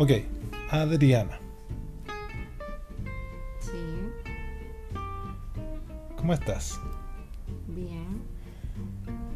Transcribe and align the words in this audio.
Ok, 0.00 0.12
Adriana. 0.70 1.40
Sí, 3.58 3.72
¿Cómo 6.16 6.32
estás? 6.34 6.78
bien. 7.66 8.22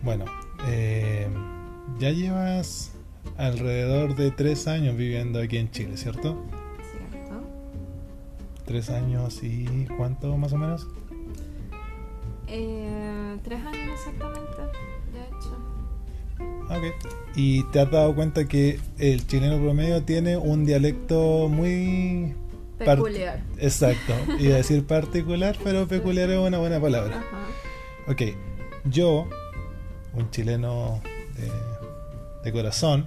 Bueno, 0.05 0.25
eh, 0.69 1.27
ya 1.98 2.11
llevas 2.11 2.93
alrededor 3.39 4.14
de 4.14 4.30
tres 4.30 4.69
años 4.69 4.96
viviendo 4.96 5.41
aquí 5.41 5.57
en 5.57 5.69
Chile, 5.73 5.96
¿cierto? 5.96 6.41
¿Cierto? 7.11 7.43
Tres 8.65 8.89
años 8.91 9.43
y 9.43 9.89
cuánto 9.97 10.37
más 10.37 10.53
o 10.53 10.59
menos? 10.59 10.87
Eh, 12.47 13.37
tres 13.43 13.59
años 13.67 13.91
exactamente, 13.95 14.63
de 15.13 15.25
hecho. 15.25 15.71
Ah, 16.69 16.79
Ok. 16.79 16.85
¿Y 17.35 17.63
te 17.71 17.81
has 17.81 17.91
dado 17.91 18.14
cuenta 18.14 18.45
que 18.46 18.79
el 18.99 19.27
chileno 19.27 19.59
promedio 19.59 20.03
tiene 20.03 20.37
un 20.37 20.64
dialecto 20.67 21.49
muy... 21.49 22.35
Peculiar. 22.79 23.41
Exacto. 23.59 24.13
Iba 24.39 24.55
a 24.55 24.57
decir 24.59 24.85
particular, 24.86 25.57
pero 25.64 25.86
peculiar 25.89 26.29
es 26.31 26.39
una 26.39 26.59
buena 26.59 26.79
palabra. 26.81 27.19
Ajá. 27.19 28.11
Ok. 28.11 28.23
Yo, 28.85 29.29
un 30.14 30.31
chileno 30.31 31.00
de, 31.36 31.50
de 32.45 32.53
corazón. 32.53 33.06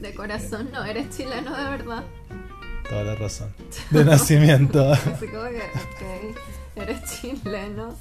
De 0.00 0.12
corazón 0.14 0.68
no, 0.72 0.84
eres 0.84 1.08
chileno 1.16 1.56
de 1.56 1.70
verdad. 1.70 2.04
toda 2.88 3.04
la 3.04 3.14
razón, 3.14 3.50
de 3.90 4.04
nacimiento, 4.04 4.92
Así 4.92 5.26
como 5.28 5.44
que, 5.44 5.58
ok, 5.58 6.36
eres 6.76 7.00
chileno. 7.20 7.94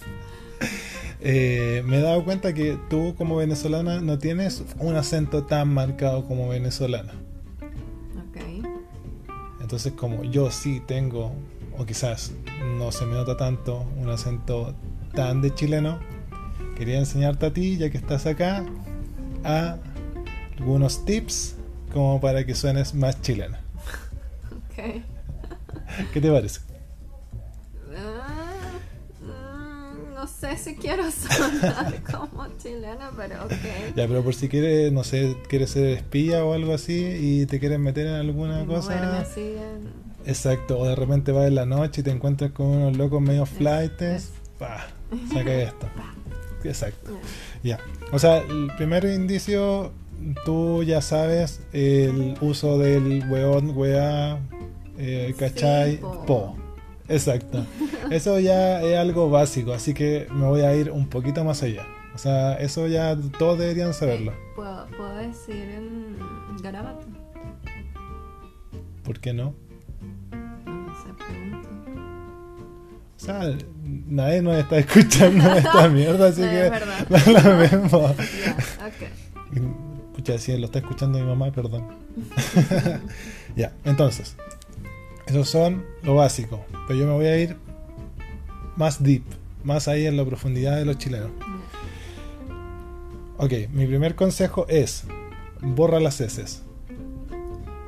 Eh, 1.22 1.84
me 1.86 1.98
he 1.98 2.02
dado 2.02 2.24
cuenta 2.24 2.54
que 2.54 2.78
tú 2.90 3.16
como 3.18 3.38
venezolana 3.38 4.02
no 4.02 4.18
tienes 4.20 4.64
un 4.78 4.96
acento 4.96 5.44
tan 5.44 5.74
marcado 5.74 6.26
como 6.26 6.50
venezolana. 6.50 7.14
Ok. 8.30 8.66
Entonces 9.62 9.94
como 9.94 10.24
yo 10.24 10.52
sí 10.52 10.82
tengo, 10.86 11.34
o 11.78 11.86
quizás 11.86 12.32
no 12.78 12.92
se 12.92 13.06
me 13.06 13.16
nota 13.16 13.38
tanto, 13.38 13.86
un 13.98 14.10
acento 14.10 14.74
tan 15.14 15.42
de 15.42 15.54
chileno, 15.54 16.00
quería 16.78 16.98
enseñarte 16.98 17.48
a 17.48 17.54
ti, 17.54 17.78
ya 17.78 17.90
que 17.90 17.98
estás 17.98 18.26
acá, 18.26 18.66
a 19.44 19.78
algunos 20.58 21.06
tips 21.06 21.56
como 21.94 22.22
para 22.22 22.46
que 22.46 22.56
suenes 22.56 22.94
más 22.94 23.22
chilena. 23.22 23.60
Ok. 24.72 25.04
¿Qué 26.14 26.22
te 26.22 26.32
parece? 26.32 26.62
No 30.20 30.28
sé 30.28 30.58
si 30.58 30.76
quiero 30.76 31.04
sonar 31.12 31.94
como 32.04 32.48
chilena, 32.62 33.10
pero 33.16 33.46
ok. 33.46 33.52
Ya, 33.96 34.08
pero 34.08 34.22
por 34.24 34.36
si 34.36 34.50
quieres, 34.50 34.92
no 34.92 35.04
sé, 35.04 35.38
quieres 35.48 35.70
ser 35.72 35.86
espía 35.88 36.44
o 36.44 36.54
algo 36.54 36.74
así 36.74 36.98
y 37.22 37.46
te 37.46 37.60
quieres 37.60 37.80
meter 37.80 38.08
en 38.08 38.14
alguna 38.16 38.66
cosa. 38.66 39.20
así 39.22 39.40
en- 39.42 40.10
Exacto, 40.26 40.78
o 40.80 40.86
de 40.86 40.96
repente 40.96 41.32
vas 41.32 41.48
en 41.48 41.56
la 41.56 41.66
noche 41.66 42.02
y 42.02 42.04
te 42.04 42.12
encuentras 42.12 42.52
con 42.52 42.68
unos 42.68 42.98
locos 42.98 43.22
medio 43.22 43.46
flightes. 43.46 44.32
Pa, 44.58 44.88
saca 45.34 45.54
esto. 45.54 45.88
Exacto. 46.66 47.18
Ya. 47.64 47.80
O 48.12 48.20
sea, 48.20 48.40
el 48.40 48.70
primer 48.78 49.06
indicio, 49.06 49.94
tú 50.44 50.84
ya 50.84 51.02
sabes 51.02 51.62
el 51.72 52.36
uso 52.42 52.78
del 52.78 53.24
weón, 53.30 53.72
wea, 53.78 54.38
eh, 54.98 55.34
cachai, 55.40 55.92
Sí, 55.94 55.98
po. 56.02 56.26
po. 56.26 56.56
Exacto. 57.10 57.66
Eso 58.10 58.40
ya 58.40 58.82
es 58.82 58.98
algo 58.98 59.30
básico, 59.30 59.74
así 59.74 59.94
que 59.94 60.28
me 60.32 60.46
voy 60.46 60.62
a 60.62 60.76
ir 60.76 60.92
un 60.92 61.08
poquito 61.08 61.44
más 61.44 61.62
allá. 61.64 61.86
O 62.16 62.18
sea, 62.18 62.56
eso 62.56 62.88
ya 62.88 63.18
todos 63.38 63.58
deberían 63.60 63.94
saberlo. 63.94 64.34
¿Puedo, 64.56 64.88
puedo 64.98 65.16
decir 65.16 65.56
en 65.56 66.16
garabato? 66.62 67.06
¿Por 69.04 69.20
qué 69.20 69.34
no? 69.34 69.54
No 70.66 70.96
sé, 71.04 71.14
pregunto. 71.18 71.70
O 73.16 73.20
sea, 73.20 73.58
nadie 74.08 74.42
nos 74.42 74.58
está 74.58 74.78
escuchando 74.80 75.52
esta 75.54 75.88
mierda, 75.90 76.28
así 76.28 76.42
No, 76.42 76.50
que 76.50 76.66
es 76.66 76.72
verdad. 76.72 77.08
da 77.10 77.44
lo 77.44 77.58
mismo. 77.58 78.16
Ya, 78.18 78.86
ok. 78.88 80.14
Pucha, 80.14 80.38
si 80.38 80.58
lo 80.58 80.66
está 80.66 80.80
escuchando 80.80 81.20
mi 81.20 81.26
mamá, 81.26 81.52
perdón. 81.52 81.88
ya, 83.56 83.72
entonces, 83.86 84.36
esos 85.30 85.50
son 85.50 85.86
lo 86.04 86.16
básico. 86.16 86.66
Pero 86.88 87.00
yo 87.00 87.06
me 87.06 87.14
voy 87.14 87.28
a 87.28 87.38
ir 87.38 87.56
más 88.76 89.04
deep, 89.04 89.24
más 89.64 89.88
ahí 89.88 90.06
en 90.06 90.18
la 90.18 90.26
profundidad 90.26 90.78
de 90.78 90.86
los 90.86 90.98
chilenos. 90.98 91.32
Ok, 93.38 93.54
mi 93.72 93.86
primer 93.86 94.16
consejo 94.16 94.66
es 94.68 95.06
borra 95.62 96.00
las 96.00 96.20
heces. 96.20 96.64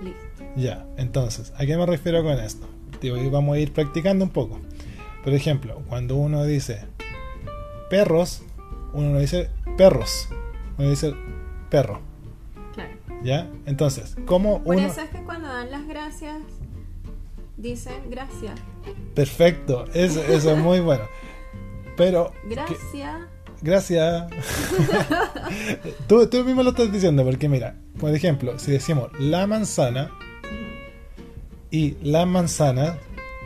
Listo. 0.02 0.44
Ya, 0.56 0.86
entonces, 0.98 1.52
¿a 1.58 1.66
qué 1.66 1.76
me 1.78 1.86
refiero 1.86 2.24
con 2.24 2.34
esto? 2.40 2.68
Digo, 3.02 3.18
vamos 3.32 3.56
a 3.56 3.60
ir 3.60 3.74
practicando 3.74 4.24
un 4.24 4.32
poco. 4.32 4.60
Por 5.24 5.34
ejemplo, 5.34 5.82
cuando 5.90 6.16
uno 6.16 6.44
dice 6.46 6.86
perros, 7.90 8.44
uno 8.94 9.10
no 9.10 9.20
dice 9.20 9.50
perros, 9.78 10.30
uno 10.78 10.90
dice 10.90 11.14
perro. 11.70 12.02
Claro. 12.74 12.92
¿Ya? 13.24 13.50
Entonces, 13.66 14.16
¿cómo 14.26 14.64
Por 14.64 14.76
uno... 14.76 14.88
eso 14.88 15.02
es 15.02 15.10
que 15.10 15.24
cuando 15.24 15.48
dan 15.48 15.72
las 15.72 15.88
gracias, 15.88 16.42
dicen 17.62 18.10
gracias. 18.10 18.60
Perfecto, 19.14 19.86
eso, 19.94 20.22
eso 20.24 20.52
es 20.52 20.58
muy 20.58 20.80
bueno. 20.80 21.04
Pero, 21.96 22.32
Gracias. 22.50 23.22
gracias. 23.62 24.32
tú, 26.08 26.26
tú 26.28 26.44
mismo 26.44 26.64
lo 26.64 26.72
estás 26.72 26.92
diciendo, 26.92 27.24
porque 27.24 27.48
mira, 27.50 27.76
por 28.00 28.14
ejemplo, 28.16 28.58
si 28.58 28.72
decimos 28.72 29.10
la 29.20 29.46
manzana 29.46 30.10
y 31.70 31.96
la 32.02 32.26
manzana, 32.26 32.98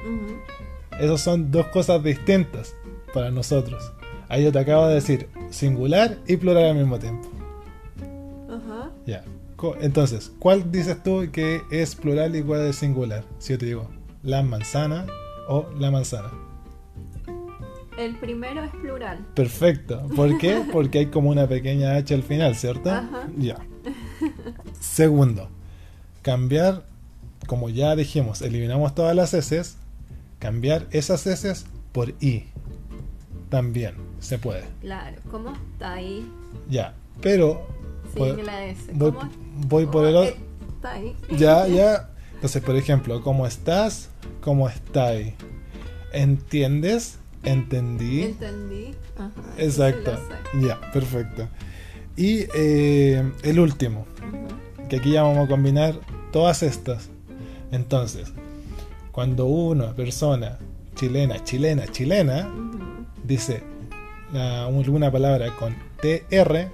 Ujú. 0.05 0.35
esos 0.99 1.21
son 1.21 1.51
dos 1.51 1.67
cosas 1.67 2.01
distintas 2.03 2.75
para 3.13 3.31
nosotros. 3.31 3.91
Ahí 4.29 4.43
yo 4.43 4.51
te 4.51 4.59
acabo 4.59 4.87
de 4.87 4.95
decir 4.95 5.29
singular 5.49 6.17
y 6.27 6.37
plural 6.37 6.65
al 6.65 6.75
mismo 6.75 6.97
tiempo. 6.99 7.27
Ajá. 8.49 8.91
Ya. 9.05 9.23
Entonces, 9.81 10.31
¿cuál 10.37 10.71
dices 10.71 11.01
tú 11.01 11.27
que 11.31 11.61
es 11.71 11.95
plural 11.95 12.35
y 12.35 12.43
cuál 12.43 12.61
es 12.67 12.75
singular? 12.75 13.23
Si 13.39 13.53
yo 13.53 13.57
te 13.59 13.65
digo 13.65 13.89
la 14.25 14.41
manzana 14.43 15.05
o 15.47 15.69
la 15.77 15.91
manzana. 15.91 16.29
El 17.97 18.17
primero 18.17 18.61
es 18.63 18.71
plural. 18.71 19.25
Perfecto. 19.35 20.05
¿Por 20.15 20.37
qué? 20.37 20.63
Porque 20.73 20.99
hay 20.99 21.05
como 21.05 21.29
una 21.29 21.47
pequeña 21.47 21.95
H 21.95 22.13
al 22.13 22.23
final, 22.23 22.55
¿cierto? 22.55 22.89
Ajá. 22.91 23.27
Ya. 23.37 23.57
Segundo, 24.79 25.49
cambiar, 26.21 26.83
como 27.47 27.69
ya 27.69 27.95
dijimos, 27.95 28.41
eliminamos 28.41 28.93
todas 28.95 29.15
las 29.15 29.33
S, 29.33 29.75
cambiar 30.39 30.87
esas 30.91 31.25
S 31.27 31.65
por 31.93 32.09
I. 32.19 32.45
También 33.49 33.95
se 34.19 34.39
puede. 34.39 34.63
Claro. 34.81 35.17
¿Cómo 35.31 35.53
está 35.73 35.93
ahí? 35.93 36.29
Ya. 36.69 36.95
Pero 37.21 37.65
Sin 38.13 38.19
voy, 38.19 38.41
la 38.43 38.65
S. 38.65 38.91
voy, 38.93 39.11
¿Cómo 39.11 39.29
voy 39.67 39.85
por 39.85 40.05
el 40.05 40.15
otro. 40.17 40.35
Está 40.75 40.91
ahí. 40.93 41.15
Ya, 41.37 41.67
ya. 41.67 42.09
Entonces, 42.35 42.61
por 42.61 42.75
ejemplo, 42.75 43.21
¿cómo 43.21 43.47
estás? 43.47 44.09
¿Cómo 44.41 44.69
está 44.69 45.07
ahí? 45.07 45.33
¿Entiendes? 46.13 47.17
¿Entendí? 47.43 48.23
Entendí. 48.23 48.93
Ajá. 49.17 49.31
Exacto. 49.57 50.17
Ya, 50.61 50.79
perfecto. 50.91 51.47
Y 52.15 52.45
eh, 52.55 53.29
el 53.43 53.59
último, 53.59 54.05
que 54.89 54.97
aquí 54.97 55.11
ya 55.11 55.23
vamos 55.23 55.45
a 55.45 55.49
combinar 55.49 55.95
todas 56.31 56.63
estas. 56.63 57.09
Entonces, 57.71 58.31
cuando 59.11 59.45
una 59.45 59.93
persona 59.93 60.57
chilena, 60.95 61.43
chilena, 61.43 61.87
chilena, 61.87 62.49
dice 63.23 63.63
alguna 64.33 65.11
palabra 65.11 65.55
con 65.55 65.75
TR, 66.01 66.69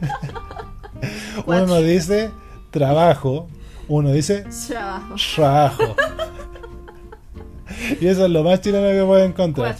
uno 1.46 1.66
no 1.66 1.80
dice 1.80 2.30
trabajo, 2.70 3.48
uno 3.88 4.12
dice 4.12 4.44
Trabajo. 4.68 5.14
trabajo. 5.34 5.96
y 8.00 8.06
eso 8.06 8.24
es 8.24 8.30
lo 8.30 8.42
más 8.42 8.60
chileno 8.60 8.88
que 8.88 9.04
puedes 9.06 9.28
encontrar. 9.28 9.76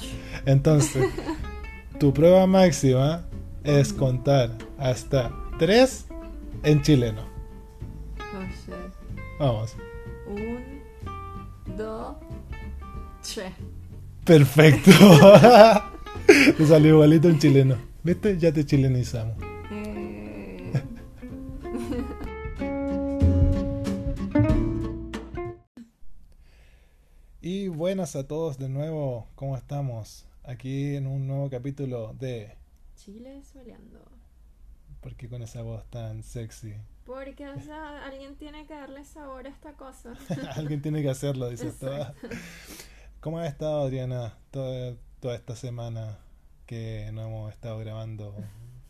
Entonces, 0.46 1.06
tu 1.98 2.12
prueba 2.12 2.46
máxima 2.46 3.22
es 3.62 3.92
contar 3.92 4.50
hasta 4.78 5.30
3 5.58 6.06
en 6.64 6.82
chileno. 6.82 7.22
Vamos. 9.38 9.74
Un, 10.26 11.76
dos, 11.76 12.16
tres. 13.34 13.52
Perfecto. 14.24 14.90
Te 16.26 16.66
salió 16.66 16.94
igualito 16.94 17.28
en 17.28 17.38
chileno. 17.38 17.76
¿Viste? 18.02 18.38
Ya 18.38 18.52
te 18.52 18.64
chilenizamos. 18.64 19.34
Y 27.46 27.69
buenas 27.69 28.17
a 28.17 28.26
todos 28.26 28.56
de 28.56 28.70
nuevo. 28.70 29.29
¿Cómo 29.35 29.55
estamos? 29.55 30.26
Aquí 30.44 30.96
en 30.96 31.06
un 31.06 31.26
nuevo 31.26 31.50
capítulo 31.50 32.14
de 32.14 32.56
Chile 32.96 33.43
soleando. 33.44 34.00
¿Por 35.02 35.14
qué 35.14 35.29
con 35.29 35.43
esa 35.43 35.61
voz 35.61 35.85
tan 35.91 36.23
sexy? 36.23 36.73
Porque, 37.05 37.46
o 37.46 37.61
sea, 37.61 38.02
alguien 38.06 38.37
tiene 38.37 38.67
que 38.67 38.73
darle 38.73 39.05
sabor 39.05 39.46
a 39.46 39.50
esta 39.50 39.75
cosa. 39.75 40.14
Alguien 40.56 40.81
tiene 40.81 41.02
que 41.02 41.11
hacerlo, 41.11 41.50
dice 41.50 41.70
toda. 41.73 42.14
¿Cómo 43.20 43.38
has 43.38 43.49
estado, 43.50 43.82
Adriana, 43.82 44.38
toda, 44.50 44.96
toda 45.20 45.35
esta 45.35 45.55
semana 45.55 46.20
que 46.64 47.11
no 47.12 47.26
hemos 47.26 47.52
estado 47.52 47.79
grabando 47.79 48.35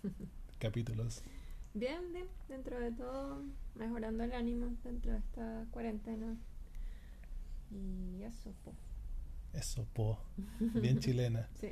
capítulos? 0.61 1.25
Bien, 1.73 2.12
bien, 2.12 2.29
dentro 2.49 2.79
de 2.79 2.93
todo, 2.93 3.43
mejorando 3.75 4.23
el 4.23 4.33
ánimo 4.33 4.77
dentro 4.85 5.11
de 5.11 5.19
esta 5.19 5.67
cuarentena. 5.73 6.37
Y 7.70 8.22
eso, 8.22 8.52
po. 8.64 8.72
Eso, 9.52 9.87
po. 9.93 10.19
Bien 10.58 10.99
chilena. 10.99 11.49
Sí. 11.61 11.69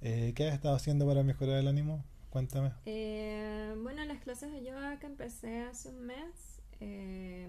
Eh, 0.00 0.32
¿Qué 0.34 0.48
has 0.48 0.54
estado 0.54 0.76
haciendo 0.76 1.06
para 1.06 1.22
mejorar 1.22 1.58
el 1.58 1.68
ánimo? 1.68 2.04
Cuéntame. 2.30 2.72
Eh, 2.86 3.74
bueno, 3.82 4.04
las 4.04 4.20
clases 4.22 4.52
de 4.52 4.62
yoga 4.62 4.98
que 4.98 5.06
empecé 5.06 5.62
hace 5.62 5.88
un 5.88 6.06
mes, 6.06 6.60
eh, 6.80 7.48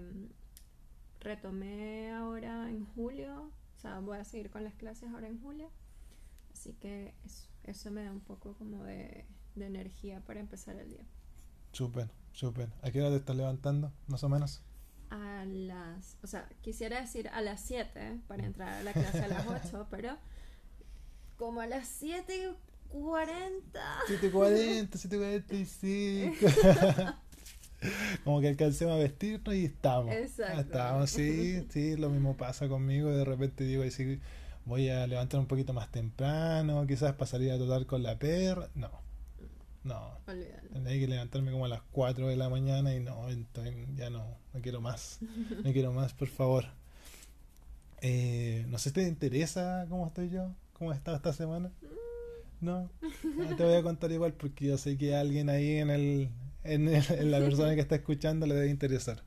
retomé 1.20 2.10
ahora 2.12 2.68
en 2.68 2.84
julio, 2.86 3.52
o 3.76 3.80
sea, 3.80 4.00
voy 4.00 4.18
a 4.18 4.24
seguir 4.24 4.50
con 4.50 4.64
las 4.64 4.74
clases 4.74 5.08
ahora 5.10 5.28
en 5.28 5.40
julio, 5.40 5.70
así 6.52 6.72
que 6.72 7.14
eso, 7.24 7.46
eso 7.64 7.90
me 7.90 8.02
da 8.02 8.10
un 8.10 8.20
poco 8.20 8.54
como 8.54 8.82
de, 8.84 9.26
de 9.54 9.66
energía 9.66 10.20
para 10.26 10.40
empezar 10.40 10.76
el 10.76 10.90
día. 10.90 11.04
Súper, 11.72 12.10
súper. 12.32 12.70
¿A 12.82 12.90
qué 12.90 13.00
hora 13.00 13.10
te 13.10 13.16
estás 13.16 13.36
levantando, 13.36 13.92
más 14.08 14.24
o 14.24 14.28
menos? 14.28 14.62
A 15.10 15.44
las, 15.44 16.16
o 16.22 16.26
sea, 16.26 16.48
quisiera 16.62 17.00
decir 17.00 17.28
a 17.28 17.42
las 17.42 17.60
7 17.62 18.20
para 18.28 18.44
entrar 18.46 18.74
a 18.74 18.82
la 18.82 18.92
clase 18.92 19.24
a 19.24 19.28
las 19.28 19.46
8, 19.66 19.88
pero 19.90 20.16
como 21.36 21.60
a 21.60 21.66
las 21.66 21.88
7 21.88 22.36
y 22.36 22.48
40. 22.90 23.80
7.40, 24.08 24.90
7.45. 24.90 27.16
Como 28.24 28.40
que 28.40 28.48
alcancemos 28.48 28.94
a 28.94 28.98
vestirnos 28.98 29.54
y 29.54 29.66
estamos. 29.66 30.12
Exacto. 30.12 30.60
Estamos, 30.60 31.10
sí, 31.10 31.66
sí, 31.70 31.96
lo 31.96 32.10
mismo 32.10 32.36
pasa 32.36 32.68
conmigo. 32.68 33.10
De 33.10 33.24
repente 33.24 33.64
digo, 33.64 33.84
y 33.84 34.20
voy 34.66 34.90
a 34.90 35.06
levantar 35.06 35.40
un 35.40 35.46
poquito 35.46 35.72
más 35.72 35.90
temprano, 35.90 36.86
quizás 36.86 37.14
pasaría 37.14 37.54
a 37.54 37.56
trotar 37.56 37.86
con 37.86 38.02
la 38.02 38.18
perra. 38.18 38.68
No, 38.74 38.90
no. 39.84 40.18
Olvídalo. 40.26 40.68
Tendría 40.72 40.98
que 41.00 41.06
levantarme 41.08 41.50
como 41.52 41.64
a 41.64 41.68
las 41.68 41.82
4 41.92 42.28
de 42.28 42.36
la 42.36 42.48
mañana 42.48 42.94
y 42.94 43.00
no, 43.00 43.28
entonces 43.30 43.74
ya 43.96 44.10
no, 44.10 44.36
no 44.52 44.60
quiero 44.60 44.80
más. 44.80 45.18
No 45.64 45.72
quiero 45.72 45.92
más, 45.92 46.12
por 46.14 46.28
favor. 46.28 46.64
Eh, 48.02 48.64
no 48.68 48.78
sé 48.78 48.90
si 48.90 48.94
te 48.94 49.06
interesa 49.08 49.86
cómo 49.88 50.06
estoy 50.06 50.30
yo, 50.30 50.54
cómo 50.72 50.92
he 50.92 50.96
estado 50.96 51.16
esta 51.16 51.32
semana. 51.32 51.70
No, 52.60 52.90
No, 53.36 53.56
te 53.56 53.64
voy 53.64 53.74
a 53.74 53.82
contar 53.82 54.10
igual 54.12 54.32
porque 54.34 54.66
yo 54.66 54.78
sé 54.78 54.96
que 54.96 55.14
a 55.14 55.20
alguien 55.20 55.48
ahí 55.50 55.76
en 55.76 55.90
el, 55.90 56.30
en, 56.64 56.88
el- 56.88 57.04
en 57.10 57.30
la 57.30 57.38
persona 57.40 57.74
que 57.74 57.80
está 57.80 57.96
escuchando 57.96 58.46
le 58.46 58.54
debe 58.54 58.70
interesar. 58.70 59.22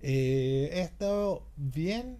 Eh, 0.00 0.70
he 0.72 0.80
estado 0.80 1.46
bien, 1.56 2.18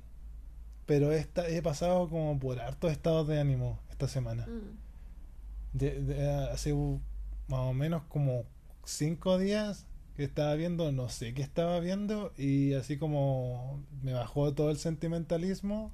pero 0.86 1.12
he, 1.12 1.18
esta- 1.18 1.48
he 1.48 1.60
pasado 1.62 2.08
como 2.08 2.38
por 2.38 2.60
hartos 2.60 2.92
estados 2.92 3.26
de 3.28 3.40
ánimo 3.40 3.78
esta 3.90 4.08
semana. 4.08 4.46
Mm. 4.46 5.76
De, 5.78 6.00
de- 6.02 6.28
hace 6.50 6.72
más 7.52 7.60
o 7.60 7.74
menos 7.74 8.02
como 8.04 8.46
cinco 8.82 9.36
días 9.36 9.86
que 10.16 10.24
estaba 10.24 10.54
viendo, 10.54 10.90
no 10.90 11.10
sé 11.10 11.34
qué 11.34 11.42
estaba 11.42 11.80
viendo 11.80 12.32
y 12.38 12.72
así 12.72 12.96
como 12.96 13.84
me 14.02 14.14
bajó 14.14 14.54
todo 14.54 14.70
el 14.70 14.78
sentimentalismo 14.78 15.92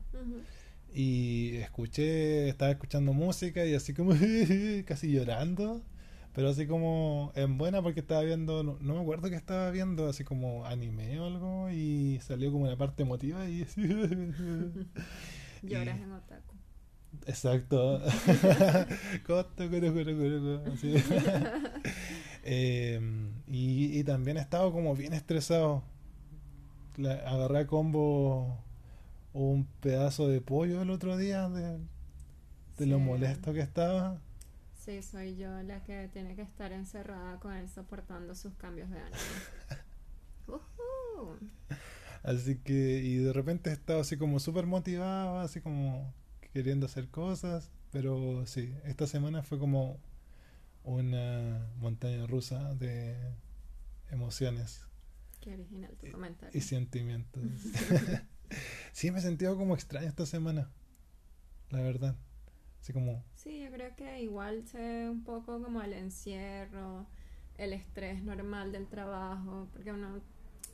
y 0.95 1.57
escuché, 1.57 2.49
estaba 2.49 2.71
escuchando 2.71 3.13
música 3.13 3.67
y 3.67 3.75
así 3.75 3.93
como 3.93 4.13
casi 4.87 5.11
llorando, 5.11 5.83
pero 6.33 6.51
así 6.51 6.69
como 6.69 7.33
en 7.35 7.59
buena 7.59 7.83
porque 7.83 7.99
estaba 7.99 8.23
viendo, 8.23 8.63
no, 8.63 8.79
no 8.81 8.95
me 8.95 9.01
acuerdo 9.01 9.29
que 9.29 9.35
estaba 9.35 9.73
viendo, 9.73 10.09
así 10.09 10.23
como 10.23 10.65
anime 10.65 11.19
o 11.19 11.27
algo 11.27 11.71
y 11.71 12.21
salió 12.23 12.53
como 12.53 12.67
una 12.67 12.79
parte 12.79 13.03
emotiva 13.03 13.49
y 13.49 13.67
Lloras 15.63 15.99
en 15.99 16.13
otaku. 16.13 16.48
Exacto. 17.27 18.01
Coto, 19.27 19.69
coro, 19.71 19.93
coro, 19.93 20.17
coro, 20.17 20.41
coro, 20.41 20.73
así. 20.73 20.95
Eh, 22.51 22.99
y, 23.47 23.99
y 23.99 24.05
también 24.05 24.39
he 24.39 24.41
estado 24.41 24.73
como 24.73 24.95
bien 24.97 25.13
estresado. 25.13 25.83
La- 26.97 27.15
agarré 27.29 27.61
a 27.61 27.67
combo 27.67 28.59
un 29.35 29.67
pedazo 29.81 30.29
de 30.29 30.41
pollo 30.41 30.83
el 30.83 30.91
otro 30.91 31.17
día 31.17 31.49
de, 31.49 31.79
de 32.79 32.87
lo 32.87 32.99
molesto 33.01 33.53
que 33.53 33.61
estaba. 33.61 34.21
Sí, 34.73 35.03
soy 35.03 35.37
yo 35.37 35.63
la 35.63 35.83
que 35.85 36.09
tiene 36.09 36.35
que 36.35 36.43
estar 36.43 36.73
encerrada 36.73 37.39
con 37.41 37.53
él 37.53 37.69
soportando 37.69 38.35
sus 38.35 38.55
cambios 38.55 38.89
de 38.91 38.99
ánimo. 39.01 39.43
Así 42.23 42.59
que, 42.59 43.01
y 43.03 43.17
de 43.17 43.33
repente 43.33 43.71
he 43.71 43.73
estado 43.73 44.01
así 44.01 44.17
como 44.19 44.41
súper 44.41 44.67
motivado, 44.67 45.39
así 45.41 45.61
como 45.61 46.13
queriendo 46.59 46.87
hacer 46.87 47.07
cosas. 47.09 47.71
Pero 47.93 48.45
sí, 48.45 48.75
esta 48.85 49.07
semana 49.07 49.45
fue 49.45 49.61
como 49.61 50.01
una 50.83 51.69
montaña 51.79 52.27
rusa 52.27 52.75
de 52.75 53.17
emociones 54.11 54.85
Qué 55.41 55.53
original 55.55 55.95
tu 56.01 56.07
Y- 56.07 56.11
comentario. 56.11 56.59
y 56.59 56.61
sentimientos. 56.63 57.41
sí, 58.93 59.13
me 59.13 59.21
he 59.21 59.23
sentido 59.23 59.57
como 59.57 59.75
extraño 59.75 60.09
esta 60.09 60.27
semana, 60.27 60.69
la 61.71 61.81
verdad. 61.81 62.17
Así 62.81 62.93
como, 62.93 63.23
Sí, 63.37 63.61
yo 63.61 63.71
creo 63.71 63.95
que 63.95 64.21
igual 64.21 64.65
ve 64.75 65.09
un 65.09 65.23
poco 65.23 65.63
como 65.63 65.81
el 65.81 65.93
encierro, 65.93 67.07
el 67.57 67.73
estrés 67.73 68.25
normal 68.25 68.73
del 68.73 68.89
trabajo, 68.89 69.69
porque 69.73 69.93
uno, 69.93 70.21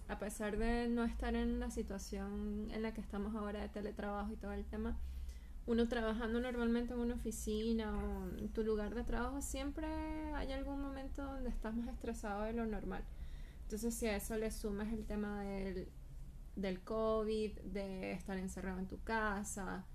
a 0.09 0.19
pesar 0.19 0.57
de 0.57 0.89
no 0.89 1.05
estar 1.05 1.35
en 1.35 1.61
la 1.61 1.71
situación 1.71 2.71
en 2.73 2.81
la 2.83 2.95
que 2.95 3.03
estamos 3.03 3.35
ahora 3.37 3.61
de 3.61 3.69
teletrabajo 3.69 4.33
y 4.33 4.37
todo 4.37 4.53
el 4.53 4.65
tema, 4.65 4.99
uno 5.67 5.89
trabajando 5.89 6.41
normalmente 6.41 6.93
en 6.93 7.01
una 7.01 7.15
oficina 7.15 7.97
o 7.97 8.29
en 8.39 8.49
tu 8.51 8.63
lugar 8.63 8.95
de 8.95 9.03
trabajo, 9.05 9.41
siempre 9.41 9.87
hay 10.35 10.53
algún 10.53 10.81
momento 10.81 11.25
donde 11.25 11.49
estás 11.49 11.75
más 11.75 11.89
estresado 11.89 12.43
de 12.43 12.53
lo 12.53 12.67
normal. 12.67 13.05
Entonces, 13.63 13.95
si 13.95 14.07
a 14.07 14.17
eso 14.17 14.37
le 14.37 14.51
sumas 14.51 14.93
el 14.93 15.07
tema 15.07 15.43
del, 15.43 15.89
del 16.55 16.81
COVID, 16.83 17.59
de 17.61 18.13
estar 18.13 18.37
encerrado 18.37 18.79
en 18.79 18.89
tu 18.89 19.03
casa, 19.03 19.87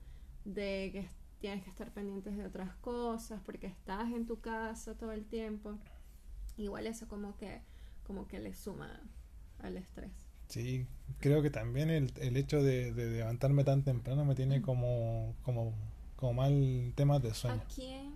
de 0.44 0.90
que 0.92 1.10
tienes 1.40 1.64
que 1.64 1.70
estar 1.70 1.94
pendientes 1.94 2.36
de 2.36 2.46
otras 2.46 2.76
cosas 2.78 3.42
porque 3.46 3.68
estás 3.68 4.12
en 4.12 4.26
tu 4.26 4.42
casa 4.42 4.98
todo 4.98 5.12
el 5.12 5.26
tiempo, 5.26 5.78
igual 6.58 6.88
eso 6.88 7.08
como 7.08 7.38
que, 7.38 7.62
como 8.04 8.28
que 8.28 8.40
le 8.40 8.54
suma 8.54 9.02
al 9.60 9.78
estrés. 9.78 10.12
sí, 10.48 10.88
creo 11.20 11.42
que 11.42 11.50
también 11.50 11.90
el, 11.90 12.12
el 12.20 12.38
hecho 12.38 12.62
de, 12.64 12.94
de 12.94 13.12
levantarme 13.12 13.64
tan 13.64 13.84
temprano 13.84 14.26
me 14.26 14.36
tiene 14.36 14.62
como, 14.62 15.36
como, 15.44 15.74
como 16.16 16.34
mal 16.34 16.94
temas 16.96 17.22
de 17.22 17.34
sueño. 17.34 17.62
¿A 17.62 17.66
quién 17.74 18.14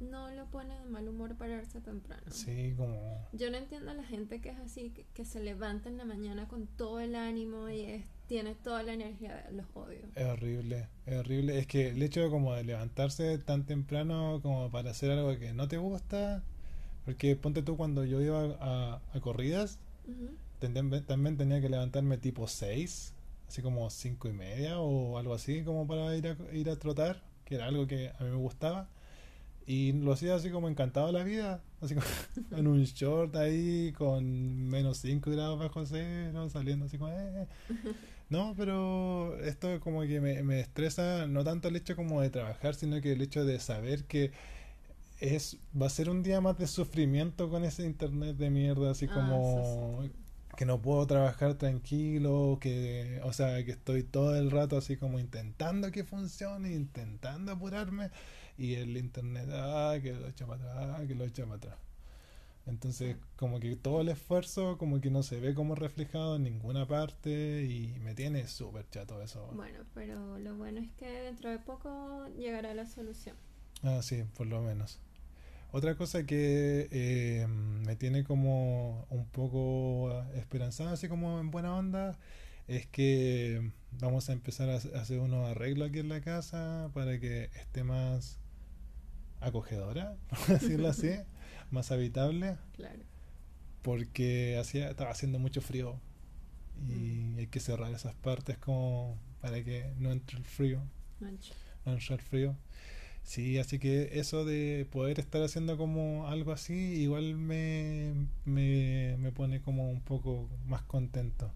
no 0.00 0.30
lo 0.32 0.46
pone 0.46 0.76
de 0.78 0.86
mal 0.86 1.08
humor 1.08 1.36
pararse 1.36 1.80
temprano? 1.80 2.22
Sí, 2.30 2.74
como... 2.76 3.26
Yo 3.32 3.50
no 3.50 3.56
entiendo 3.58 3.90
a 3.90 3.94
la 3.94 4.04
gente 4.04 4.40
que 4.40 4.50
es 4.50 4.58
así, 4.58 4.90
que, 4.90 5.04
que 5.14 5.24
se 5.24 5.40
levanta 5.40 5.88
en 5.88 5.96
la 5.98 6.04
mañana 6.04 6.48
con 6.48 6.66
todo 6.66 7.00
el 7.00 7.14
ánimo 7.14 7.68
y 7.68 7.82
es- 7.82 8.06
tiene 8.26 8.54
toda 8.54 8.82
la 8.82 8.94
energía, 8.94 9.46
los 9.52 9.66
odio. 9.74 10.00
Es 10.16 10.24
horrible, 10.26 10.88
es 11.06 11.18
horrible. 11.18 11.58
Es 11.58 11.66
que 11.66 11.88
el 11.90 12.02
hecho 12.02 12.30
como 12.30 12.54
de 12.54 12.64
levantarse 12.64 13.36
tan 13.38 13.64
temprano 13.66 14.40
como 14.42 14.70
para 14.70 14.90
hacer 14.90 15.10
algo 15.10 15.38
que 15.38 15.52
no 15.52 15.68
te 15.68 15.76
gusta, 15.76 16.42
porque 17.04 17.36
ponte 17.36 17.62
tú 17.62 17.76
cuando 17.76 18.04
yo 18.04 18.20
iba 18.22 18.56
a, 18.60 19.02
a 19.12 19.20
corridas, 19.20 19.78
también 20.68 21.36
tenía 21.36 21.60
que 21.60 21.68
levantarme 21.68 22.18
tipo 22.18 22.46
6, 22.48 23.14
así 23.48 23.62
como 23.62 23.88
cinco 23.90 24.28
y 24.28 24.32
media 24.32 24.80
o 24.80 25.18
algo 25.18 25.34
así 25.34 25.62
como 25.64 25.86
para 25.86 26.16
ir 26.16 26.28
a, 26.28 26.36
ir 26.54 26.70
a 26.70 26.76
trotar, 26.78 27.22
que 27.44 27.56
era 27.56 27.66
algo 27.66 27.86
que 27.86 28.10
a 28.18 28.24
mí 28.24 28.30
me 28.30 28.36
gustaba. 28.36 28.88
Y 29.66 29.92
lo 29.92 30.12
hacía 30.12 30.34
así 30.34 30.50
como 30.50 30.68
encantado 30.68 31.06
de 31.08 31.12
la 31.12 31.24
vida, 31.24 31.62
así 31.80 31.94
como 31.94 32.06
en 32.58 32.66
un 32.66 32.82
short 32.84 33.36
ahí 33.36 33.92
con 33.96 34.68
menos 34.68 34.98
5 34.98 35.30
grados 35.30 35.58
bajo 35.58 35.86
cero, 35.86 36.48
saliendo 36.50 36.86
así 36.86 36.98
como... 36.98 37.12
"Eh". 37.12 37.46
No, 38.30 38.54
pero 38.56 39.38
esto 39.42 39.78
como 39.80 40.02
que 40.02 40.20
me, 40.20 40.42
me 40.42 40.60
estresa 40.60 41.26
no 41.26 41.44
tanto 41.44 41.68
el 41.68 41.76
hecho 41.76 41.96
como 41.96 42.22
de 42.22 42.30
trabajar, 42.30 42.74
sino 42.74 43.00
que 43.02 43.12
el 43.12 43.20
hecho 43.22 43.44
de 43.44 43.60
saber 43.60 44.04
que 44.04 44.32
es 45.20 45.58
va 45.80 45.86
a 45.86 45.90
ser 45.90 46.10
un 46.10 46.22
día 46.22 46.40
más 46.40 46.58
de 46.58 46.66
sufrimiento 46.66 47.48
con 47.50 47.64
ese 47.64 47.84
internet 47.84 48.36
de 48.36 48.50
mierda, 48.50 48.90
así 48.90 49.06
Ah, 49.06 49.14
como 49.14 50.02
sí, 50.02 50.08
sí. 50.08 50.12
Que 50.56 50.66
no 50.66 50.80
puedo 50.80 51.06
trabajar 51.06 51.54
tranquilo, 51.54 52.58
que 52.60 53.20
o 53.24 53.32
sea, 53.32 53.64
que 53.64 53.72
estoy 53.72 54.02
todo 54.02 54.36
el 54.36 54.50
rato 54.50 54.76
así 54.76 54.96
como 54.96 55.18
intentando 55.18 55.90
que 55.90 56.04
funcione, 56.04 56.72
intentando 56.72 57.52
apurarme 57.52 58.10
y 58.58 58.74
el 58.74 58.96
internet 58.96 59.48
ah, 59.52 59.96
que 60.02 60.12
lo 60.12 60.28
echa 60.28 60.46
para 60.46 60.62
atrás, 60.62 61.00
ah, 61.00 61.06
que 61.06 61.14
lo 61.14 61.24
echa 61.24 61.44
para 61.44 61.56
atrás. 61.56 61.76
Entonces, 62.64 63.16
como 63.36 63.58
que 63.58 63.74
todo 63.74 64.02
el 64.02 64.08
esfuerzo 64.08 64.78
como 64.78 65.00
que 65.00 65.10
no 65.10 65.24
se 65.24 65.40
ve 65.40 65.52
como 65.54 65.74
reflejado 65.74 66.36
en 66.36 66.44
ninguna 66.44 66.86
parte 66.86 67.64
y 67.64 67.98
me 68.00 68.14
tiene 68.14 68.46
súper 68.46 68.88
chato 68.88 69.20
eso. 69.20 69.50
Bueno, 69.52 69.80
pero 69.94 70.38
lo 70.38 70.54
bueno 70.54 70.80
es 70.80 70.90
que 70.92 71.08
dentro 71.08 71.50
de 71.50 71.58
poco 71.58 72.28
llegará 72.36 72.72
la 72.72 72.86
solución. 72.86 73.36
Ah, 73.82 74.00
sí, 74.00 74.22
por 74.36 74.46
lo 74.46 74.62
menos. 74.62 75.00
Otra 75.72 75.94
cosa 75.96 76.24
que 76.24 76.88
eh, 76.90 77.46
me 77.48 77.96
tiene 77.96 78.24
como 78.24 79.06
un 79.10 79.26
poco 79.26 80.22
esperanzado, 80.34 80.90
así 80.90 81.08
como 81.08 81.40
en 81.40 81.50
buena 81.50 81.74
onda, 81.74 82.18
es 82.68 82.86
que 82.86 83.72
vamos 83.98 84.28
a 84.28 84.32
empezar 84.34 84.68
a 84.68 84.76
hacer 84.76 85.18
unos 85.18 85.48
arreglos 85.48 85.88
aquí 85.88 85.98
en 86.00 86.10
la 86.10 86.20
casa 86.20 86.90
para 86.94 87.18
que 87.18 87.44
esté 87.54 87.84
más 87.84 88.38
acogedora, 89.40 90.14
por 90.28 90.46
decirlo 90.60 90.88
así, 90.88 91.10
más 91.70 91.90
habitable. 91.90 92.56
Claro. 92.76 93.00
Porque 93.82 94.58
hacía, 94.58 94.90
estaba 94.90 95.10
haciendo 95.10 95.38
mucho 95.38 95.60
frío 95.60 95.98
y 96.88 96.92
Mm. 96.92 97.38
hay 97.38 97.46
que 97.46 97.60
cerrar 97.60 97.92
esas 97.94 98.14
partes 98.14 98.58
como 98.58 99.16
para 99.40 99.62
que 99.62 99.92
no 99.98 100.10
entre 100.10 100.38
el 100.38 100.44
frío, 100.44 100.82
Mancha. 101.20 101.54
no 101.84 101.92
entre 101.92 102.14
el 102.16 102.20
frío. 102.20 102.56
Sí, 103.22 103.58
así 103.58 103.78
que 103.78 104.18
eso 104.18 104.44
de 104.44 104.86
poder 104.90 105.18
estar 105.20 105.42
haciendo 105.42 105.76
como 105.78 106.28
algo 106.28 106.52
así, 106.52 106.74
igual 106.74 107.34
me, 107.36 108.12
me, 108.44 109.16
me 109.18 109.32
pone 109.32 109.62
como 109.62 109.90
un 109.90 110.00
poco 110.00 110.48
más 110.66 110.82
contento. 110.82 111.52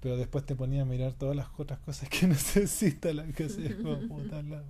Pero 0.00 0.16
después 0.16 0.46
te 0.46 0.54
ponía 0.54 0.82
a 0.82 0.84
mirar 0.84 1.12
todas 1.14 1.36
las 1.36 1.48
otras 1.58 1.80
cosas 1.80 2.08
que 2.08 2.26
necesita 2.28 3.12
la 3.12 3.26
casa 3.32 3.60
y 3.60 3.68
puta 4.08 4.42
la. 4.42 4.62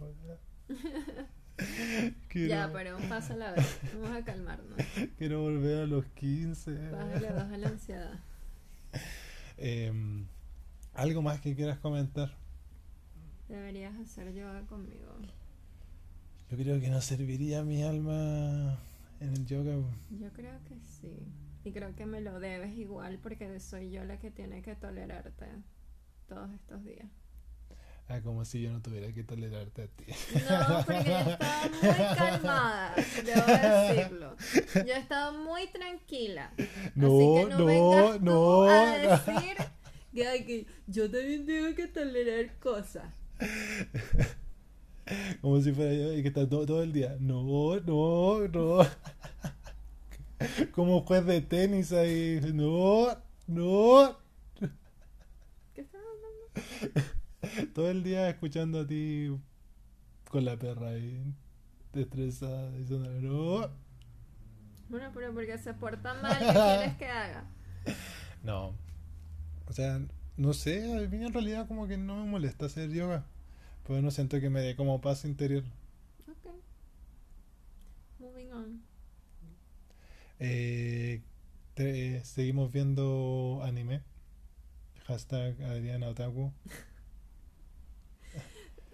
Quiero, 2.28 2.48
Ya, 2.48 2.70
pero 2.72 2.96
un 2.96 3.08
paso 3.08 3.32
a 3.34 3.36
la 3.36 3.52
vez. 3.52 3.78
Vamos 3.94 4.16
a 4.16 4.24
calmarnos. 4.24 4.78
quiero 5.18 5.42
volver 5.42 5.82
a 5.82 5.86
los 5.86 6.04
15. 6.06 6.90
Bájale 6.90 7.28
dos 7.28 7.42
a 7.52 7.56
la 7.58 7.68
ansiedad. 7.68 8.20
Em, 9.56 10.26
¿Algo 10.94 11.20
más 11.22 11.40
que 11.40 11.54
quieras 11.54 11.78
comentar? 11.78 12.36
Deberías 13.48 13.94
hacer 13.96 14.32
yoga 14.34 14.62
conmigo. 14.66 15.14
Yo 16.50 16.56
creo 16.56 16.80
que 16.80 16.88
no 16.88 17.00
serviría 17.00 17.62
mi 17.62 17.82
alma 17.82 18.78
en 19.20 19.34
el 19.34 19.46
yoga. 19.46 19.74
Yo 20.10 20.32
creo 20.32 20.58
que 20.64 20.76
sí. 20.80 21.12
Y 21.64 21.72
creo 21.72 21.94
que 21.94 22.06
me 22.06 22.20
lo 22.22 22.40
debes 22.40 22.76
igual 22.78 23.18
porque 23.22 23.60
soy 23.60 23.90
yo 23.90 24.04
la 24.04 24.18
que 24.18 24.30
tiene 24.30 24.62
que 24.62 24.74
tolerarte 24.74 25.46
todos 26.26 26.50
estos 26.54 26.82
días. 26.84 27.06
Ah, 28.10 28.22
como 28.22 28.42
si 28.46 28.62
yo 28.62 28.72
no 28.72 28.80
tuviera 28.80 29.12
que 29.12 29.22
tolerarte 29.22 29.82
a 29.82 29.86
ti. 29.88 30.06
No, 30.48 30.84
porque 30.86 31.10
yo 31.10 31.18
estaba 31.18 31.68
muy 31.82 32.16
calmada, 32.16 32.94
debo 33.22 33.92
decirlo. 33.92 34.36
Yo 34.74 34.94
estaba 34.94 35.32
muy 35.32 35.66
tranquila. 35.66 36.50
No, 36.94 37.08
Así 37.08 37.34
que 37.34 37.50
no, 37.50 37.58
no, 37.58 37.64
vengas 37.66 38.18
tú 38.18 38.24
no. 38.24 38.62
a 38.62 38.96
decir 38.96 39.56
que, 40.14 40.44
que 40.46 40.66
yo 40.86 41.10
también 41.10 41.44
tengo 41.44 41.74
que 41.74 41.86
tolerar 41.88 42.58
cosas. 42.58 43.04
Como 45.42 45.60
si 45.60 45.72
fuera 45.72 45.92
yo 45.92 46.12
y 46.12 46.22
que 46.22 46.28
está 46.28 46.48
todo, 46.48 46.66
todo 46.66 46.82
el 46.82 46.92
día. 46.92 47.16
No, 47.20 47.78
no, 47.80 48.48
no. 48.48 48.78
Como 50.72 51.02
juez 51.02 51.24
de 51.26 51.40
tenis 51.40 51.92
ahí. 51.92 52.40
No, 52.54 53.16
no. 53.46 54.18
¿Qué 55.74 55.80
estás 55.80 56.00
hablando? 56.00 57.08
Todo 57.74 57.90
el 57.90 58.02
día 58.02 58.28
escuchando 58.28 58.80
a 58.80 58.86
ti 58.86 59.30
con 60.30 60.44
la 60.44 60.56
perra 60.56 60.90
ahí. 60.90 61.22
Estresada, 61.92 62.70
diciendo 62.72 63.08
no. 63.20 63.70
Bueno, 64.88 65.10
pero 65.12 65.32
porque 65.34 65.58
se 65.58 65.74
porta 65.74 66.14
mal, 66.14 66.38
¿qué 66.38 66.46
quieres 66.46 66.96
que 66.96 67.06
haga? 67.06 67.44
No. 68.42 68.74
O 69.66 69.72
sea, 69.72 70.00
no 70.36 70.52
sé, 70.52 70.96
a 70.96 71.08
mí 71.08 71.24
en 71.24 71.32
realidad 71.32 71.66
como 71.66 71.86
que 71.86 71.96
no 71.96 72.16
me 72.16 72.30
molesta 72.30 72.66
hacer 72.66 72.90
yoga. 72.90 73.24
Pero 73.88 74.02
no 74.02 74.10
siento 74.12 74.38
que 74.38 74.50
me 74.50 74.60
dé 74.60 74.76
como 74.76 75.00
paz 75.00 75.24
interior. 75.24 75.64
Ok. 76.28 76.52
Moving 78.20 78.52
on. 78.52 78.82
Eh, 80.38 81.22
te- 81.74 82.22
seguimos 82.24 82.70
viendo 82.70 83.60
anime. 83.64 84.02
Hashtag 85.06 85.60
Adriana 85.62 86.08
Otaku. 86.08 86.52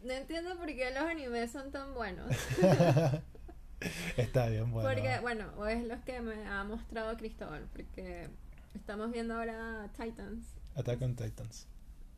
No 0.05 0.13
entiendo 0.13 0.55
por 0.59 0.67
qué 0.67 0.91
los 0.91 1.03
animes 1.03 1.51
son 1.51 1.71
tan 1.73 1.95
buenos. 1.95 2.31
Está 4.19 4.49
bien, 4.51 4.71
bueno. 4.71 4.87
Porque, 4.87 5.19
bueno, 5.23 5.67
es 5.67 5.83
los 5.87 5.99
que 6.03 6.21
me 6.21 6.47
ha 6.47 6.63
mostrado 6.63 7.17
Cristóbal, 7.17 7.67
porque 7.73 8.29
estamos 8.75 9.11
viendo 9.13 9.35
ahora 9.35 9.91
Titans. 9.97 10.45
Attack 10.77 11.01
on 11.01 11.17
Titans. 11.17 11.67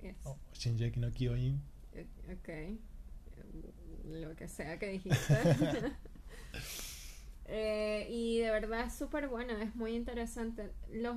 Yes. 0.02 0.16
Oh, 0.24 0.36
Shinjeki 0.52 0.98
no 0.98 1.12
Kyojin. 1.12 1.62
Ok. 2.32 2.48
Lo 4.04 4.34
que 4.36 4.48
sea 4.48 4.78
que 4.78 4.88
dijiste. 4.88 5.34
Eh, 7.48 8.08
y 8.10 8.38
de 8.40 8.50
verdad 8.50 8.86
es 8.86 8.94
súper 8.94 9.28
buena, 9.28 9.62
es 9.62 9.74
muy 9.76 9.94
interesante. 9.94 10.72
Los, 10.92 11.16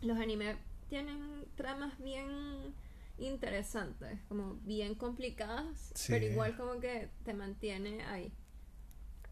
los 0.00 0.18
animes 0.18 0.56
tienen 0.88 1.44
tramas 1.56 1.98
bien 1.98 2.74
interesantes, 3.18 4.18
como 4.28 4.54
bien 4.64 4.94
complicadas, 4.94 5.92
Sí. 5.94 6.12
pero 6.12 6.24
igual 6.26 6.56
como 6.56 6.80
que 6.80 7.10
te 7.24 7.34
mantiene 7.34 8.02
ahí. 8.04 8.32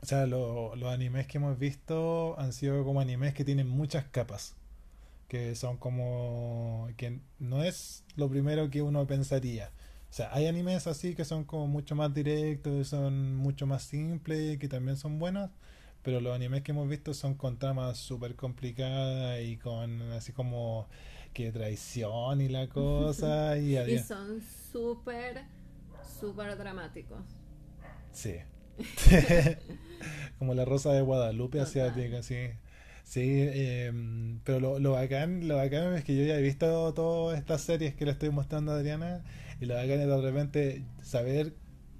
O 0.02 0.07
sea, 0.07 0.26
lo- 0.26 0.75
los 0.76 0.93
animes 0.93 1.26
que 1.26 1.38
hemos 1.38 1.59
visto 1.59 2.38
han 2.38 2.52
sido 2.52 2.85
como 2.85 3.00
animes 3.00 3.35
que 3.35 3.45
tienen 3.45 3.69
muchas 3.69 4.05
capas. 4.07 4.57
Que 5.29 5.55
son 5.55 5.79
como... 5.79 6.88
que 6.97 7.21
no 7.38 7.62
es 7.64 8.05
lo 8.17 8.29
primero 8.29 8.71
que 8.71 8.83
uno 8.83 9.07
pensaría. 9.07 9.73
O 10.12 10.14
sea, 10.14 10.28
hay 10.35 10.47
animes 10.47 10.87
así 10.87 11.14
que 11.14 11.25
son 11.25 11.45
como 11.45 11.66
mucho 11.69 11.95
más 11.97 12.12
directos, 12.12 12.88
son 12.88 13.35
mucho 13.35 13.66
más 13.66 13.83
simples, 13.85 14.59
que 14.59 14.69
también 14.69 14.99
son 14.99 15.19
buenos. 15.19 15.50
Pero 16.02 16.21
los 16.21 16.35
animes 16.35 16.62
que 16.62 16.73
hemos 16.73 16.87
visto 16.88 17.14
son 17.14 17.35
con 17.35 17.59
tramas 17.59 17.97
súper 17.99 18.37
complicadas 18.37 19.40
y 19.42 19.57
con 19.57 20.02
así 20.12 20.33
como 20.33 20.88
que 21.33 21.50
traición 21.52 22.42
y 22.42 22.49
la 22.50 22.69
cosa. 22.69 23.57
y 23.59 23.78
Y 23.78 23.99
son 23.99 24.42
súper, 24.73 25.45
súper 26.21 26.59
dramáticos. 26.59 27.25
Sí. 28.12 28.35
Como 30.38 30.54
la 30.54 30.64
rosa 30.66 30.92
de 30.92 31.00
Guadalupe 31.02 31.59
Total. 31.59 31.62
asiática, 31.62 32.23
sí. 32.23 32.37
Sí, 33.12 33.42
em, 33.42 34.40
pero 34.42 34.59
lo, 34.59 34.78
lo 34.78 34.92
bacán, 34.92 35.47
lo 35.47 35.57
bacán 35.57 35.92
es 35.92 36.02
que 36.02 36.16
yo 36.16 36.25
ya 36.25 36.38
he 36.38 36.40
visto 36.40 36.95
todas 36.95 37.38
estas 37.38 37.61
series 37.61 37.95
que 37.95 38.07
le 38.07 38.12
estoy 38.12 38.31
mostrando 38.31 38.73
a 38.73 38.76
Adriana 38.76 39.23
y 39.61 39.66
lo 39.66 39.75
bacán 39.75 40.00
es 40.00 40.07
de 40.07 40.21
repente 40.23 40.87
saber 41.02 41.54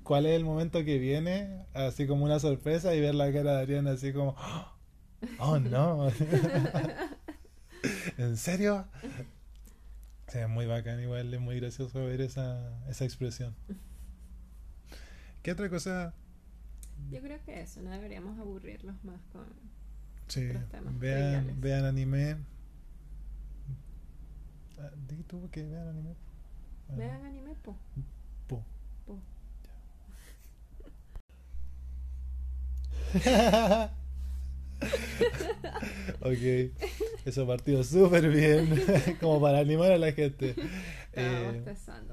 cuál 0.05 0.25
es 0.25 0.35
el 0.35 0.47
momento 0.47 0.87
que 0.87 0.97
viene, 0.97 1.67
así 1.75 2.07
como 2.07 2.25
una 2.25 2.39
sorpresa 2.39 2.95
y 2.95 3.01
ver 3.03 3.15
la 3.15 3.31
cara 3.31 3.57
de 3.57 3.61
Adriana 3.61 3.91
así 3.91 4.15
como, 4.15 4.37
oh 5.39 5.59
no, 5.59 6.09
¿en 8.17 8.39
serio? 8.39 8.89
Es 10.33 10.49
muy 10.49 10.65
bacán, 10.65 10.99
igual 10.99 11.35
es 11.35 11.41
muy 11.43 11.61
gracioso 11.61 12.07
ver 12.07 12.23
esa, 12.23 12.89
esa 12.89 13.05
expresión. 13.05 13.55
¿Qué 15.43 15.53
otra 15.53 15.69
cosa? 15.69 16.15
Yo 17.11 17.21
creo 17.21 17.39
que 17.45 17.61
eso, 17.61 17.83
no 17.83 17.91
deberíamos 17.91 18.39
aburrirlos 18.39 19.05
más 19.05 19.21
con... 19.31 19.72
Sí, 20.33 20.49
vean, 20.99 21.61
vean 21.61 21.85
anime. 21.85 22.37
Ah, 24.79 24.89
Di 25.07 25.23
tú 25.25 25.51
que 25.51 25.63
vean 25.63 25.89
anime. 25.89 26.15
Ah, 26.89 26.95
Vean 26.97 27.23
anime, 27.27 27.55
po. 27.63 27.77
po. 28.47 28.65
po. 29.05 29.19
ok, 36.23 36.73
eso 37.27 37.47
partió 37.47 37.85
súper 37.85 38.31
bien, 38.31 38.73
como 39.21 39.39
para 39.39 39.59
animar 39.59 39.93
a 39.93 39.99
la 39.99 40.13
gente. 40.13 40.57
Estaba 41.13 41.53
Eh, 41.53 41.63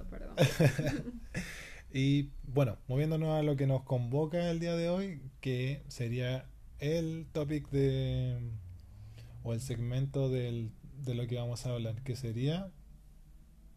perdón. 0.10 0.36
y 1.94 2.32
bueno, 2.44 2.80
moviéndonos 2.90 3.40
a 3.40 3.44
lo 3.44 3.56
que 3.56 3.66
nos 3.66 3.84
convoca 3.84 4.52
el 4.52 4.60
día 4.60 4.76
de 4.76 4.90
hoy, 4.90 5.22
que 5.40 5.84
sería 5.88 6.50
el 6.80 7.28
topic 7.32 7.70
de 7.70 8.38
o 9.44 9.54
el 9.54 9.62
segmento 9.62 10.30
del, 10.30 10.72
de 11.04 11.14
lo 11.16 11.28
que 11.28 11.36
vamos 11.36 11.66
a 11.66 11.72
hablar, 11.72 12.02
que 12.04 12.16
sería 12.16 12.72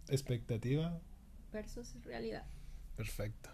expectativa. 0.09 1.01
Versus 1.53 1.95
realidad. 2.05 2.45
Perfecto. 2.97 3.51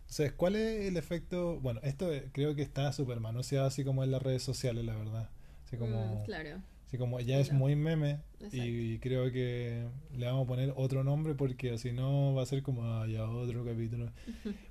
Entonces, 0.00 0.32
¿cuál 0.32 0.56
es 0.56 0.86
el 0.86 0.96
efecto? 0.96 1.60
Bueno, 1.60 1.80
esto 1.84 2.10
creo 2.32 2.54
que 2.54 2.62
está 2.62 2.92
súper 2.92 3.20
manoseado 3.20 3.66
así 3.66 3.84
como 3.84 4.02
en 4.02 4.10
las 4.10 4.22
redes 4.22 4.42
sociales, 4.42 4.84
la 4.84 4.96
verdad. 4.96 5.30
Así 5.64 5.76
como, 5.76 6.22
Mm, 6.22 6.24
claro. 6.24 6.62
Así 6.90 6.98
como 6.98 7.20
ya 7.20 7.38
es 7.38 7.52
muy 7.52 7.76
meme 7.76 8.18
Exacto. 8.40 8.56
y 8.56 8.98
creo 8.98 9.30
que 9.30 9.86
le 10.16 10.26
vamos 10.26 10.42
a 10.44 10.48
poner 10.48 10.72
otro 10.74 11.04
nombre 11.04 11.36
porque 11.36 11.78
si 11.78 11.92
no 11.92 12.34
va 12.34 12.42
a 12.42 12.46
ser 12.46 12.64
como 12.64 12.82
ah, 12.82 13.06
ya 13.06 13.30
otro 13.30 13.64
capítulo. 13.64 14.10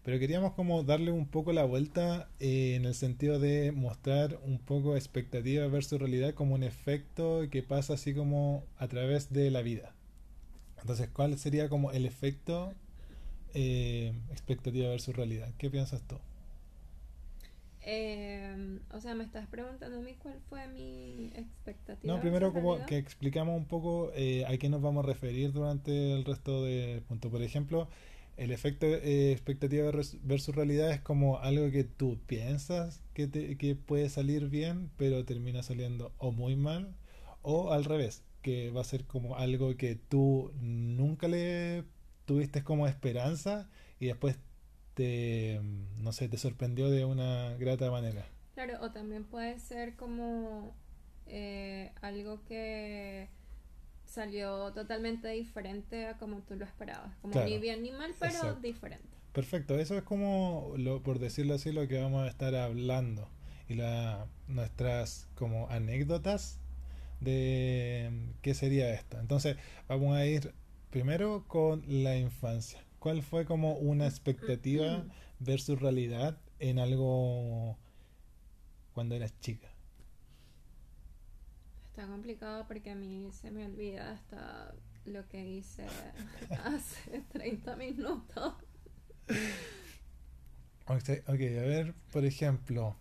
Pero 0.04 0.20
queríamos 0.20 0.52
como 0.52 0.84
darle 0.84 1.14
un 1.14 1.28
poco 1.28 1.54
la 1.54 1.64
vuelta 1.64 2.28
eh, 2.42 2.76
en 2.76 2.84
el 2.84 2.94
sentido 2.94 3.40
de 3.40 3.72
mostrar 3.72 4.38
un 4.44 4.60
poco 4.60 4.98
expectativa 4.98 5.66
versus 5.68 5.98
realidad 5.98 6.34
como 6.34 6.56
un 6.56 6.64
efecto 6.64 7.48
que 7.50 7.64
pasa 7.64 7.94
así 7.94 8.14
como 8.14 8.66
a 8.78 8.90
través 8.90 9.32
de 9.32 9.50
la 9.50 9.62
vida. 9.62 9.96
Entonces, 10.82 11.08
¿cuál 11.08 11.38
sería 11.38 11.70
como 11.70 11.92
el 11.94 12.06
efecto 12.06 12.74
eh, 13.54 14.12
expectativa 14.30 14.90
versus 14.90 15.16
realidad? 15.16 15.54
¿Qué 15.58 15.70
piensas 15.70 16.02
tú? 16.06 16.18
Eh, 17.92 18.80
o 18.92 19.02
sea, 19.02 19.16
me 19.16 19.24
estás 19.24 19.48
preguntando 19.48 19.98
a 19.98 20.02
mí 20.02 20.16
cuál 20.22 20.40
fue 20.50 20.68
mi 20.68 21.32
expectativa. 21.36 22.14
No, 22.14 22.22
primero 22.22 22.54
como 22.54 22.86
que 22.86 22.98
explicamos 22.98 23.58
un 23.58 23.66
poco 23.66 24.12
eh, 24.16 24.46
a 24.46 24.58
qué 24.58 24.70
nos 24.70 24.82
vamos 24.82 25.04
a 25.04 25.08
referir 25.08 25.52
durante 25.52 26.14
el 26.14 26.24
resto 26.24 26.64
del 26.64 27.02
punto. 27.02 27.30
Por 27.30 27.42
ejemplo, 27.42 27.90
el 28.38 28.52
efecto 28.52 28.86
eh, 28.86 29.32
expectativa 29.32 29.86
versus 29.92 30.18
versus 30.24 30.56
realidad 30.56 30.92
es 30.92 31.02
como 31.02 31.40
algo 31.40 31.72
que 31.72 31.84
tú 31.84 32.20
piensas 32.28 33.02
que, 33.14 33.28
te- 33.28 33.58
que 33.58 33.76
puede 33.76 34.10
salir 34.10 34.50
bien, 34.50 34.90
pero 34.98 35.26
termina 35.26 35.64
saliendo 35.64 36.12
o 36.18 36.32
muy 36.32 36.56
mal, 36.56 36.96
o 37.42 37.74
al 37.74 37.84
revés, 37.86 38.24
que 38.42 38.70
va 38.72 38.82
a 38.82 38.84
ser 38.86 39.06
como 39.06 39.36
algo 39.38 39.76
que 39.78 39.96
tú 39.96 40.52
nunca 40.62 41.28
le 41.28 41.84
tuviste 42.26 42.64
como 42.64 42.88
esperanza 42.88 43.70
y 44.00 44.06
después 44.08 44.38
te, 45.00 45.62
mm, 45.62 46.04
no 46.04 46.12
sé, 46.12 46.28
te 46.28 46.38
sorprendió 46.38 46.90
de 46.90 47.06
una 47.06 47.56
grata 47.56 47.90
manera. 47.90 48.26
Claro, 48.54 48.80
o 48.82 48.92
también 48.92 49.24
puede 49.24 49.58
ser 49.60 49.96
como 49.96 50.76
eh, 51.26 51.94
algo 52.02 52.44
que 52.44 53.30
salió 54.06 54.74
totalmente 54.74 55.30
diferente 55.30 56.06
a 56.08 56.18
como 56.18 56.42
tú 56.42 56.56
lo 56.56 56.66
esperabas. 56.66 57.16
Como 57.22 57.32
Claro, 57.32 57.48
ni 57.50 57.60
bien 57.60 57.82
ni 57.82 57.92
mal, 57.92 58.14
pero 58.20 58.34
exacto. 58.34 58.60
diferente. 58.60 59.08
Perfecto, 59.32 59.80
eso 59.80 59.96
es 59.98 60.04
como, 60.04 60.74
lo, 60.76 61.02
por 61.02 61.20
decirlo 61.20 61.54
así, 61.54 61.72
lo 61.72 61.88
que 61.88 62.02
vamos 62.02 62.26
a 62.26 62.28
estar 62.28 62.54
hablando. 62.56 63.30
Y 63.70 63.76
la, 63.76 64.28
nuestras 64.50 65.30
como 65.36 65.70
anécdotas 65.70 66.60
de 67.22 68.10
mm, 68.12 68.40
qué 68.42 68.54
sería 68.54 68.94
esto. 68.94 69.18
Entonces, 69.18 69.56
vamos 69.88 70.14
a 70.18 70.26
ir 70.26 70.54
primero 70.90 71.46
con 71.48 71.84
la 71.88 72.18
infancia. 72.18 72.84
¿Cuál 73.00 73.24
fue 73.24 73.46
como 73.46 73.74
una 73.76 74.06
expectativa 74.08 75.06
versus 75.40 75.80
realidad 75.80 76.38
en 76.60 76.80
algo 76.80 77.78
cuando 78.94 79.16
eras 79.16 79.34
chica? 79.40 79.70
Está 81.90 82.08
complicado 82.08 82.66
porque 82.68 82.92
a 82.92 82.96
mí 82.96 83.30
se 83.32 83.52
me 83.52 83.66
olvida 83.66 84.12
hasta 84.12 84.74
lo 85.06 85.28
que 85.28 85.46
hice 85.48 85.86
hace 86.64 87.24
30 87.32 87.76
minutos. 87.78 88.54
Ok, 90.88 91.10
ok, 91.28 91.30
a 91.30 91.66
ver, 91.68 91.94
por 92.12 92.26
ejemplo, 92.26 92.96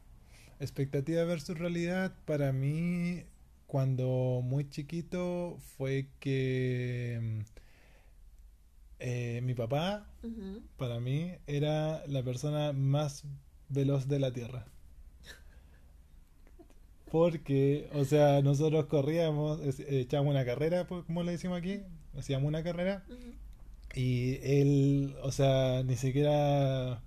expectativa 0.60 1.24
versus 1.24 1.58
realidad, 1.58 2.14
para 2.24 2.52
mí, 2.52 3.24
cuando 3.66 4.40
muy 4.44 4.68
chiquito, 4.68 5.56
fue 5.76 6.08
que 6.20 7.18
mm, 7.20 7.67
eh, 8.98 9.40
mi 9.42 9.54
papá, 9.54 10.06
para 10.76 11.00
mí, 11.00 11.32
era 11.46 12.04
la 12.06 12.22
persona 12.22 12.72
más 12.72 13.24
veloz 13.68 14.08
de 14.08 14.18
la 14.18 14.32
Tierra. 14.32 14.66
Porque, 17.10 17.88
o 17.94 18.04
sea, 18.04 18.42
nosotros 18.42 18.86
corríamos, 18.86 19.60
echábamos 19.88 20.32
una 20.32 20.44
carrera, 20.44 20.86
pues, 20.86 21.04
como 21.04 21.22
le 21.22 21.32
decimos 21.32 21.58
aquí, 21.58 21.80
hacíamos 22.16 22.48
una 22.48 22.62
carrera. 22.62 23.04
Y 23.94 24.36
él, 24.42 25.16
o 25.22 25.32
sea, 25.32 25.82
ni 25.84 25.96
siquiera, 25.96 27.02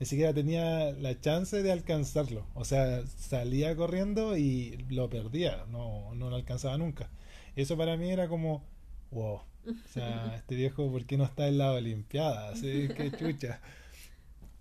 ni 0.00 0.06
siquiera 0.06 0.34
tenía 0.34 0.92
la 0.92 1.20
chance 1.20 1.62
de 1.62 1.70
alcanzarlo. 1.72 2.46
O 2.54 2.64
sea, 2.64 3.06
salía 3.06 3.76
corriendo 3.76 4.36
y 4.36 4.84
lo 4.88 5.08
perdía, 5.08 5.64
no, 5.70 6.14
no 6.14 6.30
lo 6.30 6.36
alcanzaba 6.36 6.76
nunca. 6.78 7.10
Y 7.54 7.62
eso 7.62 7.76
para 7.76 7.96
mí 7.96 8.10
era 8.10 8.28
como, 8.28 8.64
wow. 9.10 9.42
O 9.66 9.88
sea, 9.88 10.34
este 10.36 10.54
viejo, 10.54 10.90
¿por 10.90 11.04
qué 11.06 11.16
no 11.16 11.24
está 11.24 11.48
en 11.48 11.58
la 11.58 11.72
Olimpiada? 11.72 12.50
Así, 12.50 12.88
qué 12.96 13.10
chucha. 13.12 13.60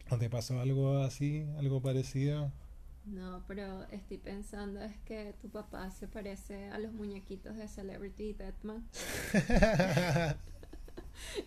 ¿No 0.10 0.18
te 0.18 0.30
pasó 0.30 0.60
algo 0.60 1.00
así, 1.00 1.46
algo 1.58 1.82
parecido? 1.82 2.52
No, 3.06 3.44
pero 3.48 3.84
estoy 3.92 4.18
pensando 4.18 4.82
es 4.82 4.96
que 5.06 5.36
tu 5.42 5.50
papá 5.50 5.92
se 5.92 6.08
parece 6.08 6.70
a 6.70 6.80
los 6.80 6.94
muñequitos 6.94 7.58
de 7.58 7.68
Celebrity 7.68 8.34
Deathmatch. 8.34 8.84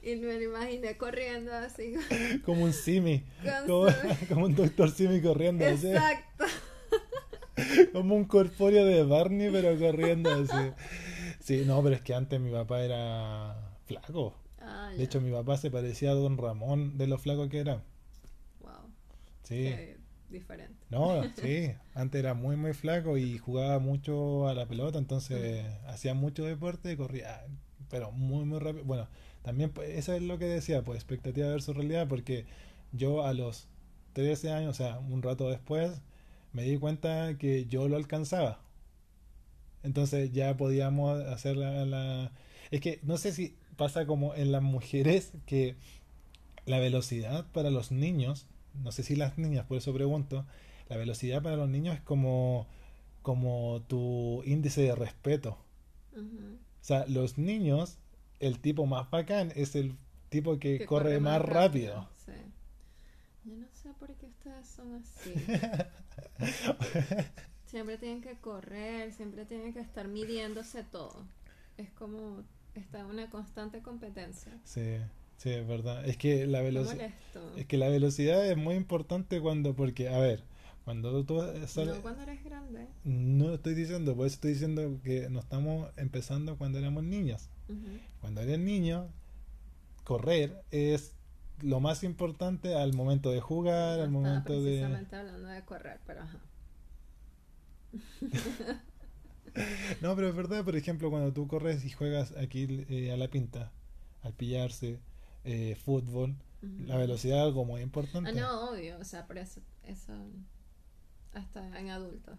Y 0.03 0.17
me 0.17 0.35
lo 0.35 0.43
imaginé 0.43 0.97
corriendo 0.97 1.53
así. 1.53 1.95
Como 2.45 2.65
un 2.65 2.73
simi, 2.73 3.25
como, 4.29 4.47
un 4.47 4.55
doctor 4.55 4.91
simi 4.91 5.21
corriendo 5.21 5.67
así. 5.67 5.89
Exacto. 5.89 6.45
Como 7.93 8.15
un 8.15 8.27
corpóreo 8.27 8.85
de 8.85 9.03
Barney, 9.03 9.51
pero 9.51 9.79
corriendo 9.79 10.31
así. 10.31 10.73
Sí, 11.47 11.63
no, 11.65 11.81
pero 11.81 11.95
es 11.95 12.03
que 12.03 12.13
antes 12.13 12.41
mi 12.41 12.51
papá 12.51 12.83
era 12.83 13.55
flaco. 13.85 14.35
Ah, 14.59 14.91
De 14.97 15.05
hecho, 15.05 15.21
mi 15.21 15.31
papá 15.31 15.57
se 15.57 15.71
parecía 15.71 16.11
a 16.11 16.15
Don 16.15 16.39
Ramón 16.39 16.99
de 16.99 17.07
lo 17.07 17.19
flaco 17.19 17.49
que 17.49 17.61
era. 17.61 17.85
Wow. 18.63 18.91
Sí. 19.45 19.55
Qué 19.63 19.97
diferente. 20.29 20.75
No, 20.91 21.23
sí. 21.41 21.71
Antes 21.95 22.19
era 22.19 22.35
muy, 22.35 22.57
muy 22.57 22.73
flaco 22.73 23.17
y 23.17 23.39
jugaba 23.39 23.79
mucho 23.79 24.49
a 24.49 24.55
la 24.55 24.67
pelota, 24.67 24.99
entonces 24.99 25.65
hacía 25.87 26.15
mucho 26.15 26.45
deporte 26.45 26.91
y 26.91 26.97
corría, 26.97 27.47
pero 27.91 28.11
muy, 28.11 28.45
muy 28.45 28.59
rápido. 28.59 28.85
Bueno, 28.85 29.07
también 29.43 29.71
pues, 29.71 29.91
eso 29.91 30.15
es 30.15 30.23
lo 30.23 30.39
que 30.39 30.47
decía, 30.47 30.83
pues 30.83 30.97
expectativa 30.97 31.47
versus 31.47 31.77
realidad, 31.77 32.09
porque 32.09 32.45
yo 32.91 33.25
a 33.25 33.33
los 33.35 33.69
13 34.15 34.51
años, 34.51 34.71
o 34.71 34.75
sea, 34.75 34.99
un 34.99 35.23
rato 35.23 35.49
después, 35.49 36.03
me 36.53 36.65
di 36.65 36.77
cuenta 36.77 37.39
que 37.39 37.67
yo 37.67 37.87
lo 37.87 37.95
alcanzaba. 37.95 38.66
Entonces 39.83 40.33
ya 40.33 40.57
podíamos 40.57 41.21
hacer 41.27 41.57
la, 41.57 41.85
la- 41.87 42.33
Es 42.71 42.81
que 42.81 43.01
no 43.03 43.17
sé 43.19 43.33
si 43.33 43.57
pasa 43.77 44.07
como 44.07 44.35
en 44.35 44.51
las 44.53 44.63
mujeres 44.63 45.33
que 45.47 45.77
la 46.65 46.79
velocidad 46.81 47.47
para 47.53 47.71
los 47.71 47.93
niños, 47.93 48.47
no 48.83 48.91
sé 48.93 49.03
si 49.03 49.15
las 49.17 49.39
niñas, 49.39 49.67
por 49.67 49.79
eso 49.79 49.93
pregunto, 49.95 50.45
la 50.89 50.97
velocidad 50.97 51.43
para 51.43 51.57
los 51.57 51.69
niños 51.69 51.95
es 51.97 52.01
como, 52.03 52.67
como 53.23 53.83
tu 53.87 54.43
índice 54.45 54.83
de 54.83 54.95
respeto. 54.95 55.59
O 56.17 56.85
sea, 56.85 57.05
los 57.07 57.37
niños, 57.39 57.99
el 58.41 58.59
tipo 58.61 58.87
más 58.87 59.11
bacán 59.11 59.53
es 59.57 59.75
el 59.77 59.97
tipo 60.29 60.59
que, 60.59 60.79
Que 60.79 60.87
corre, 60.87 61.21
más 61.21 61.41
rápido. 61.43 62.09
Sí. 62.25 62.33
Yo 63.45 63.57
no 63.57 63.67
sé 63.73 63.91
por 63.99 64.13
qué 64.15 64.27
ustedes 64.27 64.67
son 64.67 64.95
así. 64.95 65.33
Siempre 67.77 67.99
tienen 67.99 68.23
que 68.23 68.39
correr, 68.39 69.13
siempre 69.13 69.45
tienen 69.45 69.75
que 69.75 69.81
estar 69.81 70.09
midiéndose 70.09 70.83
todo. 70.83 71.27
Es 71.77 71.91
como 71.91 72.43
está 72.75 73.05
una 73.05 73.29
constante 73.29 73.83
competencia. 73.83 74.59
Sí, 74.65 74.97
sí, 75.37 75.51
es 75.51 75.69
verdad. 75.69 76.09
Es 76.09 76.17
que 76.17 76.47
la 76.47 76.63
velocidad... 76.63 77.11
Es 77.55 77.67
que 77.67 77.77
la 77.77 77.91
velocidad 77.91 78.47
es 78.47 78.57
muy 78.57 78.77
importante 78.77 79.43
cuando, 79.43 79.77
porque, 79.77 80.09
a 80.09 80.19
ver, 80.19 80.43
cuando 80.87 81.23
tú 81.27 81.39
sales, 81.67 81.97
No 81.97 82.01
cuando 82.01 82.23
eres 82.23 82.43
grande. 82.43 82.87
no 83.05 83.53
estoy 83.53 83.75
diciendo, 83.75 84.17
por 84.17 84.27
eso 84.27 84.37
estoy 84.37 84.53
diciendo 84.53 84.99
que 85.05 85.29
no 85.29 85.41
estamos 85.41 85.91
empezando 85.99 86.57
cuando 86.57 86.79
éramos 86.79 87.05
niños. 87.05 87.51
Cuando 88.23 88.41
eres 88.41 88.59
niño, 88.59 89.07
correr 90.03 90.63
es 90.71 91.15
lo 91.61 91.81
más 91.81 92.05
importante 92.05 92.75
al 92.75 92.95
momento 92.95 93.31
de 93.33 93.43
jugar, 93.43 94.01
al 94.01 94.11
No 94.11 94.21
momento 94.21 94.55
de... 94.63 94.79
precisamente 94.79 95.15
hablando 95.15 95.49
de 95.49 95.63
correr, 95.67 96.01
pero 96.07 96.23
ajá. 96.23 96.39
No, 100.01 100.15
pero 100.17 100.29
es 100.29 100.35
verdad, 100.37 100.65
por 100.65 100.77
ejemplo, 100.77 101.11
cuando 101.11 101.33
tú 101.33 101.47
corres 101.49 101.85
y 101.85 101.91
juegas 101.91 102.33
aquí 102.37 102.85
eh, 102.89 103.13
a 103.13 103.17
la 103.17 103.29
pinta, 103.29 103.73
al 104.23 104.33
pillarse, 104.35 105.01
eh, 105.45 105.77
fútbol, 105.85 106.37
la 106.87 106.97
velocidad 106.97 107.39
es 107.39 107.45
algo 107.45 107.65
muy 107.65 107.81
Ah, 107.81 107.85
importante. 107.85 108.33
no, 108.33 108.71
obvio, 108.71 108.99
o 108.99 109.05
sea, 109.05 109.27
por 109.27 109.39
eso, 109.39 109.61
eso 109.85 110.13
hasta 111.33 111.79
en 111.79 111.91
adultos. 111.91 112.39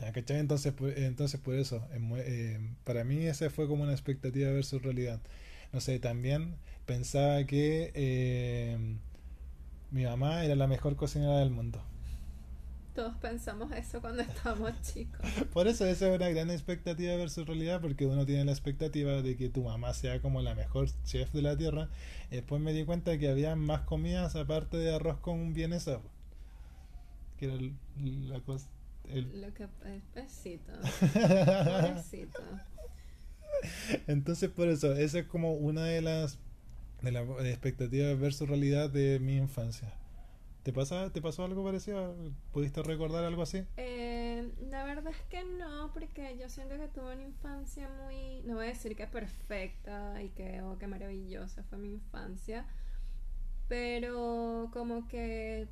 Entonces, 0.00 0.74
entonces 0.96 1.40
por 1.40 1.54
eso, 1.54 1.86
eh, 1.92 2.58
para 2.84 3.04
mí 3.04 3.26
esa 3.26 3.50
fue 3.50 3.66
como 3.66 3.82
una 3.82 3.92
expectativa 3.92 4.50
versus 4.50 4.82
realidad. 4.82 5.20
No 5.72 5.80
sé, 5.80 5.98
también 5.98 6.56
pensaba 6.86 7.44
que 7.44 7.92
eh, 7.94 8.78
mi 9.90 10.04
mamá 10.04 10.44
era 10.44 10.54
la 10.56 10.66
mejor 10.66 10.96
cocinera 10.96 11.38
del 11.38 11.50
mundo. 11.50 11.82
Todos 12.98 13.14
pensamos 13.18 13.70
eso 13.70 14.00
cuando 14.00 14.22
estábamos 14.28 14.72
chicos. 14.82 15.20
Por 15.52 15.68
eso 15.68 15.86
esa 15.86 16.08
es 16.08 16.16
una 16.16 16.30
gran 16.30 16.50
expectativa 16.50 17.14
versus 17.14 17.46
realidad, 17.46 17.80
porque 17.80 18.06
uno 18.06 18.26
tiene 18.26 18.44
la 18.44 18.50
expectativa 18.50 19.22
de 19.22 19.36
que 19.36 19.48
tu 19.48 19.62
mamá 19.62 19.94
sea 19.94 20.20
como 20.20 20.42
la 20.42 20.56
mejor 20.56 20.88
chef 21.04 21.30
de 21.32 21.42
la 21.42 21.56
tierra. 21.56 21.90
Y 22.32 22.34
después 22.34 22.60
me 22.60 22.72
di 22.72 22.84
cuenta 22.84 23.16
que 23.16 23.28
había 23.28 23.54
más 23.54 23.82
comidas 23.82 24.34
aparte 24.34 24.78
de 24.78 24.92
arroz 24.92 25.20
con 25.20 25.54
vienesa. 25.54 26.00
Que 27.38 27.44
era 27.44 27.54
la 28.34 28.40
cosa... 28.40 28.66
el- 29.08 29.42
Lo 29.42 29.54
que. 29.54 29.68
Pobrecito. 31.86 32.42
Entonces 34.08 34.50
por 34.50 34.66
eso, 34.66 34.92
esa 34.96 35.20
es 35.20 35.26
como 35.26 35.52
una 35.54 35.84
de 35.84 36.02
las 36.02 36.40
de 37.02 37.12
las 37.12 37.28
expectativas 37.44 38.18
versus 38.18 38.48
realidad 38.48 38.90
de 38.90 39.20
mi 39.20 39.36
infancia. 39.36 39.94
¿Te 40.62 40.72
pasa, 40.72 41.10
te 41.12 41.22
pasó 41.22 41.44
algo 41.44 41.64
parecido? 41.64 42.14
¿Pudiste 42.52 42.82
recordar 42.82 43.24
algo 43.24 43.42
así? 43.42 43.64
Eh, 43.76 44.52
la 44.70 44.84
verdad 44.84 45.12
es 45.12 45.22
que 45.28 45.44
no, 45.44 45.90
porque 45.92 46.36
yo 46.38 46.48
siento 46.48 46.76
que 46.76 46.88
tuve 46.88 47.14
una 47.14 47.22
infancia 47.22 47.88
muy, 48.02 48.42
no 48.42 48.56
voy 48.56 48.66
a 48.66 48.68
decir 48.68 48.94
que 48.96 49.06
perfecta 49.06 50.22
y 50.22 50.30
que, 50.30 50.60
oh, 50.62 50.78
qué 50.78 50.86
maravillosa 50.86 51.62
fue 51.64 51.78
mi 51.78 51.92
infancia, 51.92 52.66
pero 53.68 54.68
como 54.72 55.08
que 55.08 55.68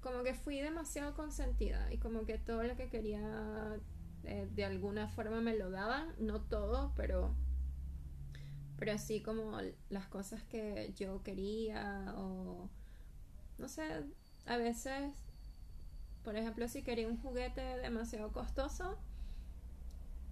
como 0.00 0.22
que 0.22 0.32
fui 0.34 0.60
demasiado 0.60 1.14
consentida 1.14 1.92
y 1.92 1.98
como 1.98 2.24
que 2.24 2.38
todo 2.38 2.62
lo 2.62 2.74
que 2.76 2.88
quería 2.88 3.78
eh, 4.24 4.48
de 4.50 4.64
alguna 4.64 5.08
forma 5.08 5.40
me 5.40 5.56
lo 5.56 5.70
daban, 5.70 6.14
no 6.18 6.40
todo, 6.40 6.92
pero 6.96 7.34
pero 8.78 8.92
así 8.92 9.20
como 9.22 9.58
las 9.90 10.06
cosas 10.08 10.42
que 10.44 10.94
yo 10.96 11.22
quería 11.22 12.14
o 12.16 12.70
no 13.60 13.68
sé, 13.68 13.84
a 14.46 14.56
veces 14.56 15.12
por 16.24 16.36
ejemplo, 16.36 16.68
si 16.68 16.82
quería 16.82 17.08
un 17.08 17.16
juguete 17.18 17.62
demasiado 17.78 18.30
costoso, 18.32 18.98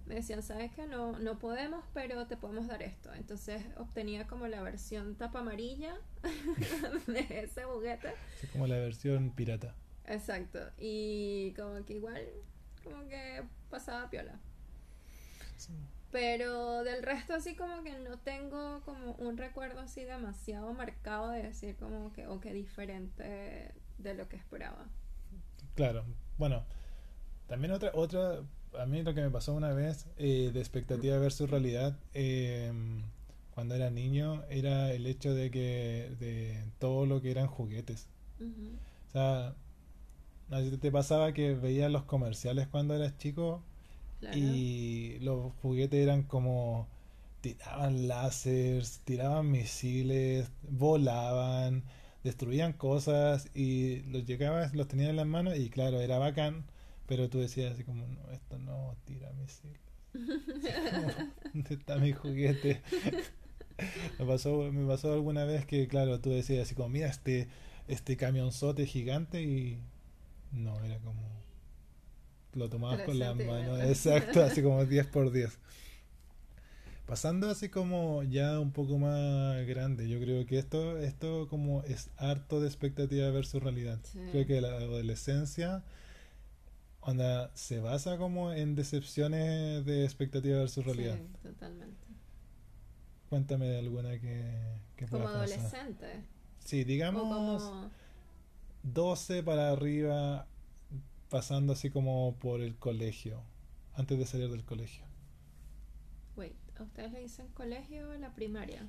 me 0.05 0.15
decían, 0.15 0.43
sabes 0.43 0.71
que 0.71 0.85
no, 0.85 1.17
no 1.19 1.39
podemos, 1.39 1.83
pero 1.93 2.27
te 2.27 2.37
podemos 2.37 2.67
dar 2.67 2.83
esto. 2.83 3.13
Entonces 3.13 3.63
obtenía 3.77 4.27
como 4.27 4.47
la 4.47 4.61
versión 4.61 5.15
tapa 5.15 5.39
amarilla 5.39 5.95
de 7.07 7.43
ese 7.43 7.63
juguete. 7.63 8.13
Es 8.41 8.49
como 8.51 8.67
la 8.67 8.77
versión 8.77 9.31
pirata. 9.31 9.75
Exacto. 10.05 10.59
Y 10.77 11.53
como 11.55 11.83
que 11.85 11.93
igual, 11.93 12.23
como 12.83 13.07
que 13.07 13.43
pasaba 13.69 14.09
piola. 14.09 14.39
Pero 16.11 16.83
del 16.83 17.03
resto 17.03 17.33
así 17.35 17.55
como 17.55 17.83
que 17.83 17.97
no 17.99 18.17
tengo 18.17 18.81
como 18.83 19.13
un 19.13 19.37
recuerdo 19.37 19.79
así 19.79 20.03
demasiado 20.03 20.73
marcado 20.73 21.29
de 21.29 21.43
decir 21.43 21.75
como 21.75 22.11
que, 22.13 22.25
o 22.25 22.39
que 22.39 22.53
diferente 22.53 23.71
de 23.99 24.13
lo 24.15 24.27
que 24.27 24.35
esperaba. 24.35 24.87
Claro, 25.75 26.03
bueno, 26.37 26.63
también 27.47 27.71
otra, 27.71 27.91
otra, 27.93 28.43
a 28.77 28.85
mí 28.85 29.03
lo 29.03 29.13
que 29.13 29.21
me 29.21 29.29
pasó 29.29 29.53
una 29.53 29.73
vez 29.73 30.07
eh, 30.17 30.51
de 30.53 30.59
expectativa 30.59 31.17
versus 31.19 31.49
realidad, 31.49 31.97
em, 32.13 33.03
cuando 33.53 33.75
era 33.75 33.89
niño, 33.89 34.43
era 34.49 34.91
el 34.91 35.05
hecho 35.05 35.33
de 35.33 35.51
que 35.51 36.15
de 36.19 36.63
todo 36.79 37.05
lo 37.05 37.21
que 37.21 37.31
eran 37.31 37.47
juguetes. 37.47 38.07
O 38.39 39.11
sea, 39.11 39.55
no 40.49 40.59
sé 40.59 40.69
si 40.71 40.77
te 40.77 40.91
pasaba 40.91 41.33
que 41.33 41.53
veías 41.53 41.91
los 41.91 42.03
comerciales 42.03 42.67
cuando 42.67 42.95
eras 42.95 43.17
chico 43.17 43.63
y 44.33 45.17
los 45.19 45.53
juguetes 45.61 45.99
eran 46.01 46.23
como 46.23 46.87
tiraban 47.41 48.07
láseres, 48.07 49.01
tiraban 49.05 49.49
misiles, 49.49 50.51
volaban, 50.69 51.83
destruían 52.23 52.73
cosas 52.73 53.49
y 53.53 54.01
los 54.03 54.25
llegabas, 54.25 54.75
los 54.75 54.87
tenías 54.87 55.09
en 55.09 55.15
las 55.15 55.27
manos 55.27 55.57
y 55.57 55.69
claro, 55.69 56.01
era 56.01 56.19
bacán, 56.19 56.65
pero 57.07 57.29
tú 57.29 57.39
decías 57.39 57.73
así 57.73 57.83
como, 57.83 58.05
no, 58.07 58.31
esto 58.31 58.59
no 58.59 58.95
tira 59.05 59.31
misiles. 59.33 59.79
¿Dónde 61.53 61.75
está 61.75 61.97
mi 61.97 62.13
juguete? 62.13 62.81
me 64.19 64.25
pasó, 64.25 64.71
me 64.71 64.85
pasó 64.87 65.13
alguna 65.13 65.45
vez 65.45 65.65
que 65.65 65.87
claro, 65.87 66.19
tú 66.19 66.31
decías 66.31 66.63
así 66.63 66.75
como, 66.75 66.89
mira 66.89 67.07
este, 67.07 67.47
este 67.87 68.17
camionzote 68.17 68.85
gigante 68.85 69.41
y 69.41 69.79
no, 70.51 70.83
era 70.83 70.97
como 70.99 71.38
lo 72.53 72.69
tomabas 72.69 73.01
con 73.01 73.19
las 73.19 73.35
manos, 73.35 73.81
exacto, 73.81 74.43
así 74.43 74.61
como 74.61 74.85
10 74.87 75.07
por 75.07 75.31
10. 75.31 75.57
Pasando 77.05 77.49
así 77.49 77.69
como 77.69 78.21
ya 78.23 78.59
un 78.59 78.71
poco 78.71 78.99
más 78.99 79.65
grande, 79.65 80.07
yo 80.07 80.19
creo 80.19 80.45
que 80.45 80.59
esto, 80.59 80.97
esto 80.99 81.47
como 81.47 81.83
es 81.83 82.11
harto 82.17 82.61
de 82.61 82.67
expectativa 82.67 83.29
versus 83.31 83.63
realidad. 83.63 83.99
Creo 84.31 84.45
que 84.45 84.61
la 84.61 84.69
adolescencia 84.69 85.83
onda, 87.01 87.51
se 87.55 87.79
basa 87.79 88.17
como 88.17 88.51
en 88.51 88.75
decepciones 88.75 89.85
de 89.85 90.03
expectativa 90.03 90.59
versus 90.59 90.85
realidad. 90.85 91.17
Sí, 91.17 91.27
totalmente. 91.41 92.07
Cuéntame 93.29 93.67
de 93.67 93.79
alguna 93.79 94.19
que, 94.19 94.53
que 94.95 95.07
Como 95.07 95.27
adolescente. 95.27 96.23
Sí, 96.59 96.83
digamos 96.83 97.89
12 98.83 99.43
para 99.43 99.71
arriba, 99.71 100.47
pasando 101.29 101.73
así 101.73 101.89
como 101.89 102.35
por 102.39 102.61
el 102.61 102.75
colegio, 102.75 103.41
antes 103.93 104.17
de 104.17 104.25
salir 104.25 104.49
del 104.49 104.65
colegio. 104.65 105.05
Wait. 106.35 106.55
¿A 106.79 106.83
ustedes 106.83 107.11
le 107.11 107.19
dicen 107.19 107.47
colegio 107.49 108.09
o 108.09 108.13
la 108.13 108.33
primaria? 108.33 108.87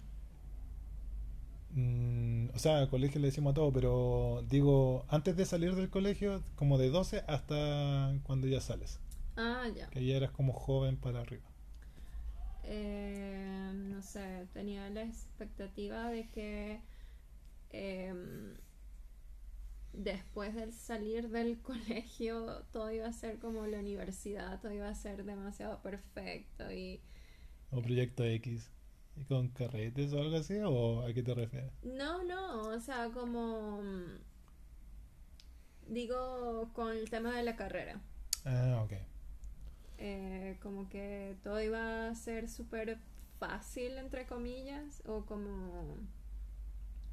Mm, 1.72 2.50
o 2.54 2.58
sea, 2.58 2.88
colegio 2.88 3.20
le 3.20 3.28
decimos 3.28 3.52
a 3.52 3.54
todo, 3.54 3.72
pero 3.72 4.44
digo, 4.48 5.04
antes 5.08 5.36
de 5.36 5.44
salir 5.44 5.74
del 5.74 5.90
colegio, 5.90 6.42
como 6.54 6.78
de 6.78 6.88
12 6.88 7.24
hasta 7.26 8.16
cuando 8.22 8.46
ya 8.46 8.60
sales. 8.60 9.00
Ah, 9.36 9.66
ya. 9.74 9.88
Que 9.90 10.04
ya 10.04 10.16
eras 10.16 10.30
como 10.30 10.52
joven 10.52 10.96
para 10.96 11.20
arriba. 11.20 11.42
Eh, 12.62 13.72
no 13.74 14.02
sé, 14.02 14.46
tenía 14.52 14.88
la 14.90 15.02
expectativa 15.02 16.08
de 16.10 16.28
que 16.28 16.80
em, 17.70 18.54
después 19.92 20.54
de 20.54 20.72
salir 20.72 21.28
del 21.28 21.58
colegio 21.62 22.64
todo 22.72 22.90
iba 22.92 23.06
a 23.06 23.12
ser 23.12 23.38
como 23.38 23.66
la 23.66 23.78
universidad, 23.78 24.60
todo 24.60 24.72
iba 24.72 24.88
a 24.88 24.94
ser 24.94 25.24
demasiado 25.24 25.80
perfecto 25.82 26.70
y 26.72 27.00
¿O 27.72 27.80
Proyecto 27.82 28.24
X? 28.24 28.68
¿Y 29.16 29.24
con 29.24 29.48
carretes 29.48 30.12
o 30.12 30.20
algo 30.20 30.36
así? 30.36 30.58
¿O 30.58 31.02
a 31.02 31.12
qué 31.12 31.22
te 31.22 31.34
refieres? 31.34 31.72
No, 31.82 32.24
no, 32.24 32.62
o 32.68 32.80
sea, 32.80 33.10
como. 33.10 33.82
Mm, 33.82 34.18
digo, 35.88 36.70
con 36.72 36.90
el 36.90 37.10
tema 37.10 37.36
de 37.36 37.44
la 37.44 37.56
carrera. 37.56 38.00
Ah, 38.44 38.82
ok. 38.84 38.92
Eh, 39.98 40.58
como 40.62 40.88
que 40.88 41.36
todo 41.44 41.60
iba 41.62 42.08
a 42.08 42.14
ser 42.14 42.48
súper 42.48 42.98
fácil, 43.38 43.98
entre 43.98 44.26
comillas, 44.26 45.02
o 45.06 45.24
como. 45.26 45.96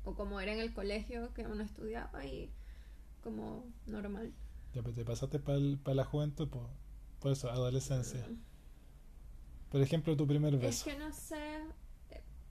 O 0.05 0.15
como 0.15 0.39
era 0.39 0.53
en 0.53 0.59
el 0.59 0.73
colegio 0.73 1.33
que 1.33 1.45
uno 1.45 1.63
estudiaba 1.63 2.25
y 2.25 2.49
como 3.23 3.65
normal. 3.85 4.33
Ya, 4.73 4.81
pues 4.83 4.95
te 4.95 5.05
pasaste 5.05 5.39
para 5.39 5.95
la 5.95 6.03
juventud, 6.03 6.49
por, 6.49 6.69
por 7.19 7.31
eso, 7.31 7.49
adolescencia. 7.49 8.27
Mm. 8.27 8.41
Por 9.69 9.81
ejemplo, 9.81 10.15
tu 10.15 10.27
primer 10.27 10.55
beso. 10.57 10.67
Es 10.67 10.83
que 10.83 10.99
no 10.99 11.11
sé, 11.11 11.59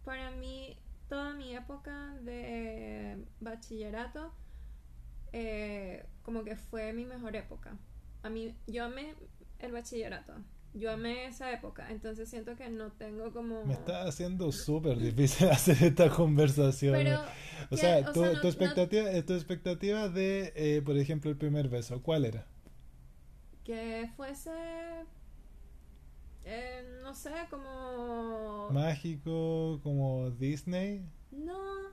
para 0.04 0.30
mí, 0.32 0.76
toda 1.08 1.34
mi 1.34 1.54
época 1.54 2.14
de 2.22 3.24
bachillerato, 3.40 4.32
eh, 5.32 6.06
como 6.22 6.44
que 6.44 6.56
fue 6.56 6.92
mi 6.92 7.04
mejor 7.04 7.36
época. 7.36 7.78
A 8.22 8.28
mí, 8.28 8.54
yo 8.66 8.84
amé 8.84 9.14
el 9.58 9.72
bachillerato. 9.72 10.34
Yo 10.78 10.90
amé 10.90 11.26
esa 11.26 11.50
época, 11.52 11.90
entonces 11.90 12.28
siento 12.28 12.54
que 12.54 12.68
no 12.68 12.92
tengo 12.92 13.32
como... 13.32 13.64
Me 13.64 13.72
está 13.72 14.02
haciendo 14.02 14.52
súper 14.52 14.98
difícil 14.98 15.48
hacer 15.50 15.82
esta 15.82 16.10
conversación. 16.10 16.92
Pero, 16.92 17.22
o, 17.70 17.76
sea, 17.76 18.12
tu, 18.12 18.24
expectativa, 18.24 19.10
tu 19.22 19.32
expectativa 19.32 20.08
de, 20.10 20.52
eh, 20.54 20.82
por 20.84 20.98
ejemplo, 20.98 21.30
el 21.30 21.38
primer 21.38 21.70
beso, 21.70 22.02
¿cuál 22.02 22.26
era? 22.26 22.46
Que 23.64 24.10
fuese 24.16 24.50
eh, 26.48 27.00
no 27.02 27.12
sé, 27.12 27.32
como... 27.50 28.70
Mágico, 28.70 29.80
como 29.82 30.30
Disney. 30.30 31.04
No, 31.32 31.90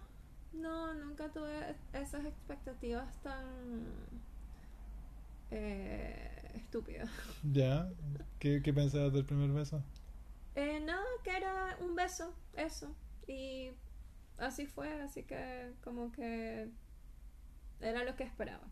no, 0.53 0.93
nunca 0.93 1.31
tuve 1.31 1.75
esas 1.93 2.23
expectativas 2.23 3.19
tan 3.23 3.45
eh, 5.53 6.51
estúpidas. 6.55 7.09
¿Ya? 7.43 7.89
¿Qué, 8.39 8.61
¿Qué 8.61 8.73
pensabas 8.73 9.13
del 9.13 9.25
primer 9.25 9.51
beso? 9.51 9.83
Eh, 10.55 10.79
no, 10.79 10.99
que 11.23 11.35
era 11.35 11.77
un 11.79 11.95
beso, 11.95 12.33
eso. 12.55 12.95
Y 13.27 13.71
así 14.37 14.65
fue, 14.65 15.01
así 15.01 15.23
que 15.23 15.71
como 15.83 16.11
que 16.11 16.69
era 17.79 18.03
lo 18.03 18.15
que 18.15 18.23
esperaba. 18.23 18.67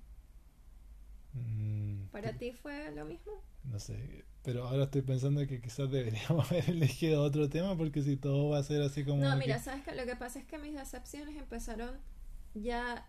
Mm, 1.33 2.05
¿Para 2.11 2.33
ti 2.33 2.51
fue 2.51 2.91
lo 2.91 3.05
mismo? 3.05 3.31
No 3.63 3.79
sé, 3.79 4.25
pero 4.43 4.67
ahora 4.67 4.85
estoy 4.85 5.03
pensando 5.03 5.45
que 5.47 5.61
quizás 5.61 5.89
deberíamos 5.91 6.45
haber 6.51 6.69
elegido 6.69 7.23
otro 7.23 7.49
tema 7.49 7.77
porque 7.77 8.01
si 8.01 8.17
todo 8.17 8.49
va 8.49 8.57
a 8.57 8.63
ser 8.63 8.81
así 8.81 9.05
como... 9.05 9.21
No, 9.21 9.35
mira, 9.37 9.59
sabes 9.59 9.83
que 9.83 9.95
lo 9.95 10.05
que 10.05 10.15
pasa 10.15 10.39
es 10.39 10.45
que 10.45 10.57
mis 10.57 10.73
decepciones 10.73 11.35
empezaron 11.35 11.99
ya 12.53 13.07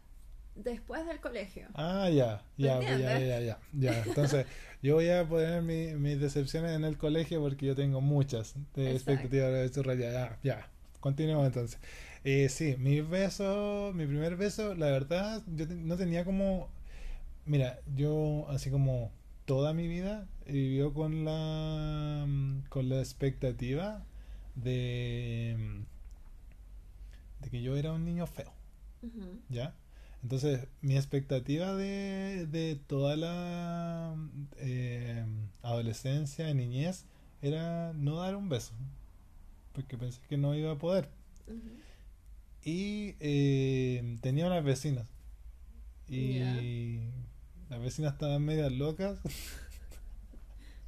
después 0.55 1.07
del 1.07 1.21
colegio. 1.21 1.69
Ah, 1.75 2.09
ya, 2.11 2.43
ya, 2.57 2.81
ya, 2.81 2.99
ya, 2.99 3.41
ya, 3.41 3.59
ya. 3.73 4.03
Entonces, 4.07 4.47
yo 4.83 4.95
voy 4.95 5.09
a 5.09 5.29
poner 5.29 5.63
mi, 5.63 5.95
mis 5.95 6.21
decepciones 6.21 6.73
en 6.73 6.85
el 6.85 6.99
colegio 6.99 7.41
porque 7.41 7.67
yo 7.67 7.75
tengo 7.75 8.01
muchas 8.01 8.55
de 8.75 8.93
expectativas 8.93 9.75
de 9.75 9.99
Ya, 9.99 10.39
ya. 10.43 10.69
Continuemos 11.01 11.47
entonces. 11.47 11.81
Eh, 12.25 12.49
sí, 12.49 12.77
mi 12.79 13.01
beso, 13.01 13.93
mi 13.95 14.07
primer 14.07 14.37
beso, 14.37 14.75
la 14.75 14.87
verdad, 14.87 15.43
yo 15.55 15.67
no 15.67 15.97
tenía 15.97 16.25
como... 16.25 16.69
Mira, 17.45 17.81
yo 17.97 18.47
así 18.51 18.71
como 18.71 19.11
toda 19.45 19.73
mi 19.73 19.89
vida 19.89 20.29
vivió 20.47 20.93
con 20.95 21.25
la 21.25 22.27
con 22.69 22.89
la 22.89 22.99
expectativa 23.01 24.05
de 24.55 25.85
de 27.41 27.51
que 27.51 27.63
yo 27.63 27.77
era 27.77 27.93
un 27.93 28.05
niño 28.05 28.27
feo 28.27 28.53
ya 29.49 29.75
entonces 30.23 30.69
mi 30.81 30.97
expectativa 30.97 31.75
de, 31.75 32.47
de 32.47 32.77
toda 32.87 33.17
la 33.17 34.17
eh, 34.59 35.25
adolescencia 35.63 36.49
y 36.51 36.55
niñez 36.55 37.07
era 37.41 37.93
no 37.95 38.17
dar 38.19 38.37
un 38.37 38.49
beso 38.49 38.73
porque 39.73 39.99
pensé 39.99 40.21
que 40.29 40.37
no 40.37 40.55
iba 40.55 40.73
a 40.73 40.79
poder 40.79 41.09
y 42.65 43.17
eh, 43.21 44.17
tenía 44.21 44.47
unas 44.47 44.65
vecinas 44.65 45.07
y 46.09 47.01
Las 47.71 47.81
vecinas 47.81 48.13
estaban 48.13 48.45
medias 48.45 48.73
locas. 48.73 49.19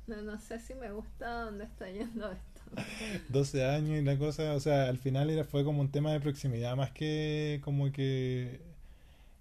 No, 0.06 0.20
no 0.20 0.38
sé 0.38 0.60
si 0.60 0.74
me 0.74 0.92
gusta 0.92 1.44
dónde 1.44 1.64
está 1.64 1.90
yendo 1.90 2.30
esto. 2.30 2.60
12 3.30 3.64
años 3.64 3.98
y 3.98 4.02
la 4.02 4.18
cosa, 4.18 4.52
o 4.52 4.60
sea, 4.60 4.90
al 4.90 4.98
final 4.98 5.30
era, 5.30 5.44
fue 5.44 5.64
como 5.64 5.80
un 5.80 5.90
tema 5.90 6.12
de 6.12 6.20
proximidad, 6.20 6.76
más 6.76 6.90
que 6.90 7.62
como 7.64 7.90
que 7.90 8.60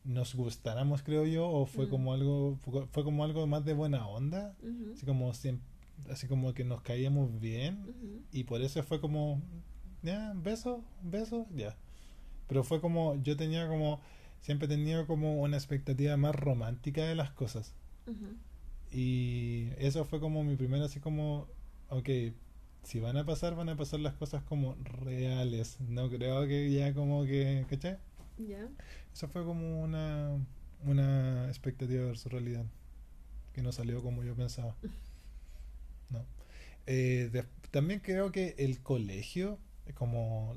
nos 0.03 0.35
gustáramos, 0.35 1.01
creo 1.01 1.25
yo, 1.25 1.47
o 1.49 1.65
fue 1.65 1.89
como 1.89 2.13
algo, 2.13 2.57
fue, 2.91 3.03
como 3.03 3.23
algo 3.23 3.47
más 3.47 3.63
de 3.65 3.73
buena 3.73 4.07
onda, 4.07 4.55
así 4.93 5.05
como 5.05 5.31
así 6.09 6.27
como 6.27 6.53
que 6.53 6.63
nos 6.63 6.81
caíamos 6.81 7.39
bien, 7.39 8.25
y 8.31 8.43
por 8.43 8.61
eso 8.61 8.83
fue 8.83 8.99
como, 8.99 9.41
ya, 10.01 10.33
beso, 10.35 10.83
beso, 11.01 11.47
ya. 11.55 11.75
Pero 12.47 12.63
fue 12.63 12.81
como, 12.81 13.21
yo 13.23 13.37
tenía 13.37 13.67
como, 13.67 13.99
siempre 14.41 14.67
tenido 14.67 15.07
como 15.07 15.41
una 15.41 15.57
expectativa 15.57 16.17
más 16.17 16.35
romántica 16.35 17.03
de 17.05 17.15
las 17.15 17.31
cosas. 17.31 17.73
Y 18.91 19.69
eso 19.77 20.05
fue 20.05 20.19
como 20.19 20.43
mi 20.43 20.55
primera, 20.55 20.85
así 20.85 20.99
como, 20.99 21.47
ok, 21.89 22.09
si 22.83 22.99
van 22.99 23.17
a 23.17 23.25
pasar, 23.25 23.55
van 23.55 23.69
a 23.69 23.77
pasar 23.77 24.01
las 24.01 24.13
cosas 24.13 24.43
como 24.43 24.75
reales. 24.83 25.79
No 25.81 26.09
creo 26.09 26.45
que 26.47 26.71
ya 26.71 26.93
como 26.93 27.23
que, 27.23 27.65
¿cachai? 27.69 27.97
Ya. 28.37 28.69
Eso 29.13 29.27
fue 29.27 29.43
como 29.43 29.81
una, 29.81 30.37
una 30.85 31.47
expectativa 31.47 32.05
versus 32.05 32.31
realidad, 32.31 32.65
que 33.53 33.61
no 33.61 33.71
salió 33.71 34.01
como 34.03 34.23
yo 34.23 34.35
pensaba. 34.35 34.75
No. 36.09 36.25
Eh, 36.85 37.29
de- 37.31 37.45
también 37.71 37.99
creo 37.99 38.31
que 38.31 38.55
el 38.57 38.81
colegio, 38.81 39.59
como, 39.95 40.55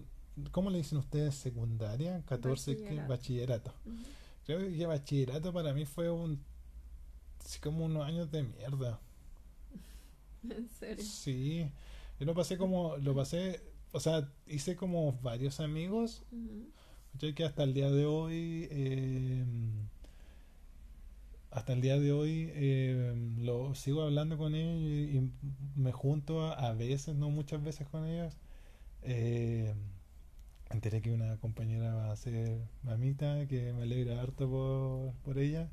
¿cómo 0.51 0.71
le 0.71 0.79
dicen 0.79 0.99
ustedes? 0.99 1.35
Secundaria, 1.35 2.23
14, 2.27 2.77
¿qué? 2.77 2.83
Bachillerato. 3.07 3.09
bachillerato. 3.09 3.75
Creo 4.45 4.59
que 4.61 4.87
bachillerato 4.87 5.53
para 5.53 5.73
mí 5.73 5.87
fue 5.87 6.11
un, 6.11 6.41
así 7.45 7.59
como 7.61 7.85
unos 7.87 8.05
años 8.07 8.31
de 8.31 8.43
mierda. 8.43 9.01
En 10.51 10.69
serio. 10.69 11.05
Sí, 11.05 11.71
yo 12.21 12.27
lo 12.27 12.35
pasé 12.35 12.57
como, 12.57 12.97
lo 12.99 13.15
pasé, 13.15 13.61
o 13.93 14.01
sea, 14.01 14.31
hice 14.47 14.77
como 14.77 15.13
varios 15.23 15.61
amigos. 15.61 16.23
¿Cachai? 17.17 17.35
que 17.35 17.45
hasta 17.45 17.63
el 17.65 17.75
día 17.75 17.91
de 17.91 18.07
hoy, 18.07 18.69
eh, 18.71 19.45
hasta 21.51 21.73
el 21.73 21.81
día 21.81 21.99
de 21.99 22.13
hoy 22.13 22.51
eh, 22.55 23.15
lo 23.39 23.75
sigo 23.75 24.03
hablando 24.03 24.37
con 24.37 24.55
ellos 24.55 24.81
y, 24.83 25.17
y 25.19 25.31
me 25.77 25.93
junto 25.93 26.43
a, 26.43 26.53
a 26.53 26.73
veces, 26.75 27.15
no 27.17 27.31
muchas 27.31 27.63
veces 27.63 27.89
con 27.89 28.07
ellos. 28.07 28.35
Eh, 29.03 29.75
enteré 30.71 31.01
que 31.03 31.13
una 31.13 31.37
compañera 31.39 31.95
va 31.95 32.13
a 32.13 32.17
ser 32.17 32.59
mamita, 32.85 33.47
que 33.49 33.73
me 33.75 33.83
alegra 33.85 34.21
harto 34.23 34.49
por, 34.51 35.15
por 35.25 35.39
ella. 35.39 35.71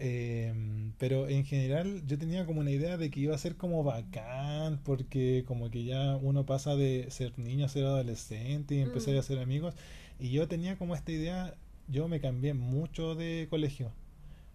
Eh, 0.00 0.54
pero 0.98 1.28
en 1.28 1.44
general 1.44 2.02
yo 2.06 2.18
tenía 2.18 2.46
como 2.46 2.60
una 2.60 2.70
idea 2.70 2.96
de 2.98 3.10
que 3.10 3.20
iba 3.20 3.34
a 3.34 3.38
ser 3.38 3.56
como 3.56 3.84
bacán, 3.84 4.80
porque 4.84 5.44
como 5.46 5.70
que 5.70 5.84
ya 5.84 6.16
uno 6.16 6.46
pasa 6.46 6.76
de 6.76 7.08
ser 7.10 7.38
niño 7.38 7.66
a 7.66 7.68
ser 7.68 7.84
adolescente 7.84 8.76
y 8.76 8.80
empezar 8.80 9.14
Mm. 9.14 9.18
a 9.18 9.22
ser 9.22 9.38
amigos. 9.40 9.74
Y 10.18 10.30
yo 10.30 10.48
tenía 10.48 10.76
como 10.76 10.94
esta 10.94 11.12
idea, 11.12 11.54
yo 11.88 12.08
me 12.08 12.20
cambié 12.20 12.54
mucho 12.54 13.14
de 13.14 13.46
colegio, 13.50 13.92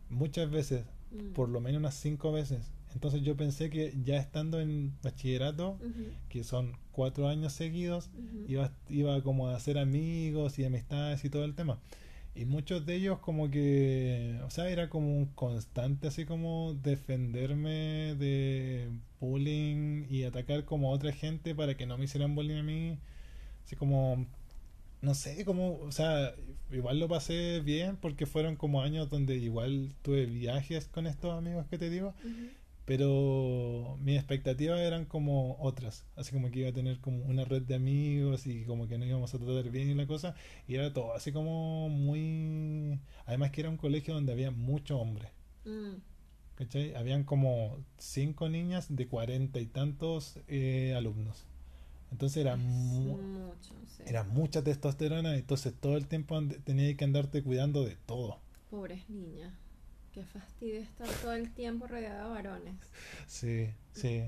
muchas 0.10 0.50
veces, 0.50 0.86
Mm. 1.12 1.34
por 1.34 1.48
lo 1.50 1.60
menos 1.62 1.80
unas 1.80 1.94
cinco 1.96 2.32
veces. 2.32 2.72
Entonces 2.94 3.22
yo 3.24 3.36
pensé 3.38 3.70
que 3.70 3.94
ya 4.04 4.18
estando 4.18 4.60
en 4.60 4.94
bachillerato, 5.04 5.78
que 6.30 6.44
son 6.44 6.74
cuatro 6.92 7.28
años 7.28 7.54
seguidos, 7.54 8.10
iba, 8.48 8.72
iba 8.90 9.22
como 9.24 9.48
a 9.50 9.56
hacer 9.56 9.78
amigos 9.78 10.58
y 10.60 10.66
amistades 10.66 11.24
y 11.26 11.30
todo 11.30 11.46
el 11.46 11.54
tema. 11.56 11.80
Y 12.36 12.46
muchos 12.46 12.86
de 12.88 12.96
ellos 12.96 13.20
como 13.20 13.52
que, 13.52 14.40
o 14.44 14.50
sea, 14.50 14.70
era 14.70 14.90
como 14.90 15.16
un 15.16 15.26
constante 15.28 16.08
así 16.08 16.26
como 16.26 16.74
defenderme 16.84 18.16
de 18.16 18.90
bullying 19.20 20.06
y 20.10 20.24
atacar 20.24 20.66
como 20.66 20.90
a 20.90 20.96
otra 20.96 21.12
gente 21.14 21.54
para 21.56 21.76
que 21.76 21.86
no 21.86 21.98
me 21.98 22.06
hicieran 22.06 22.34
bullying 22.36 22.58
a 22.58 22.64
mí. 22.64 22.98
Así 23.66 23.76
como, 23.76 24.26
no 25.04 25.14
sé, 25.14 25.46
como, 25.46 25.76
o 25.80 25.92
sea, 25.92 26.34
igual 26.72 27.00
lo 27.00 27.08
pasé 27.08 27.60
bien 27.60 27.98
porque 27.98 28.26
fueron 28.26 28.56
como 28.56 28.82
años 28.82 29.10
donde 29.10 29.36
igual 29.36 29.94
tuve 30.02 30.26
viajes 30.26 30.88
con 30.88 31.06
estos 31.08 31.32
amigos 31.38 31.68
que 31.68 31.78
te 31.78 31.90
digo. 31.90 32.16
Pero 32.86 33.98
mis 34.02 34.18
expectativas 34.18 34.80
eran 34.80 35.06
como 35.06 35.56
otras, 35.62 36.06
así 36.18 36.34
como 36.34 36.52
que 36.52 36.60
iba 36.60 36.70
a 36.70 36.74
tener 36.74 37.00
como 37.00 37.24
una 37.26 37.46
red 37.46 37.62
de 37.62 37.76
amigos 37.76 38.46
y 38.46 38.66
como 38.66 38.88
que 38.90 38.98
no 38.98 39.06
íbamos 39.06 39.34
a 39.34 39.40
tratar 39.40 39.70
bien 39.72 39.90
y 39.90 39.94
la 39.94 40.06
cosa, 40.06 40.36
y 40.68 40.76
era 40.76 40.92
todo 40.92 41.14
así 41.14 41.32
como 41.32 41.88
muy... 41.90 43.00
Además 43.26 43.52
que 43.52 43.62
era 43.62 43.70
un 43.70 43.78
colegio 43.78 44.14
donde 44.14 44.34
había 44.34 44.52
muchos 44.52 45.00
hombres, 45.00 45.32
Mm. 45.66 45.96
¿cachai? 46.56 46.94
Habían 46.96 47.24
como 47.24 47.78
cinco 47.98 48.50
niñas 48.50 48.88
de 48.94 49.08
cuarenta 49.08 49.60
y 49.62 49.66
tantos 49.66 50.40
eh, 50.50 50.94
alumnos. 50.96 51.46
Entonces 52.14 52.38
era, 52.38 52.56
mu- 52.56 53.18
mucho, 53.18 53.74
sí. 53.98 54.04
era 54.06 54.24
mucha 54.24 54.64
testosterona, 54.64 55.36
entonces 55.36 55.74
todo 55.80 55.98
el 55.98 56.08
tiempo 56.08 56.40
tenías 56.64 56.96
que 56.96 57.04
andarte 57.06 57.42
cuidando 57.44 57.84
de 57.84 57.96
todo. 58.06 58.40
Pobres 58.70 59.10
niñas. 59.10 59.52
Qué 60.14 60.24
fastidio 60.26 60.80
estar 60.80 61.08
todo 61.22 61.34
el 61.34 61.52
tiempo 61.54 61.88
rodeada 61.88 62.26
de 62.26 62.30
varones. 62.30 62.76
Sí, 63.28 63.70
sí. 63.94 64.24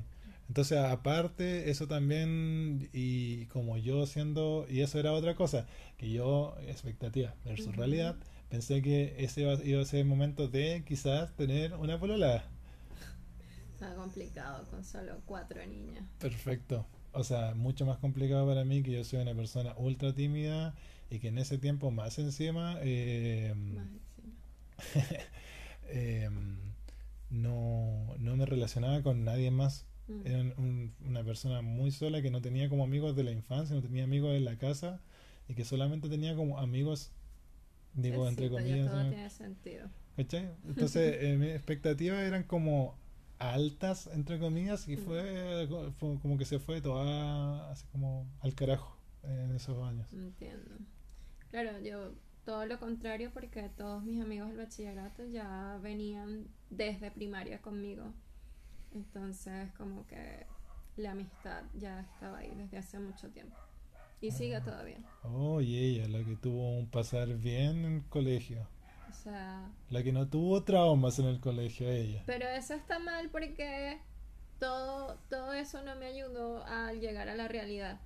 Entonces, 0.48 0.78
aparte, 0.80 1.69
eso 1.69 1.88
también, 1.88 2.89
y 2.93 3.45
como 3.48 3.78
yo 3.78 4.06
siendo, 4.08 4.65
y 4.69 4.82
eso 4.82 5.00
era 5.00 5.13
otra 5.13 5.36
cosa, 5.36 5.67
que 5.98 6.10
yo, 6.12 6.56
expectativa 6.67 7.36
versus 7.45 7.67
Ujú. 7.67 7.78
realidad, 7.78 8.15
pensé 8.50 8.82
que 8.82 9.15
ese 9.19 9.41
iba, 9.41 9.54
iba 9.63 9.82
a 9.82 9.86
ser 9.86 10.02
el 10.02 10.06
momento 10.08 10.48
de 10.48 10.84
quizás 10.88 11.36
tener 11.36 11.74
una 11.76 12.00
polola. 12.00 12.43
Está 13.74 13.93
complicado 13.95 14.67
con 14.69 14.84
solo 14.84 15.21
cuatro 15.26 15.65
niñas. 15.65 16.06
Perfecto. 16.19 16.86
O 17.15 17.23
sea, 17.23 17.56
mucho 17.56 17.86
más 17.86 17.97
complicado 17.97 18.45
para 18.47 18.63
mí 18.65 18.84
que 18.84 18.91
yo 18.91 19.04
soy 19.04 19.19
una 19.21 19.34
persona 19.34 19.73
ultra 19.78 20.13
tímida 20.13 20.75
y 21.10 21.19
que 21.19 21.30
en 21.30 21.38
ese 21.38 21.58
tiempo 21.58 21.91
más 21.91 22.19
encima 22.19 22.78
eh, 22.82 23.54
Más 23.56 23.88
encima. 23.88 24.36
eh, 25.88 26.30
no, 27.30 28.15
no 28.19 28.36
me 28.38 28.45
relacionaba 28.45 29.01
con 29.01 29.23
nadie 29.23 29.51
más. 29.51 29.86
Mm. 30.08 30.21
Era 30.28 30.39
un- 30.41 30.54
un- 30.58 30.93
una 31.08 31.23
persona 31.23 31.62
muy 31.62 31.91
sola 31.91 32.21
que 32.21 32.30
no 32.32 32.41
tenía 32.41 32.69
como 32.69 32.84
amigos 32.84 33.15
de 33.15 33.23
la 33.23 33.32
infancia, 33.32 33.75
no 33.75 33.82
tenía 33.82 34.04
amigos 34.04 34.36
en 34.36 34.45
la 34.45 34.58
casa 34.58 35.01
y 35.47 35.56
que 35.56 35.65
solamente 35.65 36.10
tenía 36.10 36.36
como 36.36 36.60
amigos, 36.60 37.12
digo, 37.93 38.23
Sí, 38.23 38.30
entre 38.30 38.49
comillas. 38.49 38.88
todo 38.91 39.04
¿no? 39.04 39.10
tiene 39.10 39.30
sentido. 39.30 39.89
¿Cachai? 40.15 40.49
Entonces, 40.67 41.17
eh, 41.21 41.38
mis 41.38 41.49
expectativas 41.49 42.21
eran 42.23 42.43
como 42.43 42.95
altas, 43.39 44.08
entre 44.08 44.39
comillas, 44.39 44.88
y 44.88 44.98
fue, 44.98 45.67
fue 46.00 46.19
como 46.19 46.38
que 46.38 46.45
se 46.45 46.60
fue 46.60 46.82
toda 46.82 47.71
así 47.71 47.86
como 47.91 48.28
al 48.41 48.54
carajo 48.56 48.98
en 49.24 49.52
esos 49.56 49.82
años. 49.84 50.12
Entiendo. 50.13 50.76
Claro, 51.50 51.80
yo 51.80 52.13
todo 52.45 52.65
lo 52.65 52.80
contrario 52.80 53.32
porque 53.34 53.69
todos 53.69 54.04
mis 54.04 54.21
amigos 54.21 54.50
del 54.50 54.58
bachillerato 54.58 55.26
ya 55.26 55.80
venían 55.82 56.48
desde 56.69 57.12
primaria 57.12 57.62
conmigo. 57.62 58.13
Entonces 58.93 59.71
como 59.74 60.06
que 60.08 60.45
la 60.95 61.12
amistad 61.12 61.63
ya 61.74 62.02
estaba 62.02 62.38
ahí 62.38 62.54
desde 62.56 62.78
hace 62.78 63.00
mucho 63.00 63.30
tiempo. 63.30 63.58
Y 64.21 64.32
sigue 64.32 64.60
todavía. 64.62 65.00
Oh, 65.24 65.60
y 65.62 65.78
ella, 65.78 66.08
la 66.08 66.24
que 66.24 66.36
tuvo 66.36 66.78
un 66.78 66.89
pasar 66.89 67.36
bien 67.38 67.84
en 67.86 67.93
el 67.95 68.06
colegio. 68.06 68.67
O 69.10 69.13
sea, 69.13 69.70
La 69.89 70.04
que 70.04 70.12
no 70.12 70.28
tuvo 70.28 70.63
traumas 70.63 71.20
en 71.20 71.26
el 71.26 71.39
colegio, 71.39 71.89
ella. 71.89 72.24
pero 72.26 72.48
eso 72.48 72.74
está 72.74 73.00
mal 73.00 73.30
porque 73.30 74.00
todo, 74.60 75.18
todo 75.30 75.54
eso 75.54 75.82
no 75.84 75.96
me 75.96 76.06
ayudó 76.06 76.63
a 76.65 76.94
llegar 76.94 77.30
a 77.30 77.36
la 77.36 77.48
realidad 77.48 78.00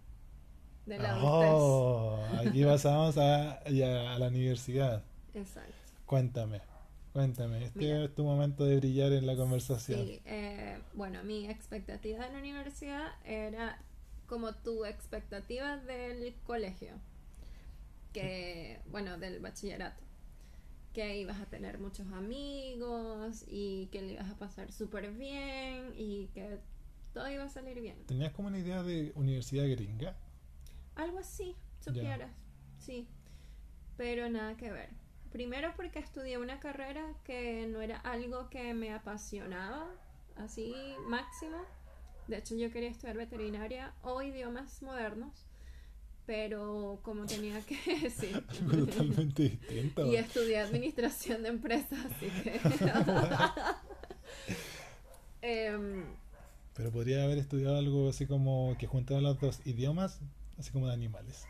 de 0.85 0.97
la. 0.99 1.23
Oh, 1.23 2.19
aquí 2.39 2.63
pasamos 2.63 3.17
a, 3.17 3.63
ya 3.69 4.13
a 4.13 4.19
la 4.19 4.27
universidad. 4.27 5.03
Exacto. 5.33 5.73
Cuéntame, 6.05 6.61
cuéntame. 7.13 7.65
Este 7.65 7.79
Mira. 7.79 8.03
es 8.05 8.15
tu 8.15 8.23
momento 8.23 8.65
de 8.65 8.77
brillar 8.77 9.11
en 9.13 9.27
la 9.27 9.35
conversación. 9.35 10.05
Sí, 10.05 10.21
eh, 10.25 10.79
bueno, 10.93 11.23
mi 11.23 11.47
expectativa 11.47 12.25
en 12.25 12.33
la 12.33 12.39
universidad 12.39 13.07
era 13.25 13.79
como 14.27 14.53
tu 14.53 14.85
expectativa 14.85 15.77
del 15.77 16.33
colegio, 16.45 16.93
que, 18.13 18.79
bueno, 18.91 19.17
del 19.17 19.39
bachillerato, 19.39 20.01
que 20.93 21.17
ibas 21.19 21.39
a 21.39 21.45
tener 21.45 21.79
muchos 21.79 22.07
amigos 22.13 23.43
y 23.47 23.87
que 23.87 24.01
le 24.01 24.13
ibas 24.13 24.29
a 24.29 24.37
pasar 24.37 24.71
súper 24.71 25.11
bien 25.11 25.93
y 25.95 26.27
que 26.33 26.59
todo 27.13 27.29
iba 27.29 27.43
a 27.43 27.49
salir 27.49 27.79
bien. 27.81 28.05
¿Tenías 28.05 28.31
como 28.33 28.47
una 28.47 28.59
idea 28.59 28.83
de 28.83 29.11
universidad 29.15 29.65
gringa? 29.67 30.15
Algo 30.95 31.19
así, 31.19 31.55
Ya. 31.85 31.93
supieras, 31.93 32.31
sí, 32.77 33.07
pero 33.97 34.29
nada 34.29 34.55
que 34.57 34.71
ver. 34.71 34.89
Primero 35.31 35.73
porque 35.75 35.99
estudié 35.99 36.37
una 36.39 36.59
carrera 36.59 37.13
que 37.23 37.67
no 37.67 37.81
era 37.81 37.97
algo 37.99 38.49
que 38.49 38.73
me 38.73 38.91
apasionaba, 38.93 39.87
así 40.35 40.73
máximo. 41.07 41.57
De 42.27 42.37
hecho, 42.37 42.55
yo 42.55 42.71
quería 42.71 42.89
estudiar 42.89 43.15
veterinaria 43.17 43.93
o 44.01 44.21
idiomas 44.21 44.81
modernos, 44.81 45.45
pero 46.29 46.99
como 47.01 47.25
tenía 47.25 47.59
que 47.61 47.75
sí. 48.11 48.31
Algo 48.61 48.85
totalmente 48.85 49.49
distinto. 49.49 50.05
Y 50.05 50.15
estudié 50.15 50.59
administración 50.59 51.41
de 51.41 51.49
empresas, 51.49 51.97
así 52.05 52.27
que... 52.43 52.59
Em, 55.41 56.03
Pero 56.75 56.91
podría 56.91 57.23
haber 57.23 57.39
estudiado 57.39 57.77
algo 57.77 58.09
así 58.09 58.27
como 58.27 58.75
que 58.77 58.85
juntara 58.85 59.21
los 59.21 59.39
dos 59.39 59.65
idiomas, 59.65 60.19
así 60.59 60.69
como 60.69 60.85
de 60.85 60.93
animales. 60.93 61.47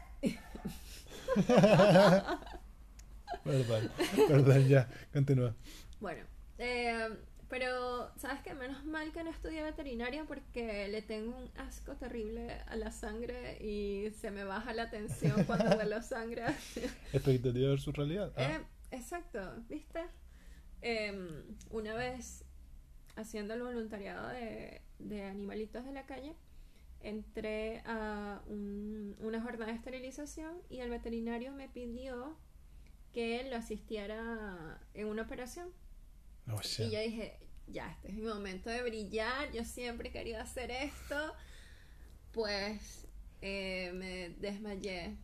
perdón, 3.43 3.91
perdón, 4.29 4.67
ya, 4.69 4.87
continúa. 5.11 5.55
bueno, 5.99 6.23
em, 6.57 7.17
pero 7.49 8.11
sabes 8.17 8.41
que 8.41 8.53
menos 8.53 8.85
mal 8.85 9.11
que 9.11 9.23
no 9.23 9.31
estudié 9.31 9.63
veterinaria 9.63 10.23
porque 10.25 10.87
le 10.87 11.01
tengo 11.01 11.35
un 11.37 11.49
asco 11.57 11.95
terrible 11.95 12.51
a 12.67 12.75
la 12.75 12.91
sangre 12.91 13.57
y 13.63 14.11
se 14.11 14.31
me 14.31 14.43
baja 14.43 14.73
la 14.73 14.89
tensión 14.89 15.43
cuando 15.45 15.75
huelo 15.77 16.01
sangre. 16.01 16.43
Expectativa 17.13 17.69
versus 17.69 17.95
realidad. 17.95 18.31
Ah, 18.37 18.43
Eh, 18.43 18.61
exacto, 18.91 19.39
¿viste? 19.67 20.01
Em, 20.81 21.27
una 21.71 21.93
vez 21.95 22.45
haciendo 23.15 23.53
el 23.53 23.63
voluntariado 23.63 24.29
de, 24.29 24.81
de 24.99 25.23
animalitos 25.23 25.83
de 25.85 25.91
la 25.91 26.05
calle, 26.05 26.35
entré 27.01 27.81
a 27.85 28.41
un- 28.47 29.15
una 29.19 29.41
jornada 29.41 29.71
de 29.71 29.77
esterilización 29.77 30.61
y 30.69 30.79
el 30.79 30.89
veterinario 30.89 31.51
me 31.51 31.67
pidió 31.67 32.37
que 33.13 33.47
lo 33.49 33.55
asistiera 33.57 34.79
en 34.93 35.07
una 35.07 35.23
operación. 35.23 35.69
Oh. 36.55 36.61
Y 36.83 36.91
yo 36.91 36.99
dije, 36.99 37.39
ya, 37.67 37.91
este 37.91 38.09
es 38.09 38.13
mi 38.15 38.23
momento 38.23 38.69
de 38.69 38.81
brillar, 38.83 39.51
yo 39.51 39.63
siempre 39.65 40.09
he 40.09 40.11
querido 40.11 40.39
hacer 40.41 40.71
esto. 40.71 41.33
Pues 42.31 43.07
eh, 43.41 43.91
me 43.95 44.29
desmayé 44.39 45.15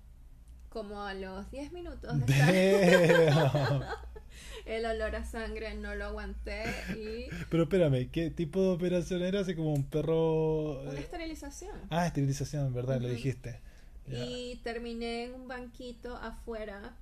como 0.70 1.02
a 1.02 1.14
los 1.14 1.50
10 1.52 1.72
minutos 1.72 2.20
de 2.26 2.26
estar 2.26 3.86
el 4.66 4.86
olor 4.86 5.16
a 5.16 5.24
sangre, 5.24 5.74
no 5.76 5.96
lo 5.96 6.06
aguanté 6.06 6.64
y 6.98 7.28
Pero 7.50 7.64
espérame, 7.64 8.10
¿qué 8.12 8.30
tipo 8.30 8.62
de 8.62 8.70
operación 8.70 9.24
era? 9.24 9.40
Así 9.40 9.56
como 9.56 9.74
un 9.74 9.86
perro. 9.86 10.82
una 10.82 10.94
eh, 10.94 11.00
esterilización. 11.00 11.80
Ah, 11.90 12.08
esterilización, 12.08 12.74
¿verdad? 12.74 13.00
Lo 13.00 13.08
Ujú. 13.08 13.16
dijiste. 13.16 13.62
Ya. 14.08 14.26
Y 14.26 14.60
terminé 14.64 15.26
en 15.26 15.36
un 15.36 15.48
banquito 15.48 16.16
afuera 16.18 16.98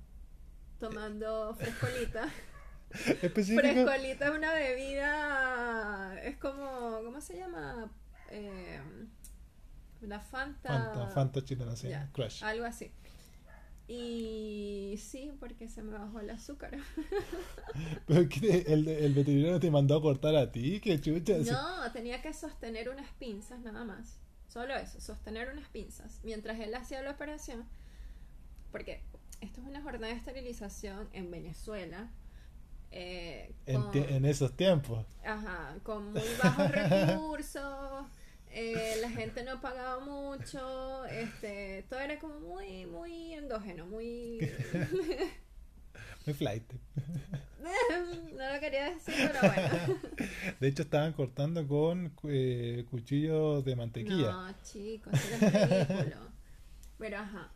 tomando 0.80 1.56
frescolita. 1.56 2.30
Específico. 3.22 3.62
Frescolita 3.62 4.26
es 4.26 4.32
una 4.32 4.54
bebida, 4.54 6.20
es 6.24 6.38
como, 6.38 7.02
¿cómo 7.04 7.22
se 7.22 7.38
llama? 7.38 7.92
Eh, 8.30 8.80
la 10.02 10.20
Fanta. 10.20 10.70
Fanta, 10.70 11.08
Fanta 11.08 11.44
chilena, 11.44 11.76
sí. 11.76 11.90
Ya, 11.90 12.10
Crush. 12.12 12.44
Algo 12.44 12.66
así. 12.66 12.92
Y 13.88 14.96
sí, 14.98 15.32
porque 15.40 15.68
se 15.68 15.84
me 15.84 15.98
bajó 15.98 16.20
el 16.20 16.30
azúcar. 16.30 16.78
Pero 18.08 18.30
¿qué? 18.30 18.64
¿El, 18.68 18.88
el 18.88 19.14
veterinario 19.14 19.60
te 19.60 19.70
mandó 19.70 19.98
a 19.98 20.02
cortar 20.02 20.36
a 20.36 20.52
ti, 20.52 20.80
qué 20.80 21.00
chucha. 21.02 21.38
No, 21.40 21.92
tenía 21.92 22.22
que 22.22 22.34
sostener 22.34 22.90
unas 22.90 23.12
pinzas 23.14 23.60
nada 23.60 23.84
más. 23.84 24.20
Solo 24.48 24.76
eso, 24.76 25.02
sostener 25.02 25.50
unas 25.50 25.68
pinzas. 25.70 26.22
Mientras 26.24 26.60
él 26.60 26.74
hacía 26.76 27.02
la 27.02 27.12
operación. 27.12 27.66
Porque 28.72 29.02
esto 29.42 29.62
es 29.62 29.68
una 29.68 29.82
jornada 29.82 30.14
de 30.14 30.20
esterilización 30.20 31.10
en 31.12 31.30
Venezuela. 31.30 32.10
Eh, 32.96 33.52
En, 33.66 33.82
con- 33.82 33.92
tie- 33.92 34.10
en 34.10 34.26
esos 34.26 34.56
tiempos. 34.56 35.06
Ajá, 35.26 35.76
con 35.84 36.12
muy 36.14 36.22
bajos 36.42 36.72
recursos, 36.72 38.06
eh, 38.52 38.98
la 39.02 39.10
gente 39.10 39.44
no 39.44 39.60
pagaba 39.62 40.00
mucho, 40.06 41.06
este, 41.06 41.86
todo 41.90 42.00
era 42.00 42.20
como 42.20 42.40
muy, 42.40 42.86
muy 42.86 43.34
endógeno, 43.34 43.86
muy... 43.88 44.40
Muy 46.26 46.34
flight. 46.34 46.64
no 47.60 48.54
lo 48.54 48.60
quería 48.62 48.92
decir, 48.92 49.14
pero 49.18 49.40
bueno. 49.42 50.00
De 50.62 50.68
hecho, 50.70 50.84
estaban 50.84 51.12
cortando 51.12 51.68
con 51.68 52.14
eh, 52.30 52.86
cuchillos 52.90 53.66
de 53.66 53.76
mantequilla. 53.76 54.32
No, 54.32 54.56
chicos, 54.64 55.14
era 55.42 55.66
ridículo. 55.86 56.16
Pero 56.98 57.18
ajá. 57.18 57.52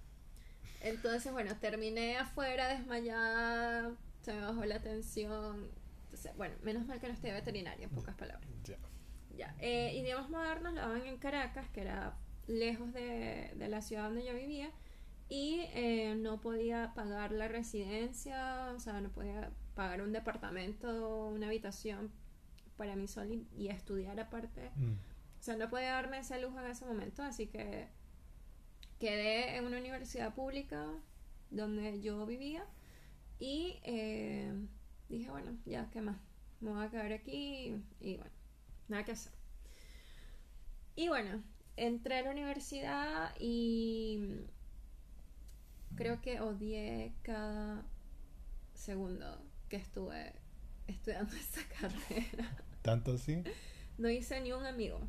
Entonces, 0.81 1.31
bueno, 1.31 1.55
terminé 1.61 2.17
afuera 2.17 2.67
desmayada, 2.67 3.91
se 4.27 4.33
me 4.33 4.41
bajó 4.41 4.65
la 4.65 4.81
tensión. 4.81 5.69
Entonces, 6.03 6.35
bueno, 6.35 6.55
menos 6.61 6.85
mal 6.85 6.99
que 6.99 7.07
no 7.07 7.13
estoy 7.13 7.31
veterinaria, 7.31 7.85
en 7.85 7.89
pocas 7.91 8.13
palabras. 8.15 8.49
Ya. 8.65 8.77
Ya, 9.37 9.55
eh, 9.59 9.95
idiomas 9.95 10.29
modernos 10.29 10.73
la 10.73 10.81
daban 10.81 11.05
en 11.05 11.17
Caracas, 11.17 11.69
que 11.69 11.81
era 11.81 12.17
lejos 12.47 12.91
de, 12.91 13.53
de 13.55 13.67
la 13.69 13.81
ciudad 13.81 14.05
donde 14.05 14.25
yo 14.25 14.33
vivía, 14.33 14.71
y 15.29 15.61
eh, 15.73 16.15
no 16.17 16.41
podía 16.41 16.93
pagar 16.93 17.31
la 17.31 17.47
residencia, 17.47 18.73
o 18.75 18.79
sea, 18.79 18.99
no 18.99 19.09
podía 19.11 19.51
pagar 19.75 20.01
un 20.01 20.11
departamento, 20.11 21.27
una 21.27 21.47
habitación 21.47 22.11
para 22.75 22.95
mí 22.95 23.07
sola 23.07 23.33
y, 23.33 23.47
y 23.55 23.69
estudiar 23.69 24.19
aparte. 24.19 24.71
Mm. 24.75 24.93
O 25.39 25.43
sea, 25.43 25.55
no 25.55 25.69
podía 25.69 25.91
darme 25.91 26.19
ese 26.19 26.41
lujo 26.41 26.59
en 26.59 26.65
ese 26.65 26.85
momento, 26.85 27.21
así 27.23 27.47
que 27.47 27.87
quedé 28.99 29.55
en 29.55 29.65
una 29.65 29.77
universidad 29.77 30.33
pública 30.33 30.85
donde 31.51 32.01
yo 32.01 32.25
vivía 32.25 32.65
y 33.39 33.79
eh, 33.83 34.51
dije, 35.09 35.29
bueno, 35.29 35.57
ya, 35.65 35.89
¿qué 35.91 36.01
más? 36.01 36.17
Me 36.59 36.71
voy 36.71 36.83
a 36.85 36.89
quedar 36.89 37.11
aquí 37.13 37.75
y 37.99 38.17
bueno, 38.17 38.31
nada 38.87 39.03
que 39.05 39.11
hacer. 39.11 39.31
Y 40.95 41.07
bueno, 41.09 41.43
entré 41.75 42.17
a 42.17 42.21
la 42.23 42.31
universidad 42.31 43.35
y 43.39 44.39
creo 45.95 46.21
que 46.21 46.39
odié 46.41 47.13
cada 47.21 47.85
segundo 48.73 49.41
que 49.69 49.75
estuve 49.77 50.33
estudiando 50.87 51.35
esa 51.35 51.61
carrera. 51.79 52.55
¿Tanto 52.81 53.13
así? 53.13 53.43
No 53.97 54.09
hice 54.09 54.39
ni 54.41 54.51
un 54.53 54.65
amigo. 54.65 54.99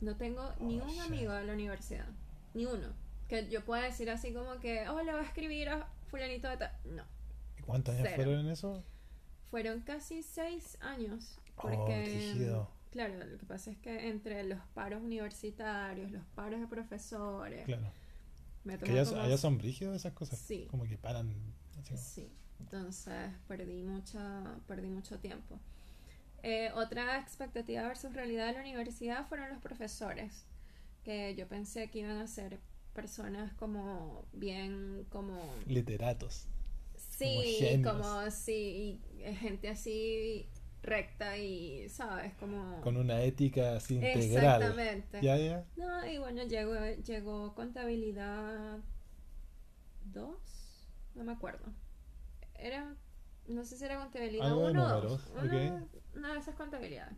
No 0.00 0.16
tengo 0.16 0.52
ni 0.60 0.78
Oh, 0.80 0.84
un 0.84 0.90
shit. 0.90 1.00
amigo 1.02 1.32
de 1.32 1.44
la 1.44 1.52
universidad. 1.54 2.06
Ni 2.54 2.66
uno. 2.66 2.92
Que 3.28 3.48
yo 3.48 3.64
pueda 3.64 3.82
decir 3.82 4.10
así 4.10 4.32
como 4.32 4.60
que, 4.60 4.88
oh, 4.88 5.02
le 5.02 5.12
voy 5.12 5.20
a 5.22 5.24
escribir 5.26 5.68
a 5.70 5.88
fulanito 6.08 6.48
de 6.48 6.56
tal. 6.58 6.72
No. 6.84 7.02
¿Y 7.66 7.70
cuántos 7.70 7.94
años 7.94 8.08
Cero. 8.10 8.22
fueron 8.24 8.46
en 8.46 8.52
eso? 8.52 8.84
Fueron 9.50 9.80
casi 9.80 10.22
seis 10.22 10.76
años. 10.80 11.38
Oh, 11.56 11.62
Porque, 11.62 12.02
brígido. 12.02 12.70
claro, 12.90 13.14
lo 13.24 13.38
que 13.38 13.46
pasa 13.46 13.70
es 13.70 13.78
que 13.78 14.08
entre 14.08 14.44
los 14.44 14.60
paros 14.74 15.02
universitarios, 15.02 16.10
los 16.10 16.24
paros 16.34 16.60
de 16.60 16.66
profesores, 16.66 17.64
Claro. 17.64 17.90
me 18.64 18.78
Que 18.78 18.90
allá, 18.92 19.04
como- 19.04 19.20
allá 19.22 19.36
son 19.38 19.58
brígidos 19.58 19.96
esas 19.96 20.12
cosas. 20.12 20.38
Sí. 20.38 20.66
Como 20.70 20.84
que 20.84 20.96
paran. 20.98 21.34
así 21.78 21.96
Sí, 21.96 22.32
entonces 22.60 23.30
perdí 23.48 23.82
mucha, 23.82 24.58
perdí 24.66 24.88
mucho 24.88 25.18
tiempo. 25.18 25.58
Eh, 26.42 26.70
otra 26.74 27.18
expectativa 27.20 27.82
versus 27.82 28.12
realidad 28.12 28.46
de 28.46 28.52
la 28.54 28.60
universidad 28.60 29.26
fueron 29.28 29.48
los 29.50 29.58
profesores, 29.58 30.44
que 31.04 31.34
yo 31.36 31.46
pensé 31.48 31.88
que 31.90 32.00
iban 32.00 32.18
a 32.18 32.26
ser 32.26 32.58
personas 32.92 33.52
como 33.54 34.24
bien, 34.32 35.06
como 35.10 35.40
Literatos. 35.66 36.48
Sí, 37.16 37.82
como 37.82 38.30
sí, 38.30 39.00
eh, 39.18 39.34
gente 39.34 39.68
así 39.68 40.48
recta 40.82 41.36
y, 41.36 41.88
sabes, 41.88 42.34
como 42.34 42.80
Con 42.80 42.96
una 42.96 43.22
ética 43.22 43.76
así 43.76 43.96
integral. 43.96 44.22
exactamente. 44.22 45.20
Ya, 45.22 45.36
ya. 45.36 45.64
No, 45.76 46.06
y 46.06 46.18
bueno, 46.18 46.44
llegó, 46.44 46.74
llegó 47.02 47.54
contabilidad 47.54 48.78
2, 50.04 50.88
no 51.14 51.24
me 51.24 51.32
acuerdo. 51.32 51.72
Era, 52.54 52.94
no 53.48 53.64
sé 53.64 53.76
si 53.76 53.84
era 53.84 53.98
contabilidad 53.98 54.46
Algo 54.46 54.66
de 54.66 54.70
1 54.72 54.84
o 54.84 54.88
números, 54.88 55.32
2. 55.34 55.44
Una, 55.44 55.88
una 56.14 56.32
de 56.32 56.38
esas 56.38 56.54
contabilidades. 56.54 57.16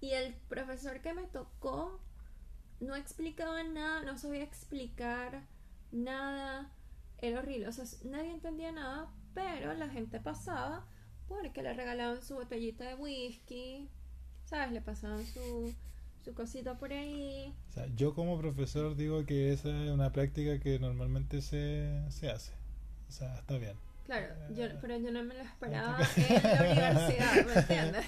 Y 0.00 0.10
el 0.10 0.34
profesor 0.48 1.00
que 1.00 1.14
me 1.14 1.24
tocó 1.24 2.00
no 2.80 2.94
explicaba 2.96 3.62
nada, 3.62 4.02
no 4.02 4.18
sabía 4.18 4.42
explicar 4.42 5.46
nada. 5.92 6.70
Era 7.24 7.38
horrible, 7.38 7.68
o 7.68 7.72
sea, 7.72 7.86
nadie 8.04 8.32
entendía 8.32 8.70
nada, 8.70 9.08
pero 9.32 9.72
la 9.72 9.88
gente 9.88 10.20
pasaba 10.20 10.86
porque 11.26 11.62
le 11.62 11.72
regalaban 11.72 12.22
su 12.22 12.34
botellita 12.34 12.84
de 12.84 12.96
whisky, 12.96 13.88
¿sabes? 14.44 14.72
Le 14.72 14.82
pasaban 14.82 15.24
su, 15.24 15.74
su 16.22 16.34
cosita 16.34 16.76
por 16.76 16.92
ahí. 16.92 17.54
O 17.70 17.72
sea, 17.72 17.86
yo 17.96 18.14
como 18.14 18.38
profesor 18.38 18.94
digo 18.94 19.24
que 19.24 19.54
esa 19.54 19.70
es 19.70 19.90
una 19.90 20.12
práctica 20.12 20.60
que 20.60 20.78
normalmente 20.78 21.40
se, 21.40 21.98
se 22.10 22.28
hace. 22.30 22.52
O 23.08 23.12
sea, 23.12 23.36
está 23.36 23.56
bien. 23.56 23.78
Claro, 24.04 24.34
yo, 24.54 24.66
Eh, 24.66 24.78
pero 24.82 24.98
yo 24.98 25.10
no 25.10 25.24
me 25.24 25.32
lo 25.32 25.40
esperaba 25.40 25.98
en 26.16 26.42
la 26.42 26.60
universidad, 26.72 27.46
¿me 27.46 27.54
entiendes? 27.54 28.04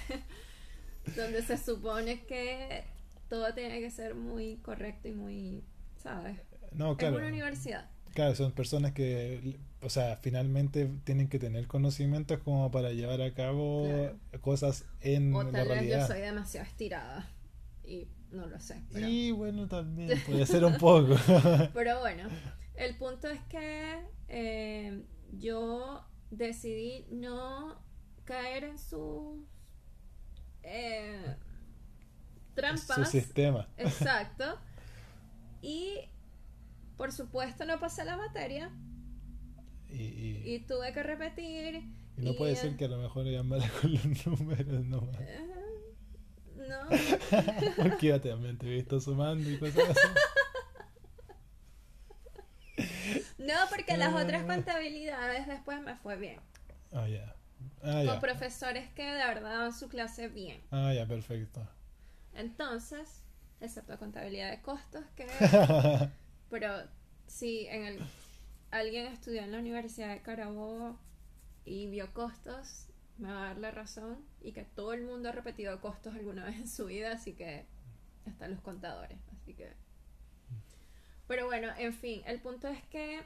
Donde 1.15 1.41
se 1.41 1.57
supone 1.57 2.23
que 2.25 2.85
todo 3.29 3.51
tiene 3.55 3.79
que 3.79 3.89
ser 3.89 4.13
muy 4.13 4.57
correcto 4.57 5.07
y 5.07 5.13
muy, 5.13 5.63
¿sabes? 5.95 6.39
No, 6.71 6.95
claro. 6.97 7.17
una 7.17 7.29
universidad. 7.29 7.89
Claro, 8.17 8.33
son 8.33 8.51
personas 8.51 8.93
que, 8.93 9.59
o 9.83 9.91
sea, 9.91 10.17
finalmente 10.17 10.89
tienen 11.03 11.27
que 11.27 11.37
tener 11.37 11.67
conocimientos 11.67 12.39
como 12.39 12.71
para 12.71 12.89
llevar 12.91 13.21
a 13.21 13.31
cabo 13.35 13.83
Claro. 13.85 14.41
cosas 14.41 14.85
en 15.01 15.35
O 15.35 15.43
la 15.43 15.51
tal 15.51 15.59
vez 15.61 15.67
yo 15.67 15.73
realidad. 15.75 16.07
soy 16.07 16.21
demasiado 16.21 16.65
estirada 16.65 17.29
y 17.83 18.07
no 18.31 18.47
lo 18.47 18.59
sé. 18.59 18.81
Pero, 18.91 19.07
Y 19.07 19.29
bueno, 19.29 19.67
también 19.67 20.09
puede 20.25 20.47
ser 20.47 20.65
un 20.65 20.77
poco. 20.79 21.15
pero 21.75 21.99
bueno, 21.99 22.27
el 22.73 22.97
punto 22.97 23.27
es 23.27 23.39
que 23.49 23.99
eh, 24.29 25.03
yo 25.33 26.03
decidí 26.31 27.05
no 27.11 27.79
caer 28.25 28.63
en 28.63 28.79
sus 28.79 29.43
eh, 30.63 31.35
trampas. 32.55 32.95
Su 32.95 33.05
sistema. 33.05 33.67
Exacto. 33.77 34.57
Y 35.61 36.09
por 36.97 37.11
supuesto 37.11 37.65
no 37.65 37.79
pasé 37.79 38.03
la 38.05 38.17
materia 38.17 38.71
Y, 39.89 40.03
y- 40.03 40.55
y 40.55 40.59
tuve 40.59 40.91
que 40.93 41.03
repetir. 41.03 41.75
y 42.17 42.21
no 42.21 42.33
puede 42.35 42.53
y, 42.53 42.55
ser 42.55 42.71
eh, 42.73 42.75
que 42.77 42.85
a 42.85 42.89
lo 42.89 42.97
mejor 42.97 43.25
hayan 43.27 43.47
malas 43.47 43.71
con 43.71 43.93
los 43.93 44.05
números 44.27 44.85
nomás. 44.85 45.15
eh, 45.21 45.47
no, 46.67 46.89
Porque 47.77 48.07
yo 48.07 48.19
también 48.19 48.57
te 48.57 48.65
he 48.67 48.69
visto 48.75 48.99
sumando 48.99 49.49
y 49.49 49.57
cosas 49.57 49.89
así. 49.89 50.07
no, 53.37 53.53
porque 53.69 53.95
las 53.97 54.13
otras 54.13 54.43
Ah. 54.43 54.47
contabilidades 54.47 55.47
después 55.47 55.81
me 55.81 55.95
fue 55.95 56.17
bien. 56.17 56.39
Ah, 56.91 57.07
ya. 57.07 57.33
Ah, 57.81 58.03
Con 58.05 58.19
profesores 58.19 58.89
que 58.93 59.03
de 59.03 59.13
verdad 59.25 59.51
daban 59.51 59.73
su 59.73 59.87
clase 59.87 60.27
bien. 60.27 60.61
Ah, 60.71 60.93
ya, 60.93 61.05
perfecto. 61.07 61.67
Entonces, 62.33 63.23
excepto 63.61 63.97
contabilidad 63.97 64.51
de 64.51 64.61
costos, 64.61 65.03
que 65.15 65.25
Pero 66.49 66.87
si 67.27 67.67
en 67.67 67.85
el, 67.85 67.99
alguien 68.71 69.07
estudió 69.07 69.41
en 69.41 69.51
la 69.51 69.59
Universidad 69.59 70.09
de 70.09 70.21
Carabobo 70.21 70.99
y 71.65 71.87
vio 71.87 72.13
costos, 72.13 72.87
me 73.17 73.31
va 73.31 73.43
a 73.43 73.47
dar 73.47 73.57
la 73.57 73.71
razón 73.71 74.25
y 74.41 74.51
que 74.51 74.63
todo 74.63 74.93
el 74.93 75.03
mundo 75.03 75.29
ha 75.29 75.31
repetido 75.31 75.79
costos 75.81 76.15
alguna 76.15 76.45
vez 76.45 76.55
en 76.55 76.67
su 76.67 76.85
vida, 76.85 77.13
así 77.13 77.33
que 77.33 77.65
hasta 78.25 78.47
los 78.47 78.61
contadores, 78.61 79.19
así 79.33 79.53
que... 79.53 79.73
Pero 81.27 81.45
bueno, 81.45 81.69
en 81.77 81.93
fin, 81.93 82.21
el 82.25 82.39
punto 82.41 82.67
es 82.69 82.81
que 82.85 83.21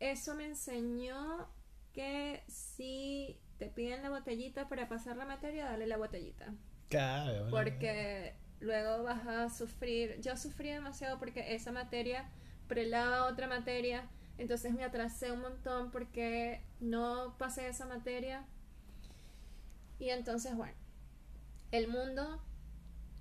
eso 0.00 0.34
me 0.34 0.46
enseñó 0.46 1.48
que 1.92 2.42
si 2.48 3.38
te 3.58 3.68
piden 3.68 4.02
la 4.02 4.10
botellita 4.10 4.68
para 4.68 4.88
pasar 4.88 5.16
la 5.16 5.24
materia, 5.24 5.66
dale 5.66 5.86
la 5.86 5.96
botellita. 5.96 6.52
Claro. 6.88 7.48
Porque 7.50 8.34
luego 8.62 9.02
vas 9.02 9.26
a 9.26 9.48
sufrir. 9.50 10.20
Yo 10.20 10.36
sufrí 10.36 10.70
demasiado 10.70 11.18
porque 11.18 11.54
esa 11.54 11.72
materia 11.72 12.28
prelaba 12.68 13.26
otra 13.26 13.46
materia. 13.48 14.08
Entonces 14.38 14.72
me 14.72 14.82
atrasé 14.84 15.30
un 15.32 15.40
montón 15.40 15.90
porque 15.90 16.62
no 16.80 17.36
pasé 17.38 17.68
esa 17.68 17.86
materia. 17.86 18.44
Y 19.98 20.08
entonces, 20.08 20.56
bueno, 20.56 20.74
el 21.70 21.88
mundo 21.88 22.42